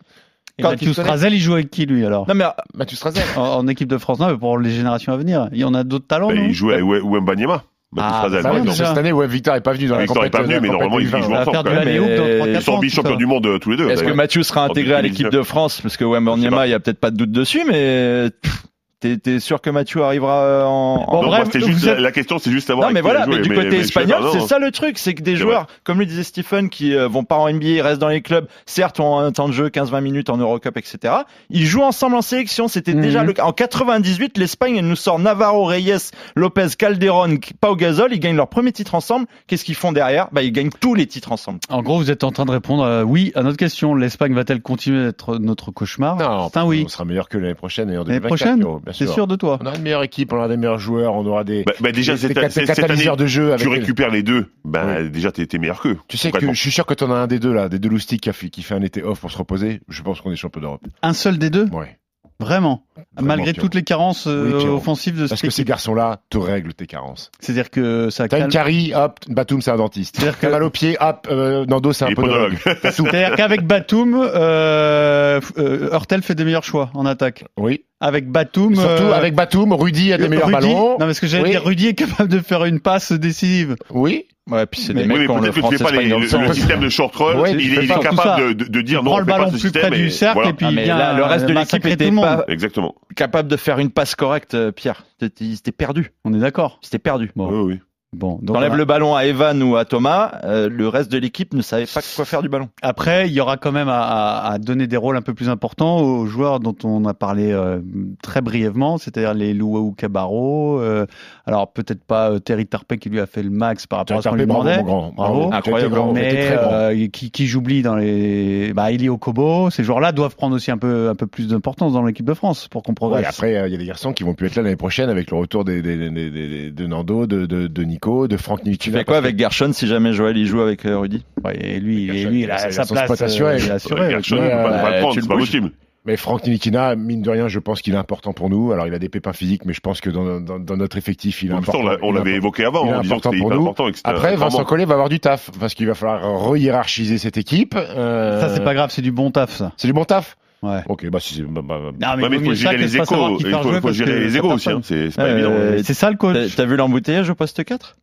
Et 0.58 0.64
Quand 0.64 0.70
Mathieu 0.70 0.94
Strazel, 0.94 1.34
il 1.34 1.40
joue 1.40 1.54
avec 1.54 1.70
qui 1.70 1.86
lui 1.86 2.06
alors? 2.06 2.28
Non, 2.30 2.34
mais 2.36 2.46
Mathieu 2.74 2.96
Strazel. 2.96 3.24
en, 3.36 3.42
en 3.42 3.68
équipe 3.68 3.90
de 3.90 3.98
France, 3.98 4.20
non, 4.20 4.28
mais 4.30 4.38
pour 4.38 4.58
les 4.58 4.70
générations 4.70 5.12
à 5.12 5.18
venir. 5.18 5.50
Il 5.52 5.58
y 5.58 5.64
en 5.66 5.74
a 5.74 5.84
d'autres 5.84 6.08
talents, 6.08 6.30
Bah, 6.30 6.36
non? 6.36 6.46
il 6.48 6.54
joue 6.54 6.72
avec 6.72 6.84
Wembanyama. 6.86 7.64
Ah, 7.98 8.24
Strazel, 8.28 8.44
bah. 8.44 8.74
Cette 8.74 8.98
année, 8.98 9.12
ouais, 9.12 9.28
Victor 9.28 9.56
est 9.56 9.62
pas 9.62 9.74
venu 9.74 9.88
dans 9.88 9.96
la 9.96 10.02
Victor 10.04 10.24
est 10.26 10.30
compétition. 10.30 10.48
pas 10.48 10.60
venu, 10.60 10.62
mais 10.62 10.70
normalement, 10.72 11.00
ils 11.00 11.08
jouent 11.08 11.16
ensemble. 11.34 11.46
quand 11.58 11.64
même. 11.66 11.76
la 11.76 11.84
Léo 11.86 12.04
dans 12.04 12.14
3 12.38 12.48
Ils 12.48 12.54
4 12.54 12.94
sont 12.94 13.04
tout 13.04 13.16
du 13.18 13.26
monde 13.26 13.46
euh, 13.48 13.58
tous 13.60 13.72
les 13.72 13.78
deux. 13.78 13.90
Est-ce 13.90 14.04
que. 14.04 14.12
Mathieu 14.12 14.44
sera 14.44 14.64
intégré 14.66 14.94
à 14.94 15.02
2019. 15.02 15.26
l'équipe 15.30 15.40
de 15.40 15.44
France? 15.44 15.82
Parce 15.82 15.98
que 15.98 16.06
Wembanyama, 16.06 16.68
il 16.68 16.72
y 16.72 16.74
a 16.74 16.80
peut-être 16.80 17.00
pas 17.00 17.12
de 17.12 17.18
doute 17.18 17.32
dessus, 17.32 17.64
mais 17.68 18.30
pff, 18.42 18.64
t'es 19.06 19.18
t'es 19.18 19.40
sûr 19.40 19.62
que 19.62 19.70
Mathieu 19.70 20.04
arrivera 20.04 20.42
euh, 20.44 20.64
en. 20.66 21.06
en- 21.08 21.12
Bon, 21.22 21.28
bref, 21.28 21.50
moi, 21.54 21.68
juste, 21.68 21.86
êtes- 21.88 22.00
la 22.00 22.12
question, 22.12 22.40
c'est 22.40 22.52
juste 22.52 22.68
savoir. 22.68 22.88
Non 22.90 22.94
mais 22.94 23.02
voilà, 23.02 23.26
mais 23.28 23.40
du 23.40 23.50
côté 23.50 23.70
mais 23.70 23.78
espagnol, 23.80 24.24
c'est 24.32 24.40
non. 24.40 24.48
ça 24.48 24.60
le 24.60 24.72
truc, 24.72 24.98
c'est 24.98 25.14
que 25.14 25.22
des 25.22 25.36
joueurs, 25.36 25.68
comme 25.84 26.00
le 26.00 26.06
disait 26.06 26.24
Stephen, 26.24 26.70
qui 26.70 26.96
euh, 26.96 27.08
vont 27.08 27.24
pas 27.24 27.36
en 27.38 27.48
NBA, 27.50 27.84
restent 27.84 28.02
dans 28.02 28.08
les 28.10 28.22
clubs, 28.22 28.48
certes 28.66 29.00
ont 29.00 29.18
un 29.20 29.32
temps 29.32 29.48
de 29.48 29.54
jeu 29.54 29.70
15-20 29.70 30.02
minutes 30.02 30.30
en 30.30 30.38
Eurocup, 30.38 30.78
etc. 30.78 31.14
Ils 31.50 31.66
jouent 31.66 31.84
ensemble 31.84 32.16
en 32.16 32.22
sélection, 32.22 32.68
c'était 32.68 32.94
Mhm. 32.94 33.02
déjà 33.02 33.24
le 33.24 33.34
cas. 33.34 33.44
En 33.46 33.52
98, 33.54 34.38
l'Espagne, 34.38 34.78
elle 34.78 34.88
nous 34.88 34.96
sort 34.96 35.20
Navarro, 35.20 35.66
Reyes, 35.66 36.12
Lopez, 36.36 36.68
Calderon, 36.78 37.38
Pau 37.62 37.76
Gasol, 37.76 38.14
ils 38.14 38.20
gagnent 38.20 38.36
leur 38.38 38.50
premier 38.50 38.72
titre 38.72 38.96
ensemble. 38.96 39.26
Qu'est-ce 39.48 39.66
qu'ils 39.66 39.76
font 39.76 39.92
derrière? 39.92 40.28
Bah 40.32 40.42
ils 40.42 40.52
gagnent 40.52 40.70
tous 40.80 40.96
les 40.96 41.06
titres 41.08 41.32
ensemble. 41.32 41.60
En 41.70 41.82
gros, 41.82 41.98
vous 41.98 42.12
êtes 42.12 42.24
en 42.24 42.32
train 42.32 42.46
de 42.46 42.52
répondre 42.52 42.84
à 42.86 43.04
oui 43.04 43.32
à 43.36 43.44
notre 43.44 43.58
question. 43.58 43.96
L'Espagne 43.96 44.34
va-t-elle 44.34 44.62
continuer 44.62 45.04
d'être 45.04 45.38
notre 45.38 45.72
cauchemar? 45.72 46.18
Non, 46.18 46.50
C'est 46.52 46.60
un 46.60 46.66
oui. 46.66 46.84
on 46.86 46.90
sera 46.90 47.06
meilleur 47.06 47.30
que 47.30 47.38
l'année 47.38 47.56
prochaine 47.56 47.90
et 47.90 47.98
en 47.98 48.04
L'année 48.04 48.20
2024. 48.20 48.60
prochaine? 48.60 48.82
C'est 48.96 49.08
sûr 49.08 49.28
de 49.28 49.36
toi 49.36 49.58
On 49.62 49.66
aura 49.66 49.76
une 49.76 49.82
meilleure 49.82 50.04
équipe, 50.04 50.32
on 50.34 50.38
aura 50.38 50.48
des 50.48 50.58
meilleurs 50.58 50.80
joueurs, 50.80 51.14
on 51.16 51.26
aura 51.26 51.44
des, 51.44 51.64
Bah, 51.64 51.74
bah, 51.80 51.92
déjà, 51.92 52.14
des, 52.14 52.20
cette, 52.20 52.28
des 52.30 52.34
cat- 52.42 52.50
cette- 52.50 52.64
des 52.64 52.68
cette 52.68 52.80
année, 52.80 52.88
catalyseurs 52.88 53.18
de 53.18 53.26
jeu. 53.26 53.50
Avec 53.54 53.62
tu 53.62 53.68
récupères 53.70 54.10
les 54.12 54.24
deux. 54.24 54.48
Bah, 54.64 55.04
déjà, 55.04 55.32
t'es 55.32 55.58
meilleur 55.58 55.82
qu'eux. 55.82 55.98
Tu 56.08 56.18
sais 56.18 56.32
que 56.32 56.54
je 56.54 56.60
suis 56.60 56.72
sûr 56.72 56.86
que 56.86 56.94
t'en 56.94 57.12
as 57.12 57.16
un 57.16 57.28
des 57.28 57.40
deux 57.40 57.54
là, 57.54 57.70
des 57.70 57.80
deux 57.80 57.90
loustiques 57.90 58.30
qui, 58.32 58.50
qui 58.50 58.62
fait 58.64 58.74
un 58.76 58.82
été 58.82 59.04
off 59.04 59.20
pour 59.20 59.32
se 59.32 59.38
reposer. 59.38 59.82
Je 59.90 60.02
pense 60.02 60.22
qu'on 60.22 60.32
est 60.32 60.36
champion 60.36 60.62
d'Europe. 60.62 60.82
Un 61.02 61.14
seul 61.14 61.38
des 61.38 61.50
deux? 61.50 61.68
Ouais. 61.72 61.98
Vraiment 62.40 62.84
Malgré 63.20 63.54
Pierrot. 63.54 63.66
toutes 63.68 63.76
les 63.76 63.84
carences 63.84 64.28
euh, 64.28 64.58
Oui, 64.58 64.66
offensives 64.68 65.16
de 65.16 65.28
Parce 65.28 65.40
cette 65.40 65.50
que 65.50 65.56
ces 65.56 65.64
garçons-là 65.64 66.20
te 66.30 66.38
règlent 66.38 66.74
tes 66.74 66.86
carences. 66.86 67.32
C'est-à-dire 67.40 67.70
que 67.70 68.10
ça 68.10 68.28
T'as 68.28 68.40
une 68.40 68.50
carie, 68.50 68.92
hop, 68.94 69.20
Batum 69.30 69.62
c'est 69.62 69.72
un 69.72 69.78
dentiste. 69.78 70.18
C'est-à-dire 70.18 70.38
que- 70.40 70.48
mal 70.48 70.64
au 70.64 70.70
pied, 70.70 70.98
hop, 71.00 71.28
euh, 71.32 71.66
Nando 71.66 71.94
c'est 71.94 72.04
un 72.06 72.14
podologue. 72.14 72.58
C'est-à-dire 72.84 73.36
qu'avec 73.38 73.66
Batum, 73.66 74.16
euh, 74.16 75.40
euh, 75.58 75.90
Hurtel 75.94 76.22
fait 76.24 76.36
des 76.36 76.44
meilleurs 76.44 76.66
choix 76.66 76.90
en 76.94 77.06
attaque. 77.06 77.46
Oui. 77.58 77.86
Avec 78.02 78.30
Batum, 78.30 78.76
Surtout 78.76 79.04
euh, 79.04 79.14
avec 79.14 79.34
Batum, 79.34 79.72
Rudy 79.72 80.12
a 80.12 80.18
des 80.18 80.28
meilleurs 80.28 80.48
Rudy- 80.48 80.54
ballons. 80.68 80.98
Non, 81.00 81.06
mais 81.08 81.14
ce 81.14 81.22
que 81.22 81.28
j'allais 81.28 81.46
Oui. 81.46 81.52
dire, 81.52 81.64
Rudy 81.64 81.88
est 81.88 81.94
capable 81.96 82.30
de 82.30 82.40
faire 82.40 82.66
une 82.66 82.82
passe 82.82 83.14
décisive. 83.14 83.78
Oui. 83.90 84.26
Ouais, 84.50 84.66
puis 84.68 84.80
c'est 84.82 84.94
des 84.94 85.02
Mais- 85.02 85.08
mecs 85.08 85.18
Oui, 85.18 85.26
qui 85.26 85.32
ont 85.32 85.36
mais 85.42 85.48
le 85.48 85.54
peut-être 85.54 85.70
que 85.70 85.76
tu 85.76 85.78
fais 85.80 85.84
pas 85.84 85.92
les- 86.02 86.08
le, 86.08 86.20
le 86.20 86.54
système 86.54 86.80
de 86.80 86.90
short. 86.90 87.20
Ouais, 87.20 87.54
il, 87.54 87.80
est 87.80 87.88
capable 87.88 88.54
de, 88.56 88.82
dire 88.82 89.02
non, 89.02 89.14
on 89.14 89.18
le 89.18 89.26
fait 89.26 89.32
pas 89.32 89.38
ballon 89.40 89.48
ce 89.48 89.52
plus 89.54 89.60
système. 89.62 89.82
près 89.90 89.98
du 89.98 90.06
et 90.06 90.10
cercle 90.12 90.34
voilà. 90.36 90.50
et 90.52 90.54
puis 90.54 90.66
Ah, 90.68 90.72
mais 90.72 90.86
là, 90.86 91.14
le 91.14 91.24
reste 91.24 91.46
de 91.48 91.54
l'équipe 91.54 91.86
était 91.86 92.12
pas- 92.12 92.46
Exactement. 92.48 92.94
capable 93.16 93.50
de 93.50 93.58
faire 93.58 93.80
une 93.80 93.90
passe 93.90 94.14
correcte, 94.16 94.56
Pierre. 94.72 95.06
Ils 95.40 95.54
étaient 95.56 95.72
perdus. 95.72 96.12
On 96.26 96.34
est 96.34 96.40
d'accord. 96.40 96.80
Perdus. 97.04 97.32
Bon. 97.36 97.50
Oui, 97.50 97.74
oui. 97.74 97.80
Bon, 98.16 98.40
donc 98.42 98.56
T'enlèves 98.56 98.76
le 98.76 98.86
ballon 98.86 99.16
à 99.16 99.26
Evan 99.26 99.62
ou 99.62 99.76
à 99.76 99.86
Thomas, 99.86 100.40
euh, 100.44 100.70
le 100.70 100.88
reste 100.88 101.12
de 101.12 101.18
l'équipe 101.18 101.54
ne 101.54 101.62
savait 101.62 101.86
pas 101.86 102.00
quoi 102.16 102.26
faire 102.26 102.42
du 102.42 102.50
ballon. 102.50 102.70
Après, 102.82 103.28
il 103.28 103.34
y 103.34 103.42
aura 103.42 103.58
quand 103.58 103.72
même 103.72 103.90
à, 103.90 104.02
à- 104.02 104.52
à 104.54 104.58
donner 104.58 104.88
des 104.88 104.98
rôles 104.98 105.18
un 105.18 105.22
peu 105.22 105.34
plus 105.34 105.50
importants 105.50 106.00
aux 106.00 106.26
joueurs 106.26 106.60
dont 106.60 106.76
on 106.84 107.06
a 107.06 107.14
parlé 107.14 107.52
euh, 107.52 107.80
très 108.24 108.42
brièvement, 108.42 108.98
c'est-à-dire 108.98 109.34
les 109.34 109.54
Luau 109.54 109.92
Cabarro. 109.92 110.80
euh, 110.80 111.06
alors 111.46 111.72
peut-être 111.74 112.04
pas 112.04 112.32
euh, 112.32 112.40
Terry 112.40 112.66
Tarpey 112.66 112.98
qui 112.98 113.10
lui 113.10 113.20
a 113.20 113.26
fait 113.26 113.44
le 113.44 113.50
max 113.50 113.86
par 113.88 114.00
rapport 114.00 114.18
à 114.18 114.22
ce 114.22 114.30
qu'on 114.30 114.36
lui 114.36 114.46
bravo, 114.46 114.64
demandait. 114.64 114.84
grand. 114.84 115.12
Bravo. 115.16 115.34
Bravo. 115.42 115.54
Incroyable. 115.54 115.96
Mais 116.14 116.46
très 116.48 116.56
grand. 116.56 116.72
euh, 116.72 117.08
qui, 117.12 117.32
qui 117.32 117.48
j'oublie 117.48 117.82
dans 117.82 117.96
les 117.96 118.72
bah 118.74 118.92
Eli 118.92 119.10
Okobo, 119.10 119.70
ces 119.70 119.84
joueurs-là 119.84 120.12
doivent 120.12 120.36
prendre 120.36 120.56
aussi 120.56 120.72
un 120.72 120.78
peu 120.78 121.10
un 121.10 121.16
peu 121.16 121.28
plus 121.28 121.48
d'importance 121.50 121.94
dans 121.94 122.04
l'équipe 122.04 122.26
de 122.26 122.34
France 122.34 122.68
pour 122.68 122.82
qu'on 122.84 122.92
Ouais, 122.92 122.96
progresse. 122.96 123.26
après, 123.28 123.56
euh, 123.58 123.68
il 123.68 123.72
y 123.72 123.76
a 123.76 123.78
des 123.78 123.86
garçons 123.86 124.14
qui 124.14 124.24
vont 124.24 124.34
plus 124.34 124.48
être 124.48 124.56
là 124.56 124.62
l'année 124.64 124.76
prochaine 124.76 125.10
avec 125.10 125.30
le 125.32 125.38
retour 125.38 125.66
des, 125.66 125.82
des, 125.82 125.98
des- 125.98 126.10
des- 126.10 126.30
des- 126.32 126.72
de 126.72 126.88
Nando, 126.88 127.26
de, 127.28 127.46
de, 127.46 127.68
de 127.68 127.84
Nico, 127.84 128.05
de 128.28 128.38
Franck 128.38 128.60
Tu 128.62 128.66
Nilikina. 128.66 129.00
fais 129.00 129.06
quoi 129.06 129.18
avec 129.18 129.38
Gershon 129.38 129.72
si 129.74 129.88
jamais 129.88 130.14
Joël 130.14 130.38
il 130.38 130.46
joue 130.46 130.62
avec 130.62 130.86
euh, 130.86 130.98
Rudy? 131.00 131.26
Ouais, 131.44 131.58
et 131.60 131.80
lui, 131.80 132.10
et 132.10 132.26
lui, 132.26 132.44
il 132.44 132.52
a 132.52 132.72
sa 132.72 132.86
place 132.86 133.22
assuré. 133.22 133.54
euh, 133.56 133.60
il 133.64 133.72
a 133.72 133.76
assuré. 133.76 134.12
Gershon, 134.12 134.38
peut 134.38 134.42
pas- 134.44 134.56
euh, 134.56 134.82
pas 134.82 134.92
le 134.92 135.00
prendre, 135.00 135.14
tu 135.14 135.20
le 135.20 135.24
c'est 135.24 135.28
pas 135.30 135.38
possible. 135.38 135.72
Mais 136.08 136.18
Franck 136.18 136.46
Nilikina, 136.46 136.96
mine 136.96 137.24
de 137.24 137.30
rien, 137.32 137.48
je 137.48 137.58
pense 137.58 137.82
qu'il 137.82 137.96
est 137.96 137.98
important 137.98 138.32
pour 138.32 138.52
nous. 138.52 138.72
Alors, 138.72 138.86
il 138.86 138.94
a 138.94 139.00
des 139.00 139.10
pépins 139.10 139.34
physiques, 139.34 139.66
mais 139.66 139.74
je 139.74 139.80
pense 139.80 140.02
que 140.02 140.12
dans, 140.12 140.40
dans, 140.40 140.60
dans 140.60 140.78
notre 140.78 140.98
effectif, 141.00 141.42
il 141.42 141.50
est 141.50 141.54
important. 141.56 141.80
on 142.04 142.12
l'avait 142.12 142.34
évoqué 142.36 142.64
avant, 142.64 142.86
Il 142.86 142.90
est 142.92 142.94
en 142.94 143.02
disant 143.02 143.16
que 143.16 143.28
important 143.28 143.32
c'était 143.32 143.42
pour 143.42 143.48
hyper 143.52 143.58
nous. 143.60 143.64
important. 143.70 143.90
que 143.92 143.98
c'était 143.98 144.10
Après, 144.12 144.36
Vincent 144.36 144.50
vraiment- 144.50 144.66
Collet 144.66 144.86
va 144.86 144.94
avoir 144.94 145.10
du 145.10 145.20
taf, 145.20 145.50
parce 145.60 145.74
qu'il 145.74 145.88
va 145.88 145.96
falloir 145.96 146.22
re-hiérarchiser 146.48 147.18
cette 147.18 147.38
équipe. 147.38 147.74
Euh, 147.76 148.40
Ça 148.40 148.50
c'est 148.54 148.64
pas 148.64 148.76
grave, 148.76 148.92
c'est 148.92 149.02
du 149.02 149.12
bon 149.12 149.32
taf 149.32 149.52
ça. 149.58 149.72
C'est 149.78 149.88
du 149.88 149.94
bon 149.94 150.06
taf 150.06 150.38
Ouais. 150.66 150.82
Ok, 150.88 151.08
bah, 151.10 151.20
si 151.20 151.36
c'est. 151.36 151.42
Bah, 151.44 151.62
bah, 151.64 151.80
Non, 152.00 152.08
mais 152.18 152.28
vaut 152.28 152.34
il 152.42 152.46
faut 152.46 152.54
gérer 152.54 152.76
que 152.76 152.82
les 152.82 152.98
échos. 152.98 153.38
Il 153.40 153.52
faut, 153.52 153.82
parce 153.82 153.94
gérer 153.96 154.12
que 154.12 154.18
les 154.18 154.38
égos 154.38 154.52
aussi. 154.54 154.70
hein, 154.70 154.82
C'est 154.84 155.12
c'est 155.12 155.16
pas 155.18 155.24
Euh, 155.28 155.72
évident. 155.74 155.84
C'est 155.84 155.94
ça 155.94 156.10
le 156.10 156.18
coach. 156.18 156.56
t'as 156.56 156.66
vu 156.66 156.76
l'embouteillage 156.76 157.30
au 157.30 157.36
poste 157.36 157.64
4 157.64 157.96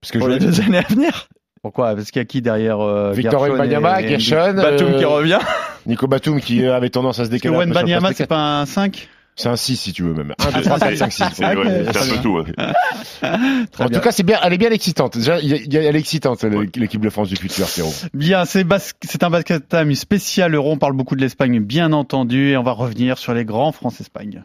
parce 0.00 0.12
que 0.12 0.18
pour 0.18 0.28
je- 0.28 0.34
les 0.34 0.38
deux 0.38 0.60
années 0.60 0.78
à 0.78 0.82
venir 0.82 1.28
Pourquoi? 1.62 1.94
Parce 1.94 2.10
qu'il 2.10 2.20
y 2.20 2.22
a 2.22 2.26
qui 2.26 2.42
derrière 2.42 2.80
euh, 2.80 3.12
Victor 3.12 3.40
Wembanyama, 3.42 4.02
Gershon, 4.06 4.54
Batum 4.54 4.88
euh, 4.92 4.98
qui 4.98 5.04
revient. 5.06 5.38
Nico 5.86 6.06
Batum 6.06 6.40
qui 6.40 6.66
avait 6.66 6.90
tendance 6.90 7.18
à 7.20 7.24
se 7.24 7.30
Parce 7.30 7.40
que 7.40 7.48
décaler. 7.48 7.54
sur 7.54 7.60
le 7.62 7.66
Wembanyama 7.74 8.12
c'est 8.12 8.26
pas 8.26 8.60
un 8.60 8.66
5 8.66 9.08
C'est 9.36 9.48
un 9.48 9.56
6 9.56 9.76
si 9.76 9.92
tu 9.92 10.02
veux 10.04 10.14
même. 10.14 10.32
1, 10.38 10.52
2, 10.52 10.62
3, 10.62 10.78
4, 10.78 10.96
5, 10.96 11.12
6. 11.12 11.24
C'est 11.34 11.44
un 11.44 11.54
peu 11.56 11.64
bien. 11.64 11.82
tout. 12.22 12.38
En 13.22 13.86
bien. 13.86 13.98
tout 13.98 14.00
cas, 14.04 14.12
c'est 14.12 14.22
bien, 14.22 14.38
elle 14.44 14.52
est 14.52 14.58
bien 14.58 14.70
excitante. 14.70 15.16
Déjà, 15.18 15.40
il 15.40 15.48
y 15.48 15.54
a- 15.54 15.56
il 15.56 15.72
y 15.72 15.76
a- 15.78 15.82
elle 15.82 15.96
est 15.96 15.98
excitante, 15.98 16.44
l'équipe 16.76 17.00
de 17.00 17.10
France 17.10 17.28
du 17.28 17.36
futur, 17.36 17.66
Pierrot. 17.66 17.92
Bien, 18.12 18.44
c'est 18.44 18.62
bas- 18.64 18.78
c'est 18.78 19.22
un 19.24 19.30
basket 19.30 19.68
time 19.68 19.92
spécial 19.94 20.54
euro. 20.54 20.72
On 20.72 20.76
parle 20.78 20.92
beaucoup 20.92 21.16
de 21.16 21.20
l'Espagne, 21.20 21.58
bien 21.60 21.92
entendu, 21.92 22.50
et 22.50 22.56
on 22.56 22.62
va 22.62 22.72
revenir 22.72 23.18
sur 23.18 23.34
les 23.34 23.44
grands 23.44 23.72
France-Espagne. 23.72 24.44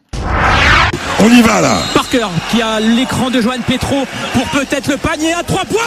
On 1.21 1.27
y 1.29 1.41
va 1.41 1.59
là 1.61 1.75
Parker 1.93 2.27
qui 2.49 2.61
a 2.61 2.79
l'écran 2.79 3.29
de 3.29 3.41
Johan 3.41 3.59
Petro 3.67 4.07
pour 4.33 4.45
peut-être 4.47 4.87
le 4.89 4.97
panier 4.97 5.33
à 5.33 5.43
3 5.43 5.65
points. 5.65 5.77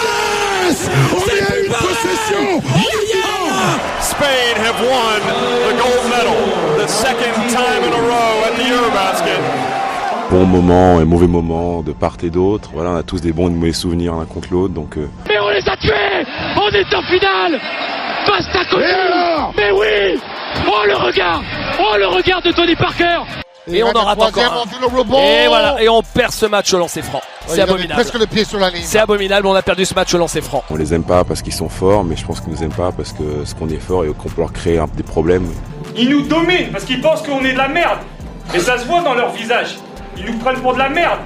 On 1.12 1.26
y 1.26 1.40
a 1.40 1.58
une 1.58 1.72
possession 1.72 2.62
Spain 4.00 4.54
have 4.58 4.80
won 4.80 5.20
the 5.68 5.74
gold 5.78 6.04
medal, 6.10 6.84
the 6.84 6.88
second 6.88 7.48
time 7.48 7.71
moments 10.52 11.00
et 11.00 11.04
mauvais 11.04 11.26
moments 11.26 11.82
de 11.82 11.92
part 11.92 12.16
et 12.22 12.28
d'autre. 12.28 12.70
Voilà, 12.74 12.90
on 12.90 12.96
a 12.96 13.02
tous 13.02 13.20
des 13.20 13.32
bons 13.32 13.48
et 13.48 13.50
de 13.52 13.56
mauvais 13.56 13.72
souvenirs 13.72 14.14
l'un 14.14 14.26
contre 14.26 14.48
l'autre. 14.52 14.74
Donc, 14.74 14.98
euh, 14.98 15.08
Et 15.30 15.38
on 15.40 15.48
les 15.48 15.66
a 15.66 15.76
tués 15.78 16.26
On 16.56 16.68
est 16.70 16.94
en 16.94 17.02
finale 17.02 17.58
Basta 18.26 18.60
alors? 18.76 19.54
Mais 19.56 19.70
oui 19.72 20.20
Oh 20.66 20.86
le 20.86 20.94
regard 20.94 21.42
Oh 21.80 21.96
le 21.96 22.06
regard 22.06 22.42
de 22.42 22.52
Tony 22.52 22.76
Parker 22.76 23.20
Et, 23.66 23.82
on 23.82 23.90
en 23.92 24.04
rate 24.04 24.20
encore 24.20 24.66
un. 24.66 25.18
Et 25.18 25.48
voilà, 25.48 25.82
et 25.82 25.88
on 25.88 26.02
perd 26.02 26.32
ce 26.32 26.44
match 26.46 26.72
au 26.74 26.78
lancer 26.78 27.00
franc. 27.00 27.22
C'est 27.46 27.62
abominable. 27.62 27.94
presque 27.94 28.18
le 28.18 28.26
pied 28.26 28.44
sur 28.44 28.60
la 28.60 28.70
ligne. 28.70 28.82
C'est 28.84 28.98
abominable, 28.98 29.46
on 29.46 29.54
a 29.54 29.62
perdu 29.62 29.86
ce 29.86 29.94
match 29.94 30.12
au 30.14 30.18
lancer 30.18 30.42
franc. 30.42 30.62
on 30.68 30.76
les 30.76 30.92
aime 30.92 31.04
pas 31.04 31.24
parce 31.24 31.40
qu'ils 31.40 31.54
sont 31.54 31.70
forts, 31.70 32.04
mais 32.04 32.16
je 32.16 32.26
pense 32.26 32.40
qu'ils 32.40 32.52
nous 32.52 32.62
aiment 32.62 32.74
pas 32.74 32.92
parce 32.92 33.12
que 33.12 33.44
ce 33.44 33.54
qu'on 33.54 33.68
est 33.70 33.80
fort 33.80 34.04
et 34.04 34.08
qu'on 34.08 34.28
peut 34.28 34.42
leur 34.42 34.52
créer 34.52 34.80
des 34.94 35.02
problèmes. 35.02 35.46
Ils 35.96 36.10
nous 36.10 36.22
dominent 36.22 36.70
parce 36.70 36.84
qu'ils 36.84 37.00
pensent 37.00 37.22
qu'on 37.22 37.42
est 37.44 37.52
de 37.52 37.58
la 37.58 37.68
merde. 37.68 38.00
Et 38.54 38.60
ça 38.60 38.76
se 38.76 38.84
voit 38.84 39.00
dans 39.00 39.14
leur 39.14 39.30
visage. 39.30 39.76
Ils 40.18 40.26
nous 40.32 40.38
prennent 40.38 40.60
pour 40.60 40.74
de 40.74 40.78
la 40.78 40.88
merde. 40.88 41.20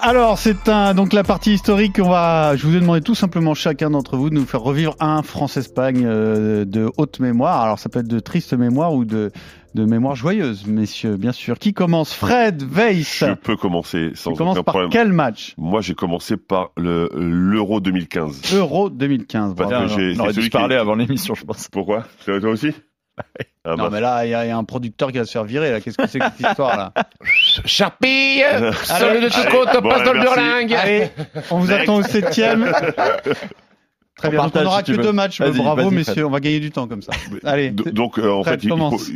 Alors, 0.00 0.38
c'est 0.38 0.68
un, 0.68 0.94
donc 0.94 1.12
la 1.12 1.24
partie 1.24 1.54
historique. 1.54 1.98
On 2.02 2.08
va, 2.08 2.54
je 2.56 2.66
vous 2.66 2.76
ai 2.76 2.80
demandé 2.80 3.00
tout 3.00 3.14
simplement 3.16 3.54
chacun 3.54 3.90
d'entre 3.90 4.16
vous 4.16 4.30
de 4.30 4.34
nous 4.34 4.44
faire 4.46 4.60
revivre 4.60 4.94
un 5.00 5.22
France-Espagne 5.22 6.04
euh, 6.06 6.64
de 6.64 6.88
haute 6.98 7.18
mémoire. 7.20 7.62
Alors, 7.62 7.78
ça 7.80 7.88
peut 7.88 7.98
être 8.00 8.06
de 8.08 8.20
triste 8.20 8.54
mémoire 8.54 8.92
ou 8.94 9.04
de, 9.04 9.32
de 9.74 9.84
mémoire 9.84 10.14
joyeuse, 10.14 10.66
messieurs, 10.66 11.16
bien 11.16 11.32
sûr. 11.32 11.58
Qui 11.58 11.74
commence? 11.74 12.14
Fred 12.14 12.62
Weiss. 12.62 13.24
Je 13.26 13.32
peux 13.34 13.56
commencer 13.56 14.10
sans 14.14 14.34
Tu 14.34 14.42
aucun 14.42 14.62
par 14.62 14.74
problème. 14.74 14.90
quel 14.90 15.12
match? 15.12 15.54
Moi, 15.58 15.80
j'ai 15.80 15.94
commencé 15.94 16.36
par 16.36 16.68
le 16.76 17.10
l'Euro 17.16 17.80
2015. 17.80 18.54
Euro 18.54 18.90
2015. 18.90 19.54
Parce 19.56 19.70
que 19.70 19.88
j'ai- 19.88 20.14
on 20.16 20.22
aurait 20.24 20.32
dû 20.32 20.42
se 20.42 20.50
parler 20.50 20.76
qui- 20.76 20.80
avant 20.80 20.94
l'émission, 20.94 21.34
je 21.34 21.44
pense. 21.44 21.66
Pourquoi? 21.72 22.04
Toi 22.24 22.36
aussi? 22.50 22.72
Ah 23.64 23.70
Non, 23.76 23.84
bah. 23.84 23.90
mais 23.92 24.00
là, 24.00 24.24
il 24.24 24.30
y, 24.30 24.34
a 24.34 24.44
il 24.44 24.48
y 24.48 24.50
a 24.50 24.56
un 24.56 24.64
producteur 24.64 25.12
qui 25.12 25.18
va 25.18 25.24
se 25.26 25.32
faire 25.32 25.44
virer. 25.44 25.70
Là, 25.70 25.80
qu'est-ce 25.80 25.96
que 25.98 26.06
c'est 26.06 26.18
que 26.18 26.24
cette 26.36 26.48
histoire-là 26.48 26.92
Charpie 27.64 28.42
Allez, 28.50 28.72
Salut 28.84 29.20
de 29.20 29.28
Choco, 29.28 29.66
te 29.66 29.78
bon, 29.78 29.88
passe 29.88 30.04
dans 30.04 30.12
le 30.12 30.20
merci. 30.20 30.34
burlingue 30.34 30.74
Allez, 30.74 31.08
on 31.50 31.58
vous 31.58 31.72
attend 31.72 31.96
au 31.96 32.02
septième. 32.02 32.72
Très 34.16 34.28
On 34.28 34.30
bien. 34.32 34.42
Donc, 34.44 34.56
on 34.56 34.62
n'aura 34.64 34.78
si 34.80 34.84
que 34.86 34.96
veux. 34.96 35.02
deux 35.04 35.12
matchs. 35.12 35.40
Bravo, 35.40 35.90
messieurs. 35.90 36.12
Fred. 36.14 36.24
On 36.24 36.30
va 36.30 36.40
gagner 36.40 36.58
du 36.58 36.72
temps 36.72 36.88
comme 36.88 37.02
ça. 37.02 37.12
Allez. 37.44 37.70
Donc, 37.70 38.18
euh, 38.18 38.28
en 38.32 38.42
Fred, 38.42 38.60
fait, 38.60 38.68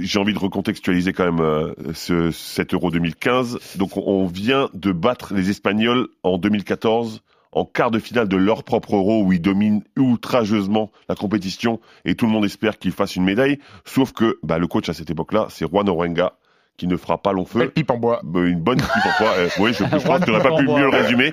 j'ai 0.02 0.18
envie 0.20 0.32
de 0.32 0.38
recontextualiser 0.38 1.12
quand 1.12 1.24
même 1.24 1.40
euh, 1.40 1.72
ce, 1.92 2.30
cet 2.30 2.72
Euro 2.72 2.90
2015. 2.92 3.58
Donc, 3.76 3.96
on- 3.96 4.04
on 4.06 4.26
vient 4.26 4.68
de 4.74 4.92
battre 4.92 5.34
les 5.34 5.50
Espagnols 5.50 6.06
en 6.22 6.38
2014 6.38 7.22
en 7.52 7.64
quart 7.64 7.90
de 7.90 7.98
finale 7.98 8.28
de 8.28 8.36
leur 8.36 8.64
propre 8.64 8.96
Euro 8.96 9.22
où 9.22 9.32
ils 9.32 9.40
dominent 9.40 9.82
outrageusement 9.98 10.90
la 11.08 11.14
compétition 11.14 11.80
et 12.04 12.14
tout 12.14 12.26
le 12.26 12.32
monde 12.32 12.44
espère 12.44 12.78
qu'ils 12.78 12.92
fassent 12.92 13.16
une 13.16 13.24
médaille. 13.24 13.58
Sauf 13.84 14.12
que 14.12 14.38
bah, 14.42 14.58
le 14.58 14.66
coach 14.66 14.88
à 14.88 14.94
cette 14.94 15.10
époque-là, 15.10 15.46
c'est 15.50 15.68
Juan 15.68 15.88
Orenga 15.88 16.32
qui 16.78 16.86
ne 16.86 16.96
fera 16.96 17.18
pas 17.18 17.32
long 17.32 17.44
feu. 17.44 17.58
Belle 17.58 17.70
pipe 17.70 17.90
en 17.90 17.98
bois. 17.98 18.20
Bah, 18.24 18.40
une 18.40 18.60
bonne 18.60 18.78
pipe 18.78 18.88
en 18.88 19.22
bois. 19.22 19.34
Euh, 19.36 19.48
oui, 19.58 19.72
je, 19.72 19.84
je 19.84 19.90
pense 20.06 20.20
que 20.20 20.26
j'aurais 20.26 20.42
pas 20.42 20.56
pu 20.56 20.66
mieux 20.66 20.82
le 20.82 20.88
résumer. 20.88 21.32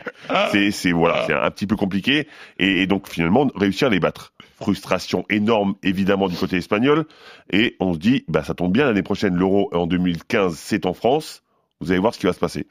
C'est, 0.52 0.72
c'est 0.72 0.92
voilà, 0.92 1.24
c'est 1.26 1.34
un 1.34 1.50
petit 1.52 1.66
peu 1.68 1.76
compliqué 1.76 2.28
et, 2.60 2.82
et 2.82 2.88
donc 2.88 3.08
finalement 3.08 3.50
réussir 3.56 3.88
à 3.88 3.90
les 3.90 4.00
battre. 4.00 4.34
Frustration 4.58 5.26
énorme 5.30 5.76
évidemment 5.84 6.28
du 6.28 6.36
côté 6.36 6.58
espagnol 6.58 7.06
et 7.52 7.78
on 7.80 7.94
se 7.94 8.00
dit 8.00 8.26
bah 8.28 8.44
ça 8.44 8.54
tombe 8.54 8.74
bien 8.74 8.86
l'année 8.86 9.04
prochaine 9.04 9.36
l'Euro 9.36 9.70
en 9.74 9.88
2015 9.88 10.56
c'est 10.56 10.86
en 10.86 10.94
France. 10.94 11.44
Vous 11.80 11.92
allez 11.92 12.02
voir 12.02 12.14
ce 12.14 12.20
qui 12.20 12.26
va 12.26 12.34
se 12.34 12.40
passer. 12.40 12.68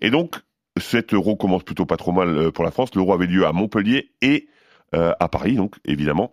Et 0.00 0.10
donc 0.10 0.40
cet 0.78 1.14
Euro 1.14 1.36
commence 1.36 1.62
plutôt 1.62 1.86
pas 1.86 1.96
trop 1.96 2.12
mal 2.12 2.28
euh, 2.28 2.50
pour 2.50 2.64
la 2.64 2.70
France. 2.70 2.94
L'Euro 2.94 3.12
avait 3.12 3.26
lieu 3.26 3.46
à 3.46 3.52
Montpellier 3.52 4.10
et 4.20 4.48
euh, 4.94 5.12
à 5.20 5.28
Paris 5.28 5.54
donc 5.54 5.76
évidemment. 5.84 6.30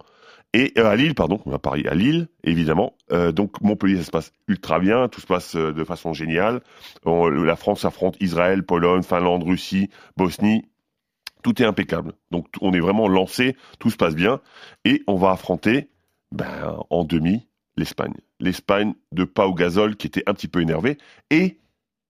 Et 0.54 0.74
euh, 0.78 0.86
à 0.86 0.96
Lille, 0.96 1.16
pardon, 1.16 1.42
à 1.52 1.60
Paris, 1.60 1.86
à 1.88 1.94
Lille, 1.96 2.30
évidemment. 2.44 2.96
Donc 3.10 3.60
Montpellier, 3.62 3.98
ça 3.98 4.04
se 4.04 4.12
passe 4.12 4.32
ultra 4.48 4.80
bien, 4.80 5.10
tout 5.10 5.20
se 5.20 5.28
passe 5.28 5.56
de 5.56 5.84
façon 5.84 6.14
géniale. 6.14 6.62
La 7.06 7.56
France 7.58 7.84
affronte 7.84 8.16
Israël, 8.22 8.64
Pologne, 8.64 9.04
Finlande, 9.04 9.44
Russie, 9.44 9.90
Bosnie. 10.16 10.64
Tout 11.44 11.62
est 11.62 11.66
impeccable. 11.66 12.14
Donc 12.32 12.48
on 12.62 12.74
est 12.74 12.80
vraiment 12.80 13.10
lancé, 13.10 13.58
tout 13.80 13.90
se 13.90 13.98
passe 13.98 14.16
bien. 14.16 14.40
Et 14.86 15.04
on 15.08 15.18
va 15.18 15.32
affronter, 15.32 15.90
ben, 16.32 16.78
en 16.90 17.04
demi, 17.04 17.48
l'Espagne. 17.76 18.14
L'Espagne 18.40 18.94
de 19.12 19.26
Pau 19.26 19.54
Gasol, 19.54 19.98
qui 19.98 20.08
était 20.08 20.24
un 20.26 20.34
petit 20.34 20.48
peu 20.48 20.62
énervé, 20.62 20.98
et 21.32 21.60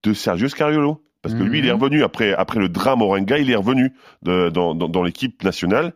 de 0.04 0.14
Sergio 0.14 0.48
Scariolo. 0.48 1.05
Parce 1.26 1.34
que 1.34 1.42
lui, 1.44 1.58
il 1.58 1.66
est 1.66 1.74
Mhm. 1.74 1.82
revenu 1.82 2.04
après, 2.04 2.34
après 2.36 2.60
le 2.60 2.70
drame 2.70 3.02
Orenga, 3.02 3.40
il 3.40 3.50
est 3.50 3.56
revenu 3.56 3.92
de- 4.22 4.50
dans, 4.50 4.76
dans- 4.76 4.88
dans 4.88 5.02
l'équipe 5.02 5.44
nationale. 5.44 5.94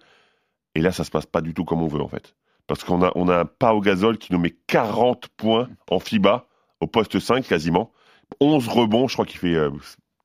Et 0.73 0.81
là, 0.81 0.91
ça 0.91 1.03
se 1.03 1.11
passe 1.11 1.27
pas 1.27 1.41
du 1.41 1.53
tout 1.53 1.65
comme 1.65 1.83
on 1.83 1.87
veut, 1.87 2.01
en 2.01 2.07
fait. 2.07 2.33
Parce 2.65 2.83
qu'on 2.83 3.03
a, 3.03 3.11
on 3.13 3.29
a 3.29 3.37
un 3.41 3.45
Pau 3.45 3.79
Gasol 3.79 4.17
qui 4.17 4.33
nous 4.33 4.39
met 4.39 4.55
40 4.65 5.27
points 5.37 5.69
en 5.91 5.99
FIBA, 5.99 6.47
au 6.81 6.87
poste 6.87 7.19
5 7.19 7.45
quasiment. 7.47 7.91
11 8.39 8.67
rebonds, 8.69 9.07
je 9.07 9.13
crois 9.13 9.25
qu'il 9.27 9.37
fait 9.39 9.53
euh, 9.53 9.69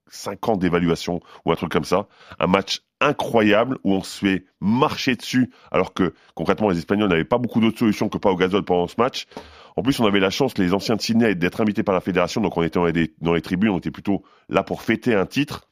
5 0.09 0.49
ans 0.49 0.57
d'évaluation 0.57 1.21
ou 1.45 1.53
un 1.53 1.55
truc 1.57 1.71
comme 1.71 1.85
ça. 1.85 2.07
Un 2.39 2.47
match 2.47 2.81
incroyable 3.03 3.77
où 3.85 3.93
on 3.93 4.03
se 4.03 4.25
fait 4.25 4.45
marcher 4.61 5.17
dessus, 5.17 5.51
alors 5.71 5.93
que 5.93 6.15
concrètement, 6.35 6.71
les 6.71 6.79
Espagnols 6.79 7.11
n'avaient 7.11 7.25
pas 7.25 7.37
beaucoup 7.37 7.61
d'autres 7.61 7.79
solutions 7.79 8.09
que 8.09 8.17
Pau 8.17 8.35
Gasol 8.37 8.63
pendant 8.65 8.87
ce 8.87 8.95
match. 8.97 9.27
En 9.77 9.83
plus, 9.83 9.99
on 10.01 10.07
avait 10.07 10.21
la 10.21 10.31
chance, 10.31 10.57
les 10.59 10.73
anciens 10.73 10.97
de 10.97 11.01
Sydney, 11.01 11.35
d'être 11.35 11.61
invités 11.61 11.83
par 11.83 11.95
la 11.95 12.01
fédération, 12.01 12.41
donc 12.41 12.57
on 12.57 12.63
était 12.63 12.79
dans 12.79 12.85
les, 12.87 13.13
dans 13.21 13.35
les 13.35 13.43
tribunes, 13.43 13.71
on 13.71 13.79
était 13.79 13.91
plutôt 13.91 14.23
là 14.49 14.63
pour 14.63 14.83
fêter 14.83 15.15
un 15.15 15.27
titre. 15.27 15.69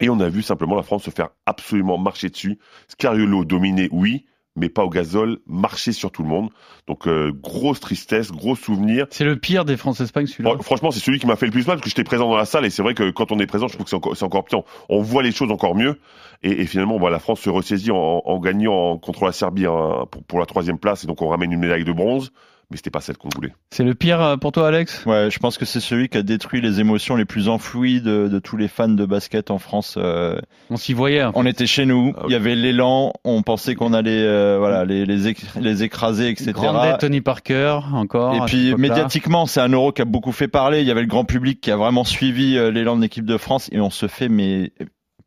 Et 0.00 0.08
on 0.08 0.18
a 0.20 0.28
vu 0.28 0.42
simplement 0.42 0.74
la 0.74 0.82
France 0.82 1.04
se 1.04 1.10
faire 1.10 1.28
absolument 1.46 1.98
marcher 1.98 2.28
dessus. 2.30 2.58
Scariolo 2.88 3.44
dominé, 3.44 3.88
oui, 3.92 4.24
mais 4.56 4.68
pas 4.68 4.82
au 4.84 4.88
gazole, 4.90 5.38
marcher 5.46 5.92
sur 5.92 6.10
tout 6.10 6.22
le 6.22 6.28
monde. 6.28 6.50
Donc 6.88 7.06
euh, 7.06 7.30
grosse 7.32 7.78
tristesse, 7.78 8.32
gros 8.32 8.56
souvenir. 8.56 9.06
C'est 9.10 9.24
le 9.24 9.36
pire 9.36 9.64
des 9.64 9.76
France-Espagne, 9.76 10.26
celui-là. 10.26 10.54
Fr- 10.54 10.62
Franchement, 10.62 10.90
c'est 10.90 10.98
celui 11.00 11.20
qui 11.20 11.26
m'a 11.26 11.36
fait 11.36 11.46
le 11.46 11.52
plus 11.52 11.66
mal 11.66 11.76
parce 11.76 11.84
que 11.84 11.88
j'étais 11.90 12.02
présent 12.04 12.28
dans 12.28 12.36
la 12.36 12.44
salle 12.46 12.64
et 12.64 12.70
c'est 12.70 12.82
vrai 12.82 12.94
que 12.94 13.10
quand 13.10 13.30
on 13.30 13.38
est 13.38 13.46
présent, 13.46 13.68
je 13.68 13.74
trouve 13.78 13.84
que 13.84 14.14
c'est 14.16 14.24
encore, 14.24 14.44
pire. 14.44 14.62
On 14.88 15.00
voit 15.00 15.22
les 15.22 15.30
choses 15.32 15.50
encore 15.52 15.76
mieux 15.76 16.00
et, 16.42 16.50
et 16.62 16.66
finalement, 16.66 16.98
bah, 16.98 17.08
la 17.10 17.20
France 17.20 17.40
se 17.40 17.50
ressaisit 17.50 17.92
en, 17.92 18.22
en 18.24 18.40
gagnant 18.40 18.72
en- 18.74 18.98
contre 18.98 19.24
la 19.24 19.32
Serbie 19.32 19.66
hein, 19.66 20.06
pour, 20.10 20.24
pour 20.24 20.40
la 20.40 20.46
troisième 20.46 20.78
place 20.78 21.04
et 21.04 21.06
donc 21.06 21.22
on 21.22 21.28
ramène 21.28 21.52
une 21.52 21.60
médaille 21.60 21.84
de 21.84 21.92
bronze. 21.92 22.32
Mais 22.72 22.76
c'était 22.78 22.90
pas 22.90 23.00
celle 23.00 23.16
qu'on 23.16 23.28
voulait. 23.34 23.52
C'est 23.70 23.84
le 23.84 23.94
pire 23.94 24.20
euh, 24.20 24.36
pour 24.36 24.50
toi, 24.50 24.66
Alex? 24.68 25.04
Ouais, 25.06 25.28
je 25.30 25.38
pense 25.38 25.56
que 25.58 25.64
c'est 25.64 25.78
celui 25.78 26.08
qui 26.08 26.18
a 26.18 26.22
détruit 26.24 26.60
les 26.60 26.80
émotions 26.80 27.14
les 27.14 27.24
plus 27.24 27.48
enfouies 27.48 28.00
de, 28.00 28.26
de 28.26 28.38
tous 28.40 28.56
les 28.56 28.66
fans 28.66 28.88
de 28.88 29.04
basket 29.06 29.50
en 29.52 29.58
France. 29.58 29.94
euh. 29.98 30.36
On 30.70 30.76
s'y 30.76 30.92
voyait. 30.94 31.24
On 31.34 31.46
était 31.46 31.66
chez 31.66 31.86
nous, 31.86 32.12
Ah 32.18 32.22
il 32.26 32.32
y 32.32 32.34
avait 32.34 32.56
l'élan, 32.56 33.12
on 33.24 33.42
pensait 33.42 33.74
qu'on 33.76 33.92
allait 33.92 34.10
euh, 34.24 34.56
voilà 34.58 34.84
les, 34.84 35.06
les, 35.06 35.30
éc- 35.30 35.60
les 35.60 35.84
écraser, 35.84 36.28
etc. 36.30 36.52
Grande 36.54 36.98
Tony 36.98 37.20
Parker, 37.20 37.80
encore. 37.92 38.34
Et 38.34 38.40
puis 38.46 38.74
médiatiquement, 38.76 39.46
c'est 39.46 39.60
un 39.60 39.68
euro 39.68 39.92
qui 39.92 40.02
a 40.02 40.06
beaucoup 40.06 40.32
fait 40.32 40.48
parler. 40.48 40.80
Il 40.80 40.86
y 40.88 40.90
avait 40.90 41.02
le 41.02 41.06
grand 41.06 41.24
public 41.24 41.60
qui 41.60 41.70
a 41.70 41.76
vraiment 41.76 42.04
suivi 42.04 42.56
euh, 42.56 42.70
l'élan 42.70 42.96
de 42.96 43.02
l'équipe 43.02 43.26
de 43.26 43.36
France 43.36 43.68
et 43.72 43.80
on 43.80 43.90
se 43.90 44.06
fait 44.08 44.28
mais 44.28 44.72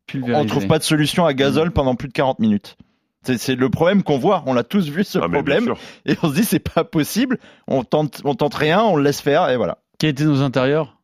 Pulvérisé. 0.07 0.39
on 0.39 0.45
trouve 0.45 0.67
pas 0.67 0.77
de 0.79 0.83
solution 0.83 1.25
à 1.25 1.33
Gasol 1.33 1.71
pendant 1.71 1.95
plus 1.95 2.07
de 2.07 2.13
40 2.13 2.39
minutes. 2.39 2.77
C'est- 3.26 3.55
le 3.55 3.69
problème 3.69 4.03
qu'on 4.03 4.17
voit. 4.17 4.43
On 4.45 4.53
l'a 4.53 4.63
tous 4.63 4.89
vu 4.89 5.03
ce 5.03 5.19
Ah, 5.19 5.30
problème 5.30 5.73
et 6.05 6.15
on 6.23 6.30
se 6.30 6.36
dit 6.36 6.43
c'est 6.43 6.59
pas 6.59 6.84
possible. 6.84 7.39
On 7.67 7.84
tente, 7.84 8.21
on 8.23 8.36
tente 8.36 8.53
rien, 8.55 8.82
on 8.84 8.95
le 8.95 9.03
laisse 9.03 9.21
faire 9.21 9.49
et 9.49 9.57
voilà. 9.57 9.80
Qui 9.97 10.07
étaient 10.07 10.26
nos 10.26 10.41
intérieurs? 10.41 10.97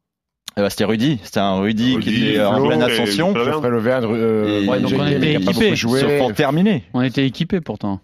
Eh 0.57 0.61
ben, 0.61 0.69
c'était 0.69 0.83
Rudy, 0.83 1.19
c'était 1.23 1.39
un 1.39 1.59
Rudy, 1.59 1.97
qui 1.99 2.29
était 2.31 2.43
en 2.43 2.65
pleine 2.67 2.83
ascension. 2.83 3.33
Geoffrey 3.33 3.69
euh, 4.03 4.79
donc 4.79 4.91
on 4.99 5.07
était 5.07 5.33
équipés. 5.35 5.75
Sauf 5.75 6.21
en 6.21 6.31
terminé. 6.31 6.83
On 6.93 7.01
était 7.01 7.25
équipés 7.25 7.61
pourtant. 7.61 8.01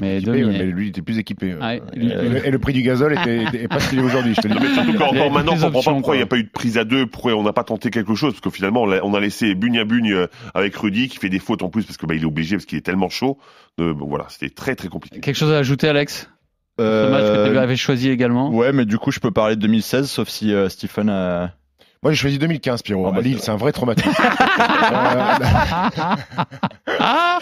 Mais 0.00 0.16
Équipé, 0.18 0.40
dominé. 0.42 0.58
mais 0.58 0.64
lui, 0.66 0.86
il 0.86 0.88
était 0.90 1.02
plus 1.02 1.18
équipé. 1.18 1.46
Et 1.50 1.98
lui, 1.98 2.08
le- 2.08 2.46
et 2.46 2.50
le 2.50 2.58
prix 2.58 2.72
du 2.72 2.82
gazole 2.82 3.12
était, 3.12 3.44
était- 3.44 3.62
est 3.62 3.68
pas 3.68 3.78
ce 3.80 3.88
qu'il 3.90 3.98
est 4.00 4.02
aujourd'hui, 4.02 4.34
je 4.34 4.40
te 4.40 4.48
le 4.48 4.54
Non, 4.54 4.60
mais 4.60 4.74
surtout 4.74 4.92
qu'encore 4.94 5.30
maintenant, 5.30 5.52
on 5.52 5.54
comprend 5.56 5.68
options, 5.78 5.92
pas 5.92 5.96
pourquoi 5.98 6.14
il 6.16 6.18
n'y 6.18 6.22
a 6.24 6.26
pas 6.26 6.38
eu 6.38 6.42
de 6.44 6.50
prise 6.50 6.76
à 6.76 6.84
deux, 6.84 7.06
pourquoi 7.06 7.34
on 7.34 7.42
n'a 7.44 7.52
pas 7.52 7.64
tenté 7.64 7.90
quelque 7.90 8.14
chose, 8.14 8.32
parce 8.32 8.40
que 8.40 8.50
finalement, 8.50 8.82
on 8.82 8.90
a, 8.90 9.00
on 9.02 9.14
a 9.14 9.20
laissé 9.20 9.54
bugne 9.54 9.78
à 9.78 9.84
bugne 9.84 10.12
euh, 10.12 10.26
avec 10.54 10.74
Rudy, 10.76 11.08
qui 11.08 11.18
fait 11.18 11.28
des 11.28 11.38
fautes 11.38 11.62
en 11.62 11.68
plus, 11.68 11.84
parce 11.84 11.96
que 11.96 12.06
bah, 12.06 12.14
il 12.14 12.22
est 12.22 12.26
obligé, 12.26 12.56
parce 12.56 12.66
qu'il 12.66 12.78
est 12.78 12.82
tellement 12.82 13.08
chaud. 13.08 13.38
Euh, 13.80 13.94
bon, 13.94 14.06
voilà, 14.06 14.26
c'était 14.28 14.50
très 14.52 14.74
très 14.74 14.88
compliqué. 14.88 15.20
Quelque 15.20 15.36
chose 15.36 15.52
à 15.52 15.58
ajouter, 15.58 15.88
Alex? 15.88 16.28
Ce 16.76 16.82
Euh, 16.82 17.10
match 17.10 17.22
que 17.48 17.52
tu 17.52 17.58
avais 17.58 17.76
choisi 17.76 18.10
également. 18.10 18.50
Ouais, 18.50 18.72
mais 18.72 18.84
du 18.84 18.98
coup, 18.98 19.12
je 19.12 19.20
peux 19.20 19.30
parler 19.30 19.54
de 19.54 19.60
2016, 19.60 20.10
sauf 20.10 20.28
si 20.28 20.52
euh, 20.52 20.68
Stephen 20.68 21.08
a. 21.08 21.54
Moi, 22.04 22.12
j'ai 22.12 22.18
choisi 22.18 22.38
2015, 22.38 22.82
Pierrot. 22.82 23.06
Ah, 23.08 23.12
bah, 23.12 23.20
Lille, 23.22 23.38
c'est 23.38 23.46
c'est 23.46 23.50
un 23.50 23.56
vrai 23.56 23.72
traumatisme. 23.72 24.10
Ah 27.00 27.38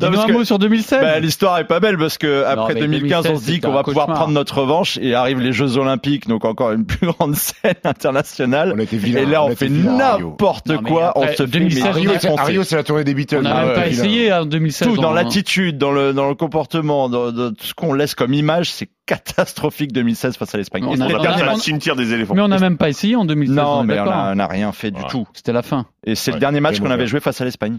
Non, 0.00 0.08
un 0.20 0.26
que- 0.26 0.32
mot 0.32 0.44
sur 0.44 0.58
2016 0.58 1.00
Bah, 1.02 1.18
l'histoire 1.20 1.58
est 1.58 1.64
pas 1.64 1.80
belle 1.80 1.98
parce 1.98 2.18
que 2.18 2.44
après 2.44 2.74
mais 2.74 2.80
2015, 2.80 3.18
on 3.18 3.22
2016, 3.30 3.40
se 3.46 3.50
dit 3.52 3.60
qu'on 3.60 3.72
va 3.72 3.82
pouvoir 3.82 4.06
prendre 4.06 4.32
notre 4.32 4.58
revanche 4.62 4.98
et 5.02 5.14
arrivent 5.14 5.40
les 5.40 5.52
Jeux 5.52 5.76
Olympiques, 5.76 6.26
donc 6.28 6.44
encore 6.44 6.72
une 6.72 6.86
plus 6.86 7.06
grande 7.08 7.34
scène 7.36 7.74
internationale. 7.84 8.72
On 8.74 8.78
a 8.78 8.82
été 8.82 8.96
vilains, 8.96 9.20
et 9.22 9.26
là, 9.26 9.44
on 9.44 9.54
fait 9.54 9.68
n'importe 9.68 10.76
quoi. 10.78 11.08
après, 11.10 11.20
on 11.20 11.28
se 11.36 11.42
fait 11.42 11.46
2016, 11.46 11.82
mais 11.84 11.88
À 11.90 11.92
Rio. 11.92 12.36
Rio, 12.44 12.62
c'est 12.64 12.76
la 12.76 12.82
tournée 12.84 13.04
des 13.04 13.14
Beatles. 13.14 13.36
On 13.38 13.42
n'a 13.42 13.54
Ah, 13.56 13.64
même 13.66 13.74
pas 13.74 13.88
essayé 13.88 14.32
en 14.32 14.46
2016. 14.46 14.88
Tout 14.88 14.96
dans 14.96 15.10
on- 15.10 15.14
l'attitude, 15.14 15.76
dans 15.78 15.92
le 15.92 16.12
dans 16.12 16.28
le 16.28 16.34
comportement, 16.34 17.08
dans, 17.08 17.30
dans 17.32 17.50
tout 17.50 17.64
ce 17.66 17.74
qu'on 17.74 17.92
laisse 17.92 18.14
comme 18.14 18.32
image, 18.34 18.70
c'est 18.70 18.88
catastrophique 19.06 19.92
2016 19.92 20.36
face 20.36 20.54
à 20.54 20.58
l'Espagne. 20.58 20.84
On 20.86 21.00
a- 21.00 21.08
le 21.08 21.18
dernier 21.18 21.56
cimetière 21.58 21.96
des 21.96 22.12
éléphants. 22.14 22.34
Mais 22.34 22.42
on 22.42 22.48
n'a 22.48 22.58
même 22.58 22.76
pas 22.78 22.88
essayé 22.88 23.16
en 23.16 23.24
2016. 23.24 23.56
Non, 23.56 23.79
on 23.80 23.84
est 23.84 23.86
mais 23.94 24.00
on 24.00 24.04
d'accord. 24.04 24.34
n'a 24.36 24.46
rien 24.46 24.72
fait 24.72 24.90
du 24.90 25.00
Ouais. 25.02 25.08
tout. 25.08 25.26
C'était 25.34 25.52
la 25.52 25.62
fin. 25.62 25.86
Et 26.04 26.14
c'est 26.14 26.30
Ouais, 26.30 26.36
le 26.36 26.40
dernier 26.40 26.60
match 26.60 26.78
qu'on 26.80 26.86
avait 26.86 26.94
mauvais. 26.96 27.06
joué 27.06 27.20
face 27.20 27.40
à 27.40 27.44
l'Espagne. 27.44 27.76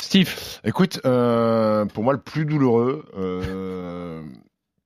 Steve, 0.00 0.32
Écoute, 0.64 1.00
euh, 1.04 1.84
pour 1.86 2.04
moi, 2.04 2.12
le 2.12 2.20
plus 2.20 2.44
douloureux, 2.44 3.04
euh, 3.18 4.22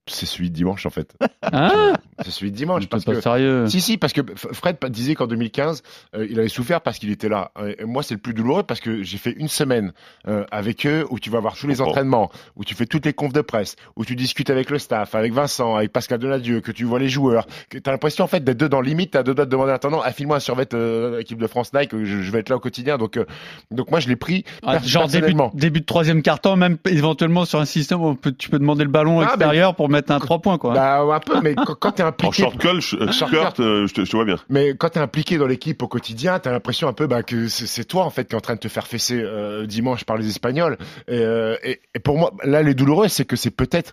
c'est 0.07 0.27
celui 0.27 0.51
de 0.51 0.55
dimanche, 0.55 0.85
en 0.87 0.91
fait. 0.91 1.15
hein 1.43 1.95
C'est 2.23 2.31
celui 2.31 2.51
de 2.53 2.57
dimanche. 2.57 2.87
Parce 2.89 3.05
pas 3.05 3.13
que 3.15 3.21
sérieux. 3.21 3.67
Si, 3.69 3.81
si, 3.81 3.97
parce 3.97 4.13
que 4.13 4.21
Fred 4.37 4.77
disait 4.91 5.15
qu'en 5.15 5.27
2015, 5.27 5.83
euh, 6.15 6.27
il 6.29 6.39
avait 6.39 6.49
souffert 6.49 6.81
parce 6.81 6.99
qu'il 6.99 7.11
était 7.11 7.29
là. 7.29 7.53
Euh, 7.59 7.75
Et 7.79 7.85
moi, 7.85 8.03
c'est 8.03 8.15
le 8.15 8.21
plus 8.21 8.35
douloureux 8.35 8.63
parce 8.63 8.81
que 8.81 9.03
j'ai 9.03 9.19
fait 9.19 9.33
une 9.33 9.49
semaine 9.49 9.93
euh, 10.29 10.45
avec 10.51 10.87
eux 10.87 11.07
où 11.11 11.19
tu 11.19 11.31
vas 11.31 11.41
voir 11.41 11.55
tous 11.57 11.67
les 11.67 11.81
entraînements, 11.81 12.31
où 12.57 12.65
tu 12.65 12.75
fais 12.75 12.87
toutes 12.87 13.07
les 13.07 13.13
confs 13.15 13.33
de 13.33 13.41
presse, 13.41 13.77
où 13.97 14.05
tu 14.05 14.15
discutes 14.15 14.51
avec 14.51 14.71
le 14.71 14.79
staff, 14.79 15.15
avec 15.15 15.33
Vincent, 15.33 15.75
avec 15.77 15.93
Pascal 15.93 16.19
Donadieu, 16.19 16.61
que 16.61 16.71
tu 16.73 16.85
vois 16.85 16.99
les 16.99 17.09
joueurs, 17.09 17.47
que 17.71 17.79
tu 17.79 17.89
as 17.89 17.93
l'impression 17.93 18.25
en 18.25 18.29
fait 18.29 18.45
d'être 18.45 18.59
dedans. 18.59 18.81
Limite, 18.83 19.13
tu 19.13 19.19
as 19.19 19.23
deux 19.23 19.35
doigts 19.35 19.47
de 19.47 19.51
demander 19.51 19.73
à 19.73 19.75
attendant, 19.77 20.01
ah, 20.05 20.13
file-moi 20.13 20.37
un 20.37 20.41
survêt 20.41 20.69
euh, 20.75 21.21
équipe 21.21 21.39
de 21.39 21.47
France 21.47 21.73
Nike, 21.73 21.91
je, 21.93 22.05
je 22.23 22.31
vais 22.31 22.41
être 22.41 22.51
là 22.51 22.57
au 22.57 22.61
quotidien. 22.61 22.99
Donc, 22.99 23.17
euh, 23.17 23.25
donc 23.71 23.91
moi, 23.91 24.01
je 24.01 24.09
l'ai 24.09 24.17
pris 24.17 24.45
Ah, 24.63 24.79
genre 24.81 25.09
début, 25.09 25.35
début 25.55 25.81
de 25.81 25.87
troisième 25.87 26.23
carton, 26.23 26.57
même 26.57 26.77
éventuellement 26.87 27.45
sur 27.45 27.59
un 27.61 27.65
système 27.65 28.03
où 28.03 28.17
tu 28.39 28.51
peux 28.51 28.59
demander 28.59 28.85
le 28.85 28.91
ballon 28.91 29.21
Ah, 29.21 29.25
extérieur 29.25 29.75
pour 29.75 29.89
mettre 29.95 30.13
un 30.13 30.19
3 30.19 30.39
points. 30.41 30.59
Quoi. 30.59 30.75
Bah, 30.75 31.01
un 31.01 31.21
peu, 31.21 31.41
mais 31.41 31.55
quand, 31.55 31.75
quand 31.75 31.93
t'es 31.93 32.03
En 32.03 32.09
impliqué. 32.09 32.43
short 32.43 32.59
call, 32.59 32.79
sh- 32.81 32.97
euh, 33.01 33.11
Short 33.13 33.61
euh, 33.61 33.87
je 33.87 33.95
te 33.95 34.05
je 34.05 34.11
te 34.11 34.17
vois 34.17 34.25
bien. 34.27 34.37
Mais 34.49 34.75
quand 34.77 34.91
t'es 34.91 35.01
impliqué 35.01 35.39
dans 35.39 35.47
l'équipe 35.47 35.83
au 35.83 35.89
quotidien, 35.89 36.39
t'as 36.39 36.53
l'impression 36.53 36.89
un 36.89 36.93
peu 36.93 37.07
bah, 37.07 37.23
que 37.23 37.49
c'est 37.49 37.67
c'est 37.67 37.85
toi 37.85 38.05
en 38.05 38.11
fait 38.11 38.27
qui 38.29 38.35
est 38.35 38.37
en 38.39 38.41
train 38.41 38.55
de 38.55 38.61
te 38.61 38.69
faire 38.69 38.87
fesser 38.87 39.21
euh, 39.23 39.67
dimanche 39.67 40.05
par 40.05 40.17
les 40.17 40.29
Espagnols. 40.29 40.77
Et, 41.09 41.19
euh, 41.19 41.57
et, 41.63 41.81
et 41.95 41.99
pour 41.99 42.19
moi, 42.19 42.33
là, 42.45 42.63
les 42.63 42.75
douloureux, 42.75 43.09
c'est 43.09 43.25
que 43.25 43.37
c'est 43.37 43.51
peut-être 43.51 43.93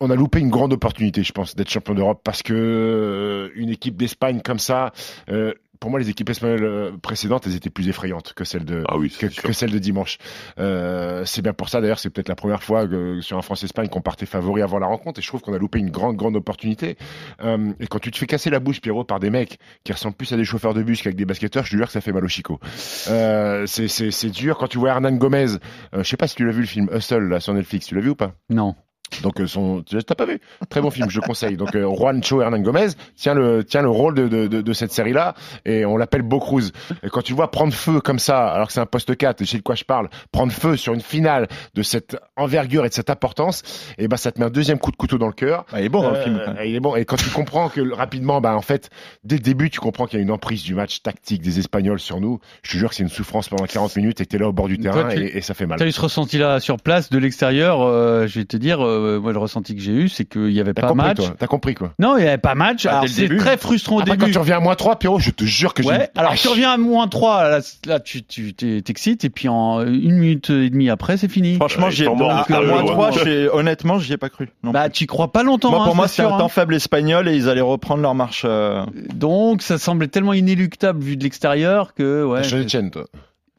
on 0.00 0.08
a 0.10 0.14
loupé 0.14 0.38
une 0.40 0.50
grande 0.50 0.72
opportunité, 0.72 1.22
je 1.22 1.32
pense, 1.32 1.54
d'être 1.56 1.68
champion 1.68 1.94
d'Europe 1.94 2.20
parce 2.24 2.42
que 2.42 2.54
euh, 2.54 3.50
une 3.54 3.68
équipe 3.70 3.96
d'Espagne 3.96 4.40
comme 4.42 4.58
ça. 4.58 4.92
euh, 5.30 5.52
pour 5.80 5.90
moi, 5.90 5.98
les 5.98 6.10
équipes 6.10 6.28
espagnoles 6.28 6.64
euh, 6.64 6.90
précédentes, 7.00 7.46
elles 7.46 7.56
étaient 7.56 7.70
plus 7.70 7.88
effrayantes 7.88 8.34
que 8.34 8.44
celles 8.44 8.66
de 8.66 8.84
Ah 8.86 8.98
oui, 8.98 9.10
que, 9.10 9.26
que 9.26 9.52
celle 9.52 9.70
de 9.70 9.78
dimanche. 9.78 10.18
Euh, 10.58 11.24
c'est 11.24 11.40
bien 11.40 11.54
pour 11.54 11.70
ça 11.70 11.80
d'ailleurs, 11.80 11.98
c'est 11.98 12.10
peut-être 12.10 12.28
la 12.28 12.34
première 12.34 12.62
fois 12.62 12.86
que, 12.86 13.20
sur 13.22 13.38
un 13.38 13.42
France-Espagne 13.42 13.88
qu'on 13.88 14.02
partait 14.02 14.26
favori 14.26 14.60
avant 14.60 14.78
la 14.78 14.86
rencontre 14.86 15.18
et 15.18 15.22
je 15.22 15.28
trouve 15.28 15.40
qu'on 15.40 15.54
a 15.54 15.58
loupé 15.58 15.78
une 15.78 15.90
grande 15.90 16.16
grande 16.16 16.36
opportunité. 16.36 16.98
Euh, 17.42 17.72
et 17.80 17.86
quand 17.86 17.98
tu 17.98 18.10
te 18.10 18.18
fais 18.18 18.26
casser 18.26 18.50
la 18.50 18.60
bouche, 18.60 18.80
Pierrot, 18.80 19.04
par 19.04 19.20
des 19.20 19.30
mecs 19.30 19.58
qui 19.82 19.92
ressemblent 19.92 20.16
plus 20.16 20.32
à 20.32 20.36
des 20.36 20.44
chauffeurs 20.44 20.74
de 20.74 20.82
bus 20.82 21.00
qu'avec 21.02 21.16
des 21.16 21.24
basketteurs, 21.24 21.64
je 21.64 21.70
te 21.70 21.76
jure 21.76 21.86
que 21.86 21.92
ça 21.92 22.02
fait 22.02 22.12
mal 22.12 22.24
au 22.24 22.28
chicot. 22.28 22.60
Euh, 23.08 23.64
c'est 23.66 23.88
c'est 23.88 24.10
c'est 24.10 24.30
dur 24.30 24.58
quand 24.58 24.68
tu 24.68 24.78
vois 24.78 24.90
Hernan 24.90 25.12
Gomez. 25.12 25.56
Euh, 25.94 26.02
je 26.02 26.08
sais 26.08 26.18
pas 26.18 26.28
si 26.28 26.36
tu 26.36 26.44
l'as 26.44 26.52
vu 26.52 26.60
le 26.60 26.66
film 26.66 26.90
Hustle 26.94 27.28
là 27.28 27.40
sur 27.40 27.54
Netflix, 27.54 27.86
tu 27.86 27.94
l'as 27.94 28.02
vu 28.02 28.10
ou 28.10 28.16
pas? 28.16 28.34
Non. 28.50 28.74
Donc 29.22 29.40
euh, 29.40 29.46
son, 29.46 29.82
tu 29.82 29.96
t'as 30.04 30.14
pas 30.14 30.26
vu? 30.26 30.40
Très 30.68 30.80
bon 30.80 30.90
film, 30.90 31.10
je 31.10 31.20
conseille. 31.20 31.56
Donc 31.56 31.74
euh, 31.74 31.88
Juancho 31.94 32.40
Hernan 32.42 32.60
Gomez 32.60 32.88
tient 33.16 33.34
le 33.34 33.64
tient 33.64 33.82
le 33.82 33.90
rôle 33.90 34.14
de 34.14 34.28
de, 34.28 34.46
de, 34.46 34.60
de 34.60 34.72
cette 34.72 34.92
série 34.92 35.12
là 35.12 35.34
et 35.64 35.84
on 35.84 35.96
l'appelle 35.96 36.22
Beau 36.22 36.38
Cruz. 36.40 36.70
Et 37.02 37.08
quand 37.08 37.22
tu 37.22 37.32
le 37.32 37.36
vois 37.36 37.50
prendre 37.50 37.72
feu 37.72 38.00
comme 38.00 38.18
ça, 38.18 38.48
alors 38.48 38.68
que 38.68 38.72
c'est 38.72 38.80
un 38.80 38.86
poste 38.86 39.16
4, 39.16 39.40
et 39.40 39.44
je 39.44 39.50
sais 39.50 39.58
de 39.58 39.62
quoi 39.62 39.74
je 39.74 39.84
parle, 39.84 40.08
prendre 40.32 40.52
feu 40.52 40.76
sur 40.76 40.94
une 40.94 41.00
finale 41.00 41.48
de 41.74 41.82
cette 41.82 42.16
envergure 42.36 42.84
et 42.86 42.88
de 42.88 42.94
cette 42.94 43.10
importance, 43.10 43.62
et 43.98 44.08
ben 44.08 44.16
ça 44.16 44.32
te 44.32 44.38
met 44.40 44.46
un 44.46 44.50
deuxième 44.50 44.78
coup 44.78 44.90
de 44.90 44.96
couteau 44.96 45.18
dans 45.18 45.26
le 45.26 45.32
cœur. 45.32 45.64
Ah, 45.72 45.80
il 45.80 45.86
est 45.86 45.88
bon 45.88 46.02
dans 46.02 46.10
le 46.10 46.16
Euh, 46.16 46.24
film. 46.24 46.40
quand 46.44 46.54
même. 46.54 46.66
il 46.66 46.74
est 46.74 46.80
bon. 46.80 46.96
Et 46.96 47.04
quand 47.04 47.16
tu 47.16 47.28
comprends 47.30 47.68
que 47.68 47.80
rapidement, 47.94 48.40
bah 48.40 48.54
en 48.54 48.60
fait, 48.62 48.90
dès 49.24 49.36
le 49.36 49.42
début, 49.42 49.70
tu 49.70 49.80
comprends 49.80 50.06
qu'il 50.06 50.18
y 50.18 50.20
a 50.20 50.22
une 50.22 50.30
emprise 50.30 50.62
du 50.62 50.74
match 50.74 51.02
tactique 51.02 51.42
des 51.42 51.58
Espagnols 51.58 52.00
sur 52.00 52.20
nous. 52.20 52.40
Je 52.62 52.72
te 52.72 52.76
jure 52.78 52.90
que 52.90 52.94
c'est 52.94 53.02
une 53.02 53.08
souffrance 53.08 53.48
pendant 53.48 53.64
40 53.66 53.96
minutes 53.96 54.20
et 54.20 54.24
que 54.24 54.30
t'es 54.30 54.38
là 54.38 54.48
au 54.48 54.52
bord 54.52 54.68
du 54.68 54.78
Toi, 54.78 54.92
terrain 54.92 55.08
tu- 55.08 55.22
et, 55.22 55.38
et 55.38 55.40
ça 55.40 55.54
fait 55.54 55.66
mal. 55.66 55.78
T'as 55.78 55.86
eu 55.86 55.92
ce 55.92 56.00
ressenti-là 56.00 56.60
sur 56.60 56.76
place, 56.78 57.10
de 57.10 57.18
l'extérieur. 57.18 57.80
euh, 57.82 58.26
je 58.26 58.38
vais 58.40 58.44
te 58.44 58.56
dire, 58.56 58.84
euh, 58.84 58.99
moi, 59.20 59.32
le 59.32 59.38
ressenti 59.38 59.74
que 59.74 59.80
j'ai 59.80 59.92
eu, 59.92 60.08
c'est 60.08 60.24
qu'il 60.24 60.50
y 60.52 60.60
avait 60.60 60.74
pas 60.74 60.88
compris, 60.88 61.06
match. 61.06 61.20
T'as 61.38 61.46
compris 61.46 61.74
quoi 61.74 61.92
Non, 61.98 62.16
il 62.16 62.24
y 62.24 62.28
avait 62.28 62.38
pas 62.38 62.54
match. 62.54 62.86
Ah, 62.86 63.02
c'est 63.06 63.28
très 63.36 63.56
frustrant 63.56 63.96
au 63.96 64.00
Après, 64.00 64.12
début. 64.16 64.26
quand 64.26 64.32
tu 64.32 64.38
reviens 64.38 64.56
à 64.56 64.60
moins 64.60 64.74
3, 64.74 64.98
Pierrot, 64.98 65.18
je 65.18 65.30
te 65.30 65.44
jure 65.44 65.74
que 65.74 65.82
j'ai. 65.82 65.88
Ouais, 65.88 66.10
alors 66.16 66.34
tu 66.34 66.48
reviens 66.48 66.70
à 66.72 66.76
moins 66.76 67.08
3, 67.08 67.48
là, 67.48 67.60
là 67.86 68.00
tu 68.00 68.22
tu- 68.22 68.54
t'es- 68.54 68.82
t'excites, 68.82 69.24
et 69.24 69.30
puis 69.30 69.48
en 69.48 69.82
une 69.82 70.16
minute 70.18 70.50
et 70.50 70.70
demie 70.70 70.90
après, 70.90 71.16
c'est 71.16 71.28
fini. 71.28 71.56
Franchement, 71.56 71.86
Ouais, 71.86 71.92
j'y 71.92 72.02
ai, 72.02 72.06
ils 72.06 72.08
sont 72.08 72.16
morts 72.16 72.30
à, 72.30 72.62
moins 72.62 72.80
jour. 72.80 72.90
3, 72.92 73.10
j'ai- 73.24 73.48
honnêtement, 73.48 73.98
j'y 73.98 74.12
ai 74.12 74.16
pas 74.16 74.28
cru. 74.28 74.48
Non. 74.62 74.70
Bah, 74.72 74.88
tu 74.90 75.06
crois 75.06 75.32
pas 75.32 75.42
longtemps. 75.42 75.70
moi, 75.70 75.82
hein, 75.82 75.84
pour 75.86 75.96
moi, 75.96 76.08
c'est 76.08 76.22
un 76.22 76.32
hein. 76.34 76.38
temps 76.38 76.48
faible 76.48 76.74
espagnol 76.74 77.28
et 77.28 77.34
ils 77.36 77.48
allaient 77.48 77.60
reprendre 77.60 78.02
leur 78.02 78.14
marche. 78.14 78.42
euh, 78.44 78.84
Donc, 79.14 79.62
ça 79.62 79.78
semblait 79.78 80.08
tellement 80.08 80.32
inéluctable 80.32 81.02
vu 81.02 81.16
de 81.16 81.24
l'extérieur 81.24 81.94
que, 81.94 82.24
ouais, 82.24 82.42
T'as 82.42 82.48
changé 82.48 82.64
de 82.64 82.68
chaîne, 82.70 82.90
toi. 82.90 83.04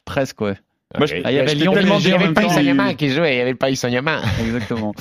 presque, 0.05 0.41
ouais. 0.41 0.55
Moi, 0.97 1.05
je- 1.07 1.15
Ah, 1.23 1.31
il 1.31 1.35
y 1.35 1.39
avait 1.39 1.55
Lyon 1.55 1.73
PSG 1.73 2.09
il 2.09 2.11
y 2.11 2.13
en 2.13 2.15
avait 2.17 2.27
le. 2.27 2.49
Saint-Germain 2.49 2.93
qui 2.95 3.09
jouait, 3.09 3.35
il 3.35 3.37
y 3.37 3.41
avait 3.41 3.51
le 3.51 3.57
Paris 3.57 3.75
Saint-Germain. 3.75 4.21
Exactement. 4.43 4.93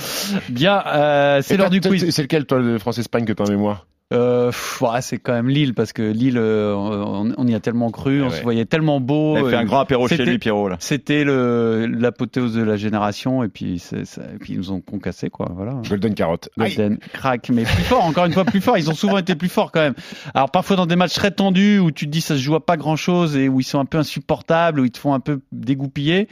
Bien, 0.49 0.83
euh, 0.87 1.41
c'est 1.41 1.57
l'heure 1.57 1.69
du 1.69 1.81
quiz. 1.81 2.09
C'est 2.09 2.21
lequel, 2.21 2.45
toi, 2.45 2.61
de 2.61 2.77
France-Espagne 2.77 3.25
que 3.25 3.33
t'as 3.33 3.43
en 3.45 3.49
mémoire? 3.49 3.85
Euh, 4.11 4.51
ouais, 4.81 5.01
c'est 5.01 5.17
quand 5.17 5.33
même 5.33 5.47
Lille 5.49 5.73
parce 5.73 5.93
que 5.93 6.01
Lille, 6.01 6.37
euh, 6.37 6.73
on, 6.75 7.31
on 7.37 7.47
y 7.47 7.55
a 7.55 7.59
tellement 7.59 7.91
cru, 7.91 8.17
Eh 8.19 8.21
on 8.23 8.29
ouais. 8.29 8.35
se 8.37 8.43
voyait 8.43 8.65
tellement 8.65 8.99
beau. 8.99 9.37
il 9.37 9.45
a 9.45 9.49
fait 9.49 9.55
euh, 9.55 9.59
un 9.59 9.63
grand 9.65 9.79
apéro 9.79 10.07
chez 10.07 10.17
c'était- 10.17 10.29
lui, 10.31 10.37
Pierrot. 10.37 10.67
Là. 10.69 10.75
C'était 10.79 11.23
le 11.23 11.85
l'apothéose 11.87 12.53
de 12.53 12.61
la 12.63 12.75
génération 12.75 13.43
et 13.43 13.47
puis 13.47 13.79
c'est- 13.79 14.05
ça- 14.05 14.21
et 14.33 14.37
puis 14.37 14.53
ils 14.53 14.57
nous 14.57 14.71
ont 14.71 14.81
concassé 14.81 15.29
quoi. 15.29 15.49
Voilà. 15.55 15.75
Golden 15.87 16.13
Carotte. 16.13 16.49
Aïe. 16.59 16.75
Golden 16.75 16.97
crack, 17.13 17.49
mais 17.49 17.63
plus 17.63 17.83
fort, 17.83 18.03
encore 18.03 18.25
une 18.25 18.33
fois 18.33 18.43
plus 18.45 18.61
fort. 18.61 18.77
Ils 18.77 18.89
ont 18.89 18.95
souvent 18.95 19.17
été 19.17 19.35
plus 19.35 19.49
forts 19.49 19.71
quand 19.71 19.81
même. 19.81 19.95
Alors 20.33 20.51
parfois 20.51 20.75
dans 20.75 20.85
des 20.85 20.95
matchs 20.97 21.13
très 21.15 21.31
tendus 21.31 21.79
où 21.79 21.91
tu 21.91 22.05
te 22.05 22.11
dis 22.11 22.21
ça 22.21 22.35
se 22.35 22.41
joue 22.41 22.55
à 22.55 22.65
pas 22.65 22.77
grand 22.77 22.95
chose 22.97 23.37
et 23.37 23.47
où 23.49 23.59
ils 23.59 23.63
sont 23.65 23.79
un 23.79 23.85
peu 23.85 23.97
insupportables, 23.97 24.79
où 24.81 24.85
ils 24.85 24.91
te 24.91 24.99
font 24.99 25.13
un 25.13 25.19
peu 25.21 25.39
dégoupiller. 25.51 26.27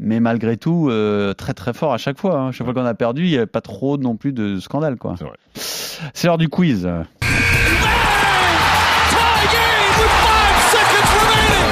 Mais 0.00 0.18
malgré 0.20 0.56
tout, 0.56 0.88
euh, 0.90 1.34
très 1.34 1.54
très 1.54 1.72
fort 1.72 1.92
à 1.94 1.98
chaque 1.98 2.18
fois. 2.18 2.36
hein. 2.38 2.52
Chaque 2.52 2.66
fois 2.66 2.74
qu'on 2.74 2.84
a 2.84 2.94
perdu, 2.94 3.24
il 3.24 3.30
n'y 3.30 3.36
avait 3.36 3.46
pas 3.46 3.60
trop 3.60 3.96
non 3.96 4.16
plus 4.16 4.32
de 4.32 4.58
scandale 4.58 4.96
quoi. 4.96 5.14
C'est 5.18 5.24
vrai. 5.24 5.36
C'est 5.54 6.26
l'heure 6.26 6.38
du 6.38 6.48
quiz. 6.48 6.88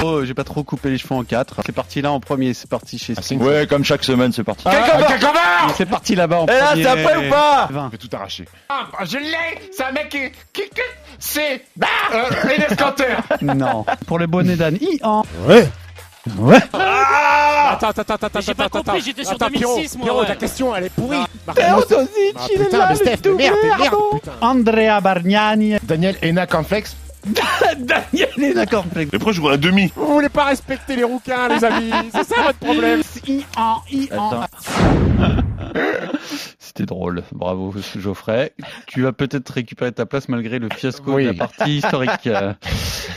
Oh, 0.05 0.25
j'ai 0.25 0.35
pas 0.35 0.43
trop 0.43 0.65
coupé 0.65 0.91
les 0.91 0.99
cheveux 0.99 1.15
en 1.15 1.23
quatre. 1.23 1.61
C'est 1.65 1.73
parti 1.73 2.03
là 2.03 2.11
en 2.11 2.19
premier, 2.19 2.55
c'est 2.55 2.69
parti 2.69 2.99
chez. 2.99 3.15
Ah, 3.17 3.35
Ouais, 3.37 3.67
comme 3.69 3.85
chaque 3.85 4.03
semaine, 4.03 4.33
c'est 4.33 4.43
parti. 4.43 4.65
Ah, 4.67 5.71
c'est 5.77 5.87
parti 5.87 6.17
là-bas 6.17 6.41
en 6.41 6.47
Et 6.47 6.51
là, 6.53 6.67
premier. 6.71 6.83
c'est 6.83 6.89
après 6.89 7.27
ou 7.27 7.31
pas 7.31 7.69
Vingt. 7.71 7.87
Je 7.87 7.93
vais 7.93 7.99
tout 8.09 8.17
arracher. 8.17 8.45
Ah, 8.69 8.89
je 9.05 9.19
l'ai 9.19 9.71
C'est 9.71 9.85
un 9.85 9.93
mec 9.93 10.09
qui... 10.09 10.19
qui, 10.53 10.69
qui 10.71 10.81
c'est... 11.21 11.65
Euh, 12.15 12.75
Kanter 12.77 13.15
Non. 13.43 13.85
Pour 14.07 14.19
le 14.19 14.27
bonnet 14.27 14.57
d'âne. 14.57 14.77
I 14.81 14.99
en. 15.05 15.23
Ouais 15.47 15.69
Ouais. 16.39 16.59
Ah 16.73 17.73
attends, 17.73 17.89
attends, 17.89 18.03
attends, 18.03 18.27
attends, 18.27 18.41
j'ai 18.41 18.55
pas 18.55 18.65
attends, 18.65 18.79
compris, 18.79 18.97
attends. 18.99 19.05
j'étais 19.05 19.25
sur 19.25 19.33
Attends, 19.33 19.49
2006, 19.49 19.97
moi, 19.99 20.05
Pierrot, 20.05 20.21
ouais. 20.21 20.27
ta 20.27 20.37
question, 20.37 20.77
elle 20.77 20.85
est 20.85 20.91
pourrie. 20.91 21.17
Ah, 21.49 21.53
il 21.57 22.61
est 22.61 22.65
putain, 22.65 22.79
là, 22.79 22.87
mais 22.87 22.95
le 22.95 22.97
Steph, 22.97 23.17
tout 23.23 23.35
merde, 23.37 23.57
merde, 23.63 23.81
merdo. 23.81 24.11
putain. 24.15 24.33
Andrea 24.41 25.01
Bargnani. 25.01 25.75
Daniel 25.83 26.17
Ena. 26.23 26.47
Daniel 27.79 28.29
est 28.39 28.55
d'accord. 28.55 28.85
Mais 28.95 29.07
pourquoi 29.07 29.33
je 29.33 29.37
joue 29.39 29.49
un 29.49 29.57
demi? 29.57 29.93
Vous 29.97 30.15
voulez 30.15 30.29
pas 30.29 30.45
respecter 30.45 30.97
les 30.97 31.05
rouquins, 31.05 31.49
les 31.49 31.65
amis 31.65 31.91
C'est 32.13 32.25
ça 32.25 32.43
votre 32.43 32.59
problème 32.59 33.03
I 33.27 33.45
en, 33.57 33.77
I 33.91 34.09
en. 34.17 34.43
Attends. 34.43 34.47
C'était 36.59 36.87
drôle, 36.87 37.23
bravo 37.33 37.75
Geoffrey. 37.97 38.53
Tu 38.87 39.03
vas 39.03 39.13
peut-être 39.13 39.51
récupérer 39.51 39.93
ta 39.93 40.07
place 40.07 40.29
malgré 40.29 40.59
le 40.59 40.69
fiasco 40.75 41.15
Oui. 41.15 41.25
de 41.25 41.29
la 41.33 41.47
partie 41.47 41.79
historique. 41.79 42.29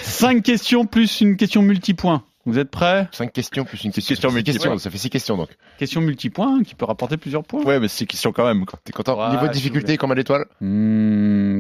Cinq 0.04 0.44
questions 0.44 0.86
plus 0.86 1.22
une 1.22 1.38
question 1.38 1.62
multipoint. 1.62 2.24
Vous 2.46 2.60
êtes 2.60 2.70
prêts? 2.70 3.08
5 3.12 3.34
questions 3.34 3.66
plus 3.66 3.84
une 3.84 3.92
Six 3.92 3.96
question. 4.02 4.14
questions 4.14 4.30
Six 4.30 4.36
multiples. 4.36 4.58
questions, 4.60 4.78
ça 4.78 4.90
fait 4.92 4.98
6 4.98 5.10
questions 5.10 5.38
donc. 5.38 5.50
Question 5.80 6.02
multipoint 6.02 6.62
qui 6.64 6.76
peut 6.76 6.86
rapporter 6.86 7.18
plusieurs 7.18 7.44
points. 7.44 7.64
Ouais, 7.64 7.80
mais 7.80 7.88
c'est 7.88 8.06
question 8.06 8.32
quand 8.32 8.46
même. 8.46 8.66
T'es 8.84 8.92
content? 8.94 9.20
Ouais, 9.20 9.32
Niveau 9.32 9.48
de 9.48 9.52
difficulté, 9.54 9.98
combien 9.98 10.16
d'étoiles? 10.16 10.46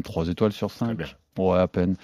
3 0.03 0.27
étoiles 0.29 0.51
sur 0.51 0.69
5. 0.71 0.95
bien. 0.95 1.07
Ouais, 1.37 1.59
à 1.59 1.67
peine. 1.67 1.95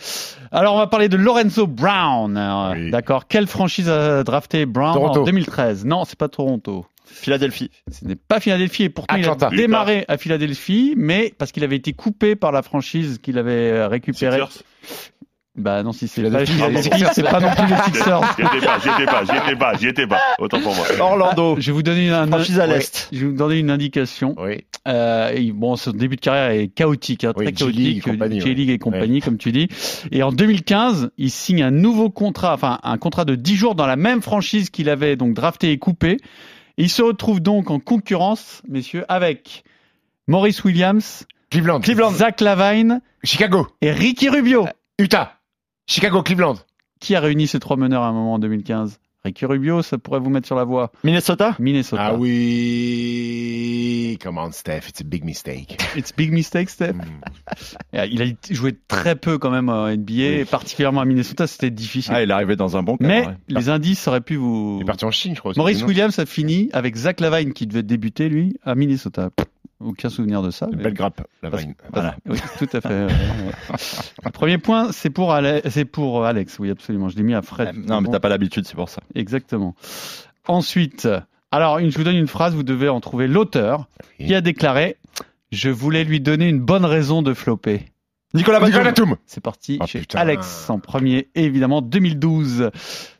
Alors, 0.51 0.75
on 0.75 0.77
va 0.79 0.87
parler 0.87 1.07
de 1.09 1.15
Lorenzo 1.15 1.65
Brown. 1.67 2.37
Oui. 2.75 2.91
D'accord. 2.91 3.27
Quelle 3.27 3.47
franchise 3.47 3.87
a 3.87 4.23
drafté 4.23 4.65
Brown 4.65 4.93
Toronto. 4.93 5.21
en 5.21 5.25
2013 5.25 5.85
Non, 5.85 6.03
c'est 6.03 6.17
pas 6.19 6.27
Toronto. 6.27 6.85
Philadelphie. 7.05 7.69
Ce 7.91 8.03
n'est 8.05 8.15
pas 8.15 8.39
Philadelphie 8.39 8.83
et 8.83 8.89
pourtant 8.89 9.15
Atlanta. 9.15 9.49
il 9.51 9.59
a 9.59 9.61
démarré 9.61 10.05
à 10.07 10.17
Philadelphie, 10.17 10.93
mais 10.97 11.33
parce 11.37 11.51
qu'il 11.51 11.63
avait 11.63 11.75
été 11.75 11.93
coupé 11.93 12.35
par 12.35 12.51
la 12.51 12.61
franchise 12.61 13.19
qu'il 13.21 13.37
avait 13.37 13.85
récupérée. 13.85 14.41
Bah 15.57 15.83
non, 15.83 15.91
si 15.91 16.07
c'est 16.07 16.23
pas 16.23 16.45
c'est 16.45 17.23
pas 17.23 17.39
non 17.41 17.49
plus 17.51 17.67
les 17.67 17.81
Sixers. 17.83 18.21
J'y 18.37 18.43
étais 18.45 18.65
pas, 18.65 18.79
j'y 18.79 18.89
étais 18.89 19.05
pas, 19.05 19.23
j'y 19.25 19.37
étais 19.37 19.55
pas, 19.57 19.77
j'y 19.77 19.87
étais 19.87 20.07
pas. 20.07 20.21
Autant 20.39 20.61
pour 20.61 20.73
moi. 20.73 20.85
Orlando. 20.97 21.57
Je 21.59 21.67
vais 21.67 21.71
vous 21.73 21.83
donner 21.83 22.07
une, 22.07 22.27
Franchise 22.27 22.59
à 22.59 22.67
l'Est. 22.67 23.09
je 23.11 23.19
vais 23.19 23.25
vous 23.27 23.37
donner 23.37 23.59
une 23.59 23.69
indication. 23.69 24.33
Oui. 24.37 24.63
Euh, 24.87 25.31
et 25.35 25.51
bon, 25.51 25.75
son 25.75 25.91
début 25.91 26.15
de 26.15 26.21
carrière 26.21 26.51
est 26.51 26.69
chaotique, 26.69 27.25
hein, 27.25 27.33
Oui, 27.35 27.45
très 27.45 27.53
chaotique, 27.53 28.03
compagnie, 28.03 28.39
J-League 28.39 28.69
et 28.69 28.79
compagnie, 28.79 29.19
comme 29.19 29.37
tu 29.37 29.51
dis. 29.51 29.67
Et 30.11 30.23
en 30.23 30.31
2015, 30.31 31.11
il 31.17 31.29
signe 31.29 31.63
un 31.63 31.71
nouveau 31.71 32.09
contrat, 32.09 32.53
enfin 32.53 32.79
un 32.83 32.97
contrat 32.97 33.25
de 33.25 33.35
10 33.35 33.55
jours 33.55 33.75
dans 33.75 33.85
la 33.85 33.97
même 33.97 34.21
franchise 34.21 34.69
qu'il 34.69 34.89
avait 34.89 35.17
donc 35.17 35.33
drafté 35.33 35.71
et 35.71 35.77
coupé. 35.77 36.17
Et 36.77 36.83
il 36.83 36.89
se 36.89 37.01
retrouve 37.01 37.41
donc 37.41 37.69
en 37.69 37.79
concurrence, 37.79 38.61
messieurs, 38.69 39.03
avec 39.09 39.65
Maurice 40.27 40.63
Williams, 40.63 41.25
Cleveland. 41.49 41.81
Cleveland, 41.81 42.11
Zach 42.11 42.39
Lavine 42.39 43.01
Chicago. 43.23 43.67
et 43.81 43.91
Ricky 43.91 44.29
Rubio. 44.29 44.65
Utah. 44.97 45.40
Chicago, 45.87 46.23
Cleveland. 46.23 46.55
Qui 46.99 47.15
a 47.15 47.19
réuni 47.19 47.47
ces 47.47 47.59
trois 47.59 47.77
meneurs 47.77 48.03
à 48.03 48.07
un 48.07 48.13
moment 48.13 48.35
en 48.35 48.39
2015 48.39 48.99
Ricky 49.23 49.45
Rubio, 49.45 49.83
ça 49.83 49.99
pourrait 49.99 50.19
vous 50.19 50.31
mettre 50.31 50.47
sur 50.47 50.55
la 50.55 50.63
voie. 50.63 50.91
Minnesota? 51.03 51.55
Minnesota. 51.59 52.07
Ah 52.07 52.15
oui. 52.15 54.17
Come 54.19 54.39
on, 54.39 54.51
Steph, 54.51 54.89
it's 54.89 55.01
a 55.01 55.03
big 55.03 55.23
mistake. 55.23 55.77
It's 55.95 56.11
big 56.11 56.31
mistake, 56.31 56.69
Steph. 56.69 56.93
Hmm. 56.93 57.21
Il 58.09 58.21
a 58.23 58.25
joué 58.49 58.75
très 58.87 59.15
peu 59.15 59.37
quand 59.37 59.51
même 59.51 59.69
en 59.69 59.87
NBA, 59.87 60.13
et 60.13 60.45
particulièrement 60.45 61.01
à 61.01 61.05
Minnesota, 61.05 61.45
c'était 61.45 61.69
difficile. 61.69 62.13
Ah, 62.15 62.23
il 62.23 62.31
est 62.31 62.33
arrivé 62.33 62.55
dans 62.55 62.77
un 62.77 62.83
bon 62.83 62.97
cadre. 62.97 63.09
Mais 63.09 63.27
ouais. 63.27 63.33
les 63.47 63.69
indices 63.69 64.07
auraient 64.07 64.21
pu 64.21 64.37
vous. 64.37 64.77
Il 64.79 64.83
est 64.83 64.85
parti 64.85 65.05
en 65.05 65.11
Chine, 65.11 65.35
je 65.35 65.39
crois. 65.39 65.53
Maurice 65.55 65.83
Williams 65.83 66.17
a 66.17 66.25
fini 66.25 66.69
avec 66.73 66.95
Zach 66.95 67.19
Lavine 67.19 67.53
qui 67.53 67.67
devait 67.67 67.83
débuter 67.83 68.27
lui 68.27 68.57
à 68.63 68.73
Minnesota. 68.73 69.29
Aucun 69.79 70.09
souvenir 70.09 70.41
de 70.43 70.51
ça. 70.51 70.67
Une 70.71 70.77
mais- 70.77 70.83
belle 70.83 70.93
grappe, 70.93 71.21
la 71.41 71.49
Parce- 71.49 71.63
vine. 71.63 71.73
Voilà. 71.91 72.15
Oui, 72.27 72.37
tout 72.59 72.69
à 72.73 72.81
fait. 72.81 73.07
Le 74.23 74.29
premier 74.33 74.57
point, 74.59 74.91
c'est 74.91 75.09
pour, 75.09 75.33
Ale- 75.33 75.61
c'est 75.69 75.85
pour 75.85 76.23
Alex. 76.23 76.59
Oui, 76.59 76.69
absolument. 76.69 77.09
Je 77.09 77.15
l'ai 77.17 77.23
mis 77.23 77.33
à 77.33 77.41
Fred. 77.41 77.69
Euh, 77.69 77.71
Non, 77.87 77.99
mais 78.01 78.09
t'as 78.09 78.19
pas 78.19 78.29
l'habitude, 78.29 78.65
c'est 78.67 78.75
pour 78.75 78.89
ça. 78.89 79.01
Exactement. 79.15 79.75
Ensuite, 80.47 81.07
alors 81.51 81.79
une- 81.79 81.91
je 81.91 81.97
vous 81.97 82.03
donne 82.03 82.15
une 82.15 82.27
phrase, 82.27 82.53
vous 82.53 82.63
devez 82.63 82.89
en 82.89 82.99
trouver 82.99 83.27
l'auteur 83.27 83.87
qui 84.19 84.33
a 84.35 84.41
déclaré 84.41 84.97
Je 85.51 85.69
voulais 85.69 86.03
lui 86.03 86.19
donner 86.21 86.47
une 86.47 86.61
bonne 86.61 86.85
raison 86.85 87.21
de 87.21 87.33
flopper. 87.33 87.85
Nicolas 88.33 88.59
Batum. 88.59 89.15
C'est 89.25 89.41
parti 89.41 89.77
Oh, 89.81 89.85
chez 89.85 89.99
putain. 89.99 90.19
Alex 90.19 90.69
en 90.69 90.79
premier, 90.79 91.29
et 91.35 91.43
évidemment 91.43 91.81
2012 91.81 92.69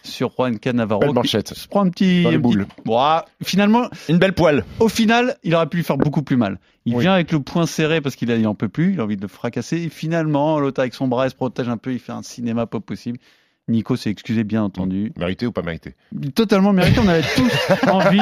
sur 0.03 0.31
Juan 0.31 0.57
Cannavaro. 0.57 1.01
Belle 1.01 1.13
manchette. 1.13 1.53
Je 1.59 1.67
prends 1.67 1.81
un 1.85 1.89
petit. 1.89 2.23
Dans 2.23 2.29
les 2.29 2.35
un 2.37 2.39
petit- 2.39 2.41
boules. 2.41 2.67
Bon, 2.85 2.99
finalement, 3.43 3.89
Une 4.09 4.17
belle 4.17 4.33
poêle. 4.33 4.63
au 4.79 4.87
final, 4.87 5.37
il 5.43 5.53
aurait 5.55 5.67
pu 5.67 5.77
lui 5.77 5.83
faire 5.83 5.97
beaucoup 5.97 6.21
plus 6.23 6.37
mal. 6.37 6.59
Il 6.85 6.95
Oui. 6.95 7.01
vient 7.01 7.13
avec 7.13 7.31
le 7.31 7.39
poing 7.41 7.65
serré 7.65 8.01
parce 8.01 8.15
qu'il 8.15 8.31
a- 8.31 8.35
il 8.37 8.47
en 8.47 8.55
peut 8.55 8.69
plus, 8.69 8.93
il 8.93 8.99
a 8.99 9.03
envie 9.03 9.17
de 9.17 9.21
le 9.21 9.27
fracasser. 9.27 9.77
Et 9.81 9.89
finalement, 9.89 10.59
l'autre 10.59 10.79
avec 10.79 10.93
son 10.93 11.07
bras 11.07 11.27
il 11.27 11.29
se 11.29 11.35
protège 11.35 11.69
un 11.69 11.77
peu, 11.77 11.91
il 11.93 11.99
fait 11.99 12.11
un 12.13 12.23
cinéma 12.23 12.65
pas 12.65 12.79
possible. 12.79 13.19
Nico 13.67 13.95
s'est 13.95 14.09
excusé, 14.09 14.43
bien 14.43 14.63
entendu. 14.63 15.13
Mérité 15.17 15.45
ou 15.45 15.51
pas 15.51 15.61
mérité 15.61 15.95
Totalement 16.35 16.73
mérité. 16.73 16.99
On 17.03 17.07
avait 17.07 17.21
tous 17.21 17.87
envie, 17.89 18.19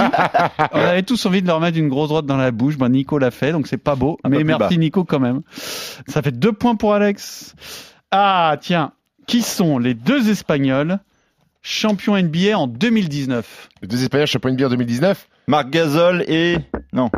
on 0.73 0.79
avait 0.79 1.03
tous 1.03 1.25
envie 1.25 1.41
de 1.41 1.47
leur 1.47 1.59
mettre 1.59 1.77
une 1.77 1.89
grosse 1.89 2.09
droite 2.09 2.25
dans 2.25 2.37
la 2.37 2.51
bouche. 2.51 2.77
Ben, 2.77 2.89
Nico 2.89 3.17
l'a 3.17 3.31
fait, 3.31 3.51
donc 3.51 3.67
c'est 3.67 3.77
pas 3.77 3.95
beau. 3.95 4.17
Un 4.23 4.29
mais 4.29 4.43
merci 4.43 4.75
bas. 4.75 4.79
Nico 4.79 5.03
quand 5.05 5.19
même. 5.19 5.41
Ça 6.07 6.21
fait 6.21 6.31
deux 6.31 6.51
points 6.53 6.75
pour 6.75 6.93
Alex. 6.93 7.55
Ah, 8.11 8.57
tiens. 8.61 8.91
Qui 9.27 9.41
sont 9.41 9.79
les 9.79 9.93
deux 9.93 10.29
Espagnols 10.29 10.99
champions 11.61 12.17
NBA 12.17 12.57
en 12.57 12.67
2019 12.67 13.69
Les 13.81 13.87
deux 13.87 14.01
Espagnols 14.01 14.27
champions 14.27 14.51
NBA 14.51 14.65
en 14.65 14.69
2019. 14.69 15.27
Marc 15.47 15.69
Gasol 15.69 16.23
et. 16.27 16.57
Non. 16.93 17.09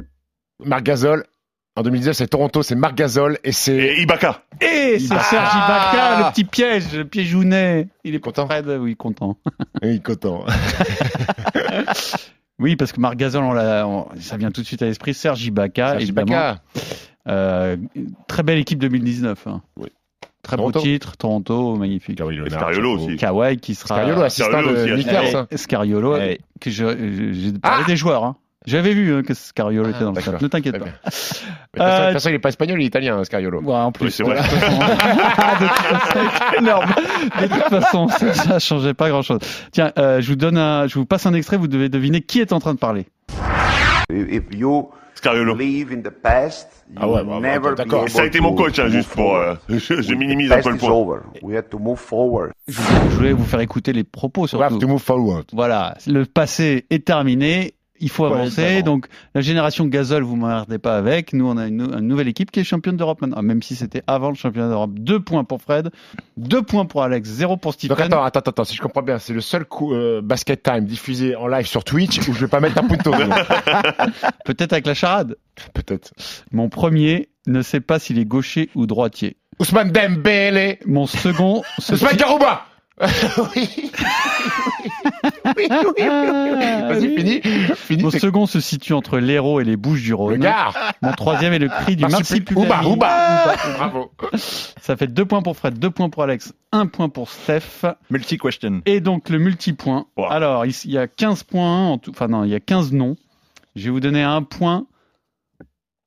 Marc 0.63 0.83
Gasol. 0.83 1.25
En 1.77 1.83
2019, 1.83 2.15
c'est 2.17 2.27
Toronto, 2.27 2.63
c'est 2.63 2.75
Marc 2.75 2.95
Gasol 2.95 3.37
et 3.45 3.53
c'est. 3.53 3.73
Et 3.75 4.01
Ibaka. 4.01 4.43
Et 4.59 4.99
c'est 4.99 5.13
Ah 5.15 5.19
Sergi 5.23 5.57
Baca, 5.57 6.17
le 6.27 6.31
petit 6.33 6.43
piège, 6.43 6.93
le 6.93 7.05
piégounet. 7.05 7.87
Il 8.03 8.13
est 8.13 8.19
Content 8.19 8.45
Fred, 8.45 8.67
oui, 8.79 8.95
content. 8.97 9.37
Oui, 9.81 10.01
content. 10.01 10.43
Oui, 12.59 12.75
parce 12.75 12.91
que 12.91 12.99
Marc 12.99 13.15
Gasol, 13.15 13.43
on 13.43 13.53
l'a- 13.53 13.87
on- 13.87 14.07
ça 14.19 14.37
vient 14.37 14.51
tout 14.51 14.61
de 14.61 14.67
suite 14.67 14.83
à 14.83 14.85
l'esprit. 14.85 15.15
Sergi 15.15 15.49
Baca, 15.49 15.91
Serge 15.91 16.03
évidemment. 16.03 16.27
Ibaka. 16.27 16.61
Euh, 17.27 17.75
très 18.27 18.43
belle 18.43 18.59
équipe 18.59 18.77
2019. 18.77 19.47
hein. 19.47 19.61
Oui. 19.79 19.87
Très 20.43 20.57
Toronto. 20.57 20.79
beau 20.79 20.85
titre, 20.85 21.17
Toronto, 21.17 21.75
magnifique. 21.75 22.19
Leonard, 22.19 22.49
Scariolo 22.51 22.97
aussi. 22.99 23.15
Kawhi 23.15 23.57
qui 23.57 23.73
sera. 23.73 23.95
Scariolo, 23.95 24.21
assistant 24.21 24.51
Scariolo 24.51 24.75
de 24.75 24.93
aussi, 24.93 25.03
Lakers. 25.05 25.35
Hein. 25.35 25.47
Scariolo, 25.55 26.17
que 26.59 26.69
je- 26.69 27.31
j'ai 27.33 27.51
parlé 27.53 27.83
Ah 27.83 27.87
des 27.87 27.95
joueurs. 27.95 28.23
hein. 28.25 28.35
J'avais 28.65 28.93
vu 28.93 29.13
hein, 29.13 29.23
que 29.23 29.33
Scariolo 29.33 29.87
Ah, 29.87 29.95
était 29.95 30.03
dans 30.03 30.11
le 30.11 30.21
chat. 30.21 30.39
Ne 30.41 30.47
t'inquiète 30.47 30.77
pas. 30.77 30.85
Mais 30.85 30.91
De 30.91 30.99
toute 31.01 31.79
façon- 31.81 32.01
de 32.01 32.05
toute 32.05 32.13
façon, 32.13 32.29
il 32.29 32.31
n'est 32.33 32.39
pas 32.39 32.49
espagnol, 32.49 32.79
il 32.79 32.83
est 32.83 32.87
italien, 32.87 33.17
hein, 33.17 33.23
Scariolo. 33.23 33.61
Ouais, 33.61 33.73
en 33.73 33.91
plus, 33.91 34.05
Oui, 34.05 34.11
c'est 34.11 34.23
vrai. 34.23 34.35
de 34.35 34.41
toute 34.43 34.59
façon, 34.59 36.29
c'est 36.51 36.57
énorme. 36.59 36.85
De 37.41 37.47
toute 37.47 37.63
façon, 37.69 38.07
ça, 38.09 38.33
ça 38.33 38.59
changeait 38.59 38.93
pas 38.93 39.09
grand 39.09 39.23
chose. 39.23 39.39
Tiens, 39.71 39.91
euh, 39.97 40.21
je 40.21 40.27
vous 40.29 40.35
donne 40.35 40.57
un, 40.57 40.85
je 40.87 40.95
vous 40.99 41.05
passe 41.05 41.25
un 41.25 41.33
extrait, 41.33 41.57
vous 41.57 41.67
devez 41.67 41.89
deviner 41.89 42.21
qui 42.21 42.39
est 42.39 42.53
en 42.53 42.59
train 42.59 42.73
de 42.73 42.79
parler. 42.79 43.07
If 44.13 44.43
you 44.55 44.89
Scariolo. 45.15 45.55
in 45.59 46.01
the 46.03 46.09
past, 46.09 46.67
you 46.89 46.97
Ah 47.01 47.07
ouais, 47.07 47.21
will 47.21 47.27
bah, 47.27 47.39
never 47.39 47.59
bah, 47.69 47.75
d'accord. 47.75 48.09
Ça 48.09 48.21
a 48.23 48.25
été 48.25 48.39
mon 48.39 48.53
coach, 48.55 48.77
hein, 48.79 48.87
juste 48.89 49.09
pour. 49.11 49.35
euh, 49.35 49.55
je, 49.69 50.01
je 50.01 50.13
minimise 50.15 50.51
un 50.51 50.61
peu 50.61 50.71
le 50.71 50.77
point. 50.77 50.89
over. 50.91 51.19
We 51.41 51.55
have 51.57 51.69
to 51.69 51.79
move 51.79 51.97
forward. 51.99 52.51
Je, 52.67 52.73
je 52.73 53.15
voulais 53.15 53.33
vous 53.33 53.43
faire 53.45 53.59
écouter 53.61 53.93
les 53.93 54.03
propos 54.03 54.41
We 54.43 54.53
have 54.53 54.59
surtout. 54.69 54.77
to 54.79 54.87
move 54.87 55.01
forward. 55.01 55.45
Voilà, 55.53 55.95
le 56.07 56.25
passé 56.25 56.85
est 56.89 57.05
terminé. 57.05 57.73
Il 58.01 58.09
faut 58.09 58.27
Ouais, 58.27 58.33
avancer. 58.33 58.83
Donc, 58.83 59.05
la 59.35 59.41
génération 59.41 59.85
Gazol, 59.85 60.23
vous 60.23 60.35
m'emmerdez 60.35 60.79
pas 60.79 60.97
avec. 60.97 61.31
Nous, 61.33 61.47
on 61.47 61.55
a 61.57 61.67
une, 61.67 61.77
nou- 61.77 61.93
une 61.97 62.07
nouvelle 62.07 62.27
équipe 62.27 62.51
qui 62.51 62.59
est 62.59 62.63
championne 62.63 62.97
d'Europe 62.97 63.21
maintenant. 63.21 63.37
Ah, 63.39 63.43
Même 63.43 63.61
si 63.61 63.75
c'était 63.75 64.01
avant 64.07 64.29
le 64.29 64.35
championnat 64.35 64.69
d'Europe. 64.69 64.91
Deux 64.95 65.19
points 65.19 65.43
pour 65.43 65.61
Fred, 65.61 65.91
deux 66.37 66.61
points 66.63 66.85
pour 66.85 67.03
Alex, 67.03 67.29
zéro 67.29 67.55
pour 67.57 67.73
Stephen. 67.73 67.95
Donc 67.95 68.05
attends, 68.05 68.23
attends, 68.23 68.39
attends, 68.39 68.63
si 68.63 68.75
je 68.75 68.81
comprends 68.81 69.01
bien, 69.03 69.19
c'est 69.19 69.33
le 69.33 69.41
seul 69.41 69.65
coup 69.65 69.93
euh, 69.93 70.21
basket 70.21 70.63
time 70.63 70.85
diffusé 70.85 71.35
en 71.35 71.47
live 71.47 71.67
sur 71.67 71.83
Twitch 71.83 72.27
où 72.27 72.33
je 72.33 72.39
vais 72.41 72.47
pas 72.47 72.59
mettre 72.59 72.77
un 72.79 72.87
punto. 72.87 73.11
Peut-être 74.45 74.73
avec 74.73 74.85
la 74.87 74.93
charade. 74.93 75.35
Peut-être. 75.73 76.13
Mon 76.51 76.69
premier 76.69 77.29
ne 77.47 77.61
sait 77.61 77.81
pas 77.81 77.99
s'il 77.99 78.19
est 78.19 78.25
gaucher 78.25 78.69
ou 78.75 78.85
droitier. 78.87 79.37
Ousmane 79.59 79.91
Dembélé. 79.91 80.79
Mon 80.85 81.05
second. 81.05 81.61
se 81.79 81.93
Ousmane 81.93 82.15
Garouba. 82.15 82.65
oui. 83.55 83.69
oui, 85.45 85.53
oui, 85.55 85.67
oui, 85.69 85.95
oui. 85.97 86.81
Vas-y, 86.87 87.15
fini. 87.17 87.41
Fini. 87.75 88.03
Mon 88.03 88.11
second 88.11 88.45
se 88.45 88.59
situe 88.59 88.93
entre 88.93 89.17
l'Hérault 89.17 89.59
et 89.59 89.63
les 89.63 89.77
Bouches 89.77 90.01
du 90.03 90.13
Rhône. 90.13 90.43
Le. 90.43 90.49
Mon 91.01 91.11
troisième 91.13 91.53
est 91.53 91.59
le 91.59 91.69
cri 91.69 91.95
du. 91.95 92.05
Marsipulami. 92.05 92.65
Ouba, 92.65 92.83
Ouba. 92.85 93.55
Bravo. 93.77 94.11
Ça 94.33 94.95
fait 94.97 95.07
deux 95.07 95.25
points 95.25 95.41
pour 95.41 95.55
Fred, 95.57 95.79
deux 95.79 95.89
points 95.89 96.09
pour 96.09 96.23
Alex, 96.23 96.53
un 96.71 96.85
point 96.87 97.09
pour 97.09 97.29
Steph. 97.29 97.85
Multi-question. 98.09 98.81
Et 98.85 98.99
donc 98.99 99.29
le 99.29 99.39
multipoint. 99.39 100.05
Wow. 100.17 100.25
Alors, 100.29 100.65
il 100.65 100.73
y 100.91 100.97
a 100.97 101.07
15 101.07 101.43
points, 101.43 101.87
en 101.87 101.97
tout, 101.97 102.11
enfin 102.11 102.27
non, 102.27 102.43
il 102.43 102.51
y 102.51 102.55
a 102.55 102.59
15 102.59 102.91
noms. 102.91 103.15
Je 103.75 103.85
vais 103.85 103.89
vous 103.89 103.99
donner 104.01 104.21
un 104.21 104.43
point 104.43 104.85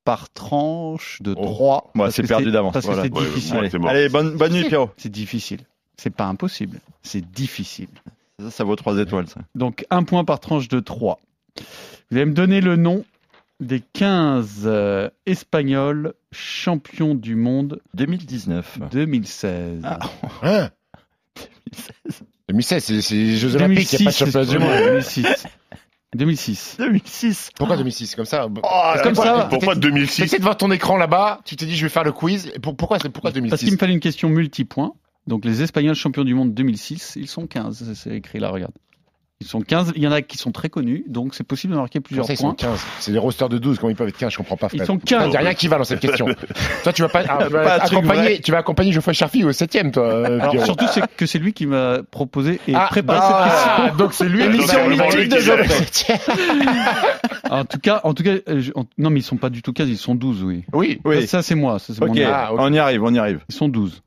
par 0.04 0.30
tranche 0.30 1.22
de 1.22 1.32
3. 1.34 1.92
Ouais, 1.96 2.10
c'est 2.10 2.22
perdu 2.24 2.52
d'avance. 2.52 2.74
Parce 2.74 2.86
que 2.86 2.92
c'est 2.94 3.00
Ouais, 3.12 3.24
difficile. 3.24 3.56
ouais. 3.56 3.88
Allez, 3.88 4.08
bonne, 4.10 4.36
bonne 4.36 4.52
nuit, 4.52 4.64
Pierrot. 4.64 4.90
C'est 4.98 5.10
difficile. 5.10 5.60
C'est 5.96 6.14
pas 6.14 6.24
impossible. 6.26 6.80
C'est 7.02 7.24
difficile. 7.30 7.88
Ça, 8.40 8.50
ça 8.50 8.64
vaut 8.64 8.76
3 8.76 8.98
étoiles, 8.98 9.28
ça. 9.28 9.40
Donc 9.54 9.84
un 9.90 10.02
point 10.02 10.24
par 10.24 10.40
tranche 10.40 10.68
de 10.68 10.80
3. 10.80 11.20
Vous 12.10 12.16
allez 12.16 12.26
me 12.26 12.32
donner 12.34 12.60
le 12.60 12.76
nom 12.76 13.04
des 13.60 13.80
15 13.92 14.62
euh, 14.66 15.08
Espagnols 15.26 16.14
champions 16.32 17.14
du 17.14 17.36
monde 17.36 17.80
2019. 17.94 18.78
2016. 18.90 19.80
Ah. 19.84 19.98
Hein 20.42 20.70
2016, 22.48 22.84
c'est 22.84 23.00
c'est 23.02 23.14
les 23.14 23.36
Jeux 23.36 23.54
Olympiques, 23.56 23.92
il 23.92 24.02
n'y 24.02 24.08
a 24.08 24.10
pas 24.12 24.12
de 24.12 24.16
2006, 24.16 24.18
championnat 24.18 24.44
du 24.46 24.58
monde. 24.58 24.84
2006. 24.84 25.46
2006. 26.14 26.76
2006. 26.78 27.50
Pourquoi 27.56 27.76
2006 27.76 28.14
Comme 28.14 28.24
ça 28.26 28.46
Ah, 28.62 28.96
comme 29.02 29.14
ça. 29.14 29.46
Pourquoi 29.50 29.74
2006 29.74 30.22
T'essaies 30.22 30.38
devant 30.38 30.54
ton 30.54 30.70
écran 30.70 30.96
là-bas, 30.96 31.40
tu 31.44 31.56
t'es 31.56 31.66
dit 31.66 31.74
je 31.76 31.84
vais 31.84 31.88
faire 31.88 32.04
le 32.04 32.12
quiz. 32.12 32.50
Et 32.54 32.58
pour- 32.58 32.76
pourquoi, 32.76 32.98
c'est- 32.98 33.08
pourquoi 33.08 33.30
2006 33.32 33.50
Parce 33.50 33.62
qu'il 33.62 33.72
me 33.72 33.78
fallait 33.78 33.94
une 33.94 34.00
question 34.00 34.28
multipoint. 34.28 34.92
Donc 35.26 35.44
les 35.44 35.62
Espagnols 35.62 35.94
champions 35.94 36.24
du 36.24 36.34
monde 36.34 36.52
2006, 36.54 37.14
ils 37.16 37.28
sont 37.28 37.46
15. 37.46 37.92
C'est- 37.94 38.14
écrit 38.14 38.38
là, 38.40 38.50
regarde. 38.50 38.72
Ils 39.40 39.48
sont 39.48 39.60
15. 39.60 39.92
Il 39.96 40.02
y 40.02 40.06
en 40.06 40.12
a 40.12 40.22
qui 40.22 40.38
sont 40.38 40.52
très 40.52 40.68
connus, 40.70 41.04
donc 41.08 41.34
c'est 41.34 41.44
possible 41.44 41.72
de 41.74 41.78
marquer 41.78 41.98
plusieurs 42.00 42.24
ça, 42.24 42.32
ils 42.34 42.36
sont 42.36 42.44
points. 42.54 42.54
15 42.54 42.80
C'est 43.00 43.10
des 43.12 43.18
rosters 43.18 43.48
de 43.48 43.58
12, 43.58 43.78
comment 43.78 43.90
ils 43.90 43.96
peuvent 43.96 44.08
être 44.08 44.16
15 44.16 44.32
Je 44.32 44.36
comprends 44.38 44.56
pas. 44.56 44.68
Ils 44.72 44.84
sont 44.84 44.96
15. 44.96 45.24
Il 45.26 45.30
n'y 45.30 45.36
a 45.36 45.40
rien 45.40 45.54
qui 45.54 45.66
va 45.66 45.76
dans 45.76 45.84
cette 45.84 45.98
question. 46.00 46.26
toi, 46.84 46.92
tu 46.92 47.02
vas 47.02 47.08
pas, 47.08 47.24
ah, 47.28 47.44
tu 47.46 47.52
vas 47.52 47.64
Pas 47.64 47.74
un 47.74 47.78
truc 47.80 47.98
accompagner, 47.98 48.40
tu 48.40 48.52
vas 48.52 48.58
accompagner 48.58 48.92
Geoffrey 48.92 49.12
Charpie 49.12 49.42
au 49.44 49.50
7ème, 49.50 49.90
toi. 49.90 50.04
euh, 50.04 50.38
Alors 50.40 50.64
surtout, 50.64 50.86
c'est 50.92 51.02
que 51.16 51.26
c'est 51.26 51.40
lui 51.40 51.52
qui 51.52 51.66
m'a 51.66 51.98
proposé 52.10 52.60
et 52.68 52.74
Ah, 52.74 52.86
préparé 52.90 53.18
ah, 53.20 53.50
cette 53.50 53.84
question. 53.84 53.96
donc 53.96 54.14
c'est 54.14 54.28
lui, 54.28 54.42
Émission 54.44 54.88
donc, 54.88 55.00
mythique 55.14 55.28
de 55.30 55.38
Geoffrey. 55.40 56.18
En 57.50 57.64
tout 57.64 57.78
cas, 57.78 58.00
en 58.04 58.14
tout 58.14 58.22
cas, 58.22 58.34
euh, 58.48 58.60
je- 58.60 58.72
en- 58.76 58.86
non, 58.98 59.10
mais 59.10 59.20
ils 59.20 59.24
sont 59.24 59.36
pas 59.36 59.50
du 59.50 59.62
tout 59.62 59.72
15, 59.72 59.88
ils 59.88 59.98
sont 59.98 60.14
12, 60.14 60.42
oui. 60.44 60.64
Oui, 60.72 61.00
Oui. 61.04 61.26
Ça, 61.26 61.42
c'est 61.42 61.54
moi. 61.56 61.78
Ça, 61.80 61.92
c'est 61.92 62.00
mon. 62.04 62.14
Ah, 62.24 62.52
ok. 62.52 62.58
on 62.62 62.72
y 62.72 62.78
arrive, 62.78 63.02
on 63.02 63.12
y 63.12 63.18
arrive. 63.18 63.40
Ils 63.48 63.54
sont 63.54 63.68
12. 63.68 64.02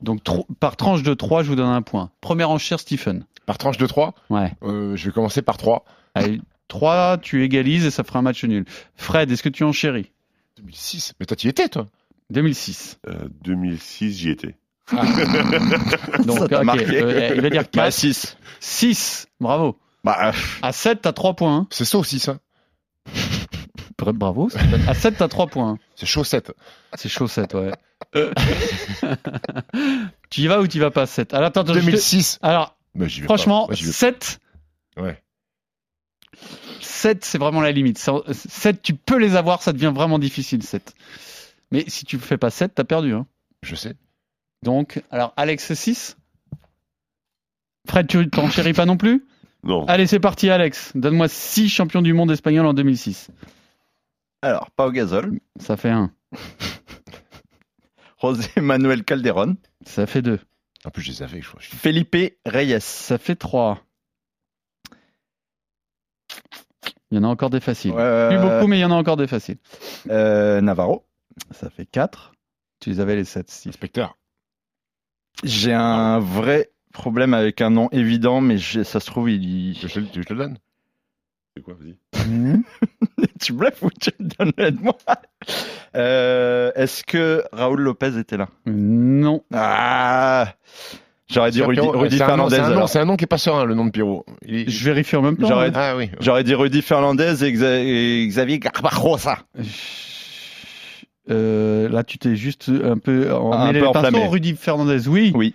Donc, 0.00 0.22
tro- 0.24 0.46
par 0.60 0.76
tranche 0.76 1.02
de 1.02 1.14
3, 1.14 1.42
je 1.42 1.48
vous 1.48 1.56
donne 1.56 1.68
un 1.68 1.82
point. 1.82 2.10
Première 2.20 2.50
enchère, 2.50 2.80
Stephen. 2.80 3.24
Par 3.46 3.58
tranche 3.58 3.78
de 3.78 3.86
3, 3.86 4.14
Ouais. 4.30 4.52
euh, 4.62 4.96
je 4.96 5.06
vais 5.06 5.12
commencer 5.12 5.42
par 5.42 5.56
3. 5.56 5.84
Allez, 6.14 6.40
3, 6.68 7.18
tu 7.18 7.44
égalises 7.44 7.84
et 7.86 7.90
ça 7.90 8.02
fera 8.04 8.18
un 8.18 8.22
match 8.22 8.42
nul. 8.44 8.64
Fred, 8.96 9.30
est-ce 9.30 9.42
que 9.42 9.48
tu 9.48 9.62
enchéris 9.64 10.10
2006. 10.56 11.14
Mais 11.20 11.26
toi, 11.26 11.36
tu 11.36 11.46
y 11.46 11.50
étais, 11.50 11.68
toi? 11.68 11.86
2006. 12.30 12.98
Euh, 13.08 13.28
2006, 13.44 14.16
j'y 14.18 14.30
étais. 14.30 14.54
Donc, 14.92 16.38
Ça 16.38 16.48
t'a 16.48 16.58
ok, 16.60 16.64
marqué. 16.64 17.02
euh, 17.02 17.32
il 17.34 17.40
va 17.40 17.50
dire 17.50 17.68
4. 17.70 17.76
Bah, 17.76 17.90
6. 17.90 18.36
6. 18.60 19.26
Bravo. 19.40 19.76
Bah, 20.04 20.32
À 20.62 20.72
7, 20.72 21.02
t'as 21.02 21.12
3 21.12 21.34
points. 21.34 21.66
C'est 21.70 21.84
ça 21.84 21.98
aussi, 21.98 22.18
ça. 22.18 22.38
Bra- 23.98 24.12
Bravo. 24.12 24.48
À 24.88 24.94
7, 24.94 25.16
t'as 25.18 25.28
3 25.28 25.46
points. 25.46 25.70
hein. 25.70 25.78
C'est 25.94 26.06
chaussette. 26.06 26.52
C'est 26.94 27.08
chaussette, 27.08 27.54
ouais. 27.54 27.72
tu 30.30 30.42
y 30.42 30.46
vas 30.46 30.60
ou 30.60 30.66
tu 30.66 30.76
y 30.76 30.80
vas 30.80 30.90
pas 30.90 31.06
7 31.06 31.32
Alors, 31.34 31.48
attends, 31.48 31.62
attends, 31.62 31.74
je 31.74 31.80
te- 31.80 31.84
2006. 31.84 32.38
Alors, 32.42 32.76
Bah, 32.94 33.06
vais 33.06 33.22
franchement, 33.22 33.62
pas. 33.62 33.68
Moi, 33.68 33.74
j'y 33.76 33.84
vais 33.86 33.92
7, 33.92 34.40
pas. 34.94 35.02
Ouais. 35.02 35.22
7, 36.80 37.24
c'est 37.24 37.38
vraiment 37.38 37.60
la 37.60 37.72
limite. 37.72 37.98
7, 37.98 38.82
tu 38.82 38.94
peux 38.94 39.16
les 39.18 39.34
avoir, 39.36 39.62
ça 39.62 39.72
devient 39.72 39.92
vraiment 39.94 40.18
difficile, 40.18 40.62
7. 40.62 40.94
Mais 41.72 41.84
si 41.88 42.04
tu 42.04 42.18
fais 42.18 42.36
pas 42.38 42.50
7, 42.50 42.74
t'as 42.74 42.84
perdu. 42.84 43.12
Hein. 43.14 43.26
Je 43.62 43.74
sais. 43.74 43.94
Donc, 44.62 45.02
alors, 45.10 45.32
Alex, 45.36 45.72
6 45.74 46.16
Fred, 47.88 48.06
tu 48.08 48.28
t'en 48.28 48.50
chéris 48.50 48.72
pas 48.72 48.84
non 48.84 48.96
plus? 48.96 49.24
Non. 49.62 49.84
Allez, 49.86 50.06
c'est 50.06 50.20
parti, 50.20 50.50
Alex. 50.50 50.92
Donne-moi 50.94 51.28
6 51.28 51.68
champions 51.68 52.02
du 52.02 52.12
monde 52.12 52.30
espagnol 52.30 52.66
en 52.66 52.74
2006. 52.74 53.28
Alors, 54.46 54.70
Pau 54.72 54.90
Gasol, 54.90 55.40
Ça 55.60 55.76
fait 55.76 55.90
1. 55.90 56.10
José 58.22 58.48
Manuel 58.60 59.04
Calderón, 59.04 59.56
Ça 59.84 60.06
fait 60.06 60.22
2. 60.22 60.38
En 60.84 60.90
plus, 60.90 61.02
je 61.02 61.10
les 61.10 61.22
avais, 61.22 61.40
je 61.42 61.48
crois. 61.48 61.60
Felipe 61.60 62.16
Reyes, 62.44 62.80
Ça 62.80 63.18
fait 63.18 63.36
3. 63.36 63.80
Il 67.10 67.16
y 67.16 67.18
en 67.18 67.24
a 67.24 67.28
encore 67.28 67.50
des 67.50 67.60
faciles. 67.60 67.92
Euh, 67.96 68.28
Plus 68.30 68.38
beaucoup, 68.38 68.66
mais 68.66 68.78
il 68.78 68.80
y 68.80 68.84
en 68.84 68.90
a 68.90 68.94
encore 68.96 69.16
des 69.16 69.26
faciles. 69.28 69.58
euh, 70.10 70.60
Navarro. 70.60 71.06
Ça 71.52 71.70
fait 71.70 71.86
4. 71.86 72.32
Tu 72.80 72.90
les 72.90 73.00
avais 73.00 73.14
les 73.16 73.24
7, 73.24 73.48
6. 73.50 73.68
Inspecteur. 73.68 74.16
J'ai 75.44 75.72
un 75.72 76.18
vrai 76.18 76.70
problème 76.92 77.34
avec 77.34 77.60
un 77.60 77.70
nom 77.70 77.88
évident, 77.92 78.40
mais 78.40 78.58
j'ai- 78.58 78.84
ça 78.84 79.00
se 79.00 79.06
trouve, 79.06 79.30
il. 79.30 79.76
Je 79.78 79.86
te, 79.86 80.00
je 80.00 80.22
te 80.22 80.32
le 80.32 80.38
donne. 80.38 80.58
C'est 81.56 81.62
quoi, 81.62 81.74
vas-y 81.74 81.96
tu 83.40 83.52
bluffes 83.52 83.82
ou 83.82 83.90
tu 84.00 84.10
le 84.18 84.26
donnes 84.38 84.52
aide-moi 84.58 84.96
Euh, 85.94 86.70
Est-ce 86.74 87.04
que 87.04 87.42
Raoul 87.52 87.80
Lopez 87.80 88.18
était 88.18 88.36
là? 88.36 88.48
Non. 88.66 89.42
Ah 89.54 90.54
J'aurais 91.28 91.50
dit 91.50 91.60
un 91.60 91.66
Rudy, 91.66 92.22
un 92.22 92.26
Fernandez. 92.26 92.54
C'est 92.56 92.60
un, 92.62 92.68
nom- 92.68 92.76
alors. 92.76 92.88
c'est 92.88 92.98
un 93.00 93.04
nom 93.04 93.16
qui 93.16 93.24
est 93.24 93.26
pas 93.26 93.38
serein, 93.38 93.64
le 93.64 93.74
nom 93.74 93.84
de 93.86 93.90
Pierrot. 93.90 94.24
Il 94.46 94.70
Je 94.70 94.84
vérifie 94.84 95.16
en 95.16 95.22
même 95.22 95.36
temps. 95.36 95.48
J'aurais- 95.48 95.68
hein. 95.68 95.72
Ah 95.74 95.96
oui. 95.96 96.08
J'aurais 96.20 96.44
dit 96.44 96.54
Rudy 96.54 96.82
Fernandez 96.82 97.44
et, 97.44 97.52
Xa- 97.52 97.82
et 97.84 98.26
Xavier 98.28 98.58
Garbajosa. 98.60 99.38
Euh, 101.28 101.88
là, 101.88 102.04
tu 102.04 102.18
t'es 102.18 102.36
juste 102.36 102.68
un 102.68 102.98
peu 102.98 103.32
en 103.34 103.52
Un 103.52 103.72
peu 103.72 103.80
pinceaux. 103.80 103.96
enflammé. 103.98 104.26
Rudy 104.28 104.54
Fernandez, 104.54 105.08
oui. 105.08 105.32
Oui. 105.34 105.54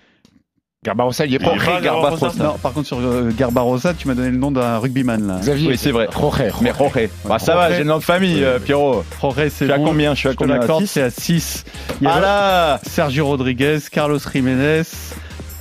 Garbarossa, 0.83 1.27
il 1.27 1.35
est 1.35 1.37
pas. 1.37 1.53
Garbajosa. 1.79 2.43
Non, 2.43 2.53
par 2.57 2.73
contre, 2.73 2.87
sur 2.87 2.97
euh, 2.97 3.29
Garbarossa, 3.37 3.93
tu 3.93 4.07
m'as 4.07 4.15
donné 4.15 4.31
le 4.31 4.37
nom 4.37 4.49
d'un 4.49 4.79
rugbyman, 4.79 5.27
là. 5.27 5.37
Xavier. 5.39 5.67
Oui, 5.69 5.77
c'est 5.77 5.91
vrai. 5.91 6.07
Roger. 6.11 6.49
Mais 6.61 6.73
Jorge. 6.75 7.07
Bah, 7.23 7.37
ça 7.37 7.53
va, 7.53 7.61
Jorge. 7.65 7.73
j'ai 7.73 7.83
le 7.83 7.89
nom 7.89 7.99
de 7.99 8.03
famille, 8.03 8.43
euh, 8.43 8.57
Pierrot. 8.57 9.03
Jorge, 9.21 9.35
Je 9.43 9.49
c'est 9.49 9.65
suis 9.65 9.71
à 9.71 9.77
bon. 9.77 9.85
combien? 9.85 10.15
Je 10.15 10.19
suis 10.21 10.29
à 10.29 10.31
Je 10.31 10.37
combien? 10.37 10.59
C'est 10.87 11.03
à 11.03 11.11
6. 11.11 11.65
Il 12.01 12.05
y 12.05 12.07
a 12.07 12.13
Ah 12.15 12.19
là 12.19 12.79
Sergio 12.81 13.27
Rodriguez, 13.27 13.77
Carlos 13.91 14.17
Jiménez, 14.33 14.81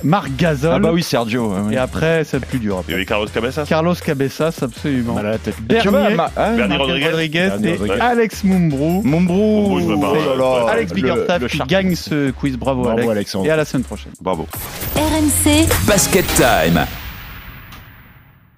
Marc 0.03 0.29
Gasol. 0.37 0.71
Ah 0.75 0.79
bah 0.79 0.91
oui, 0.91 1.03
Sergio. 1.03 1.53
Et 1.71 1.77
après, 1.77 2.23
c'est 2.23 2.39
plus 2.39 2.59
dur. 2.59 2.75
Il 2.75 2.77
y 2.77 2.79
Après. 2.79 2.93
avait 2.95 3.05
Carlos 3.05 3.27
Cabezas 3.33 3.65
Carlos 3.67 3.93
Cabezas, 3.95 4.59
absolument. 4.61 5.13
Mal 5.15 5.25
à 5.25 5.29
la 5.31 5.37
tête. 5.37 5.55
Tu 5.81 5.87
vois, 5.89 5.99
Bernier, 6.01 6.15
ma- 6.15 6.31
hein, 6.37 6.55
Bernier 6.55 6.77
Marc 6.77 6.81
Rodriguez. 6.81 7.39
Et 7.63 7.71
Rodriguez. 7.73 8.01
Alex 8.01 8.43
Mumbrou. 8.43 9.01
Mumbrou. 9.03 9.79
Oh 9.79 10.15
là 10.15 10.35
là. 10.65 10.71
Alex 10.71 10.91
Le- 10.91 10.95
Biggerstaff 10.95 11.41
le 11.41 11.47
qui 11.47 11.59
gagne 11.67 11.95
ce 11.95 12.31
quiz. 12.31 12.57
Bravo, 12.57 12.81
Bravo, 12.83 12.97
Alex. 12.99 13.11
Alexandre. 13.11 13.45
Et 13.45 13.51
à 13.51 13.55
la 13.55 13.65
semaine 13.65 13.83
prochaine. 13.83 14.11
Bravo. 14.21 14.47
RMC 14.95 15.67
Basket 15.87 16.25
Time. 16.35 16.85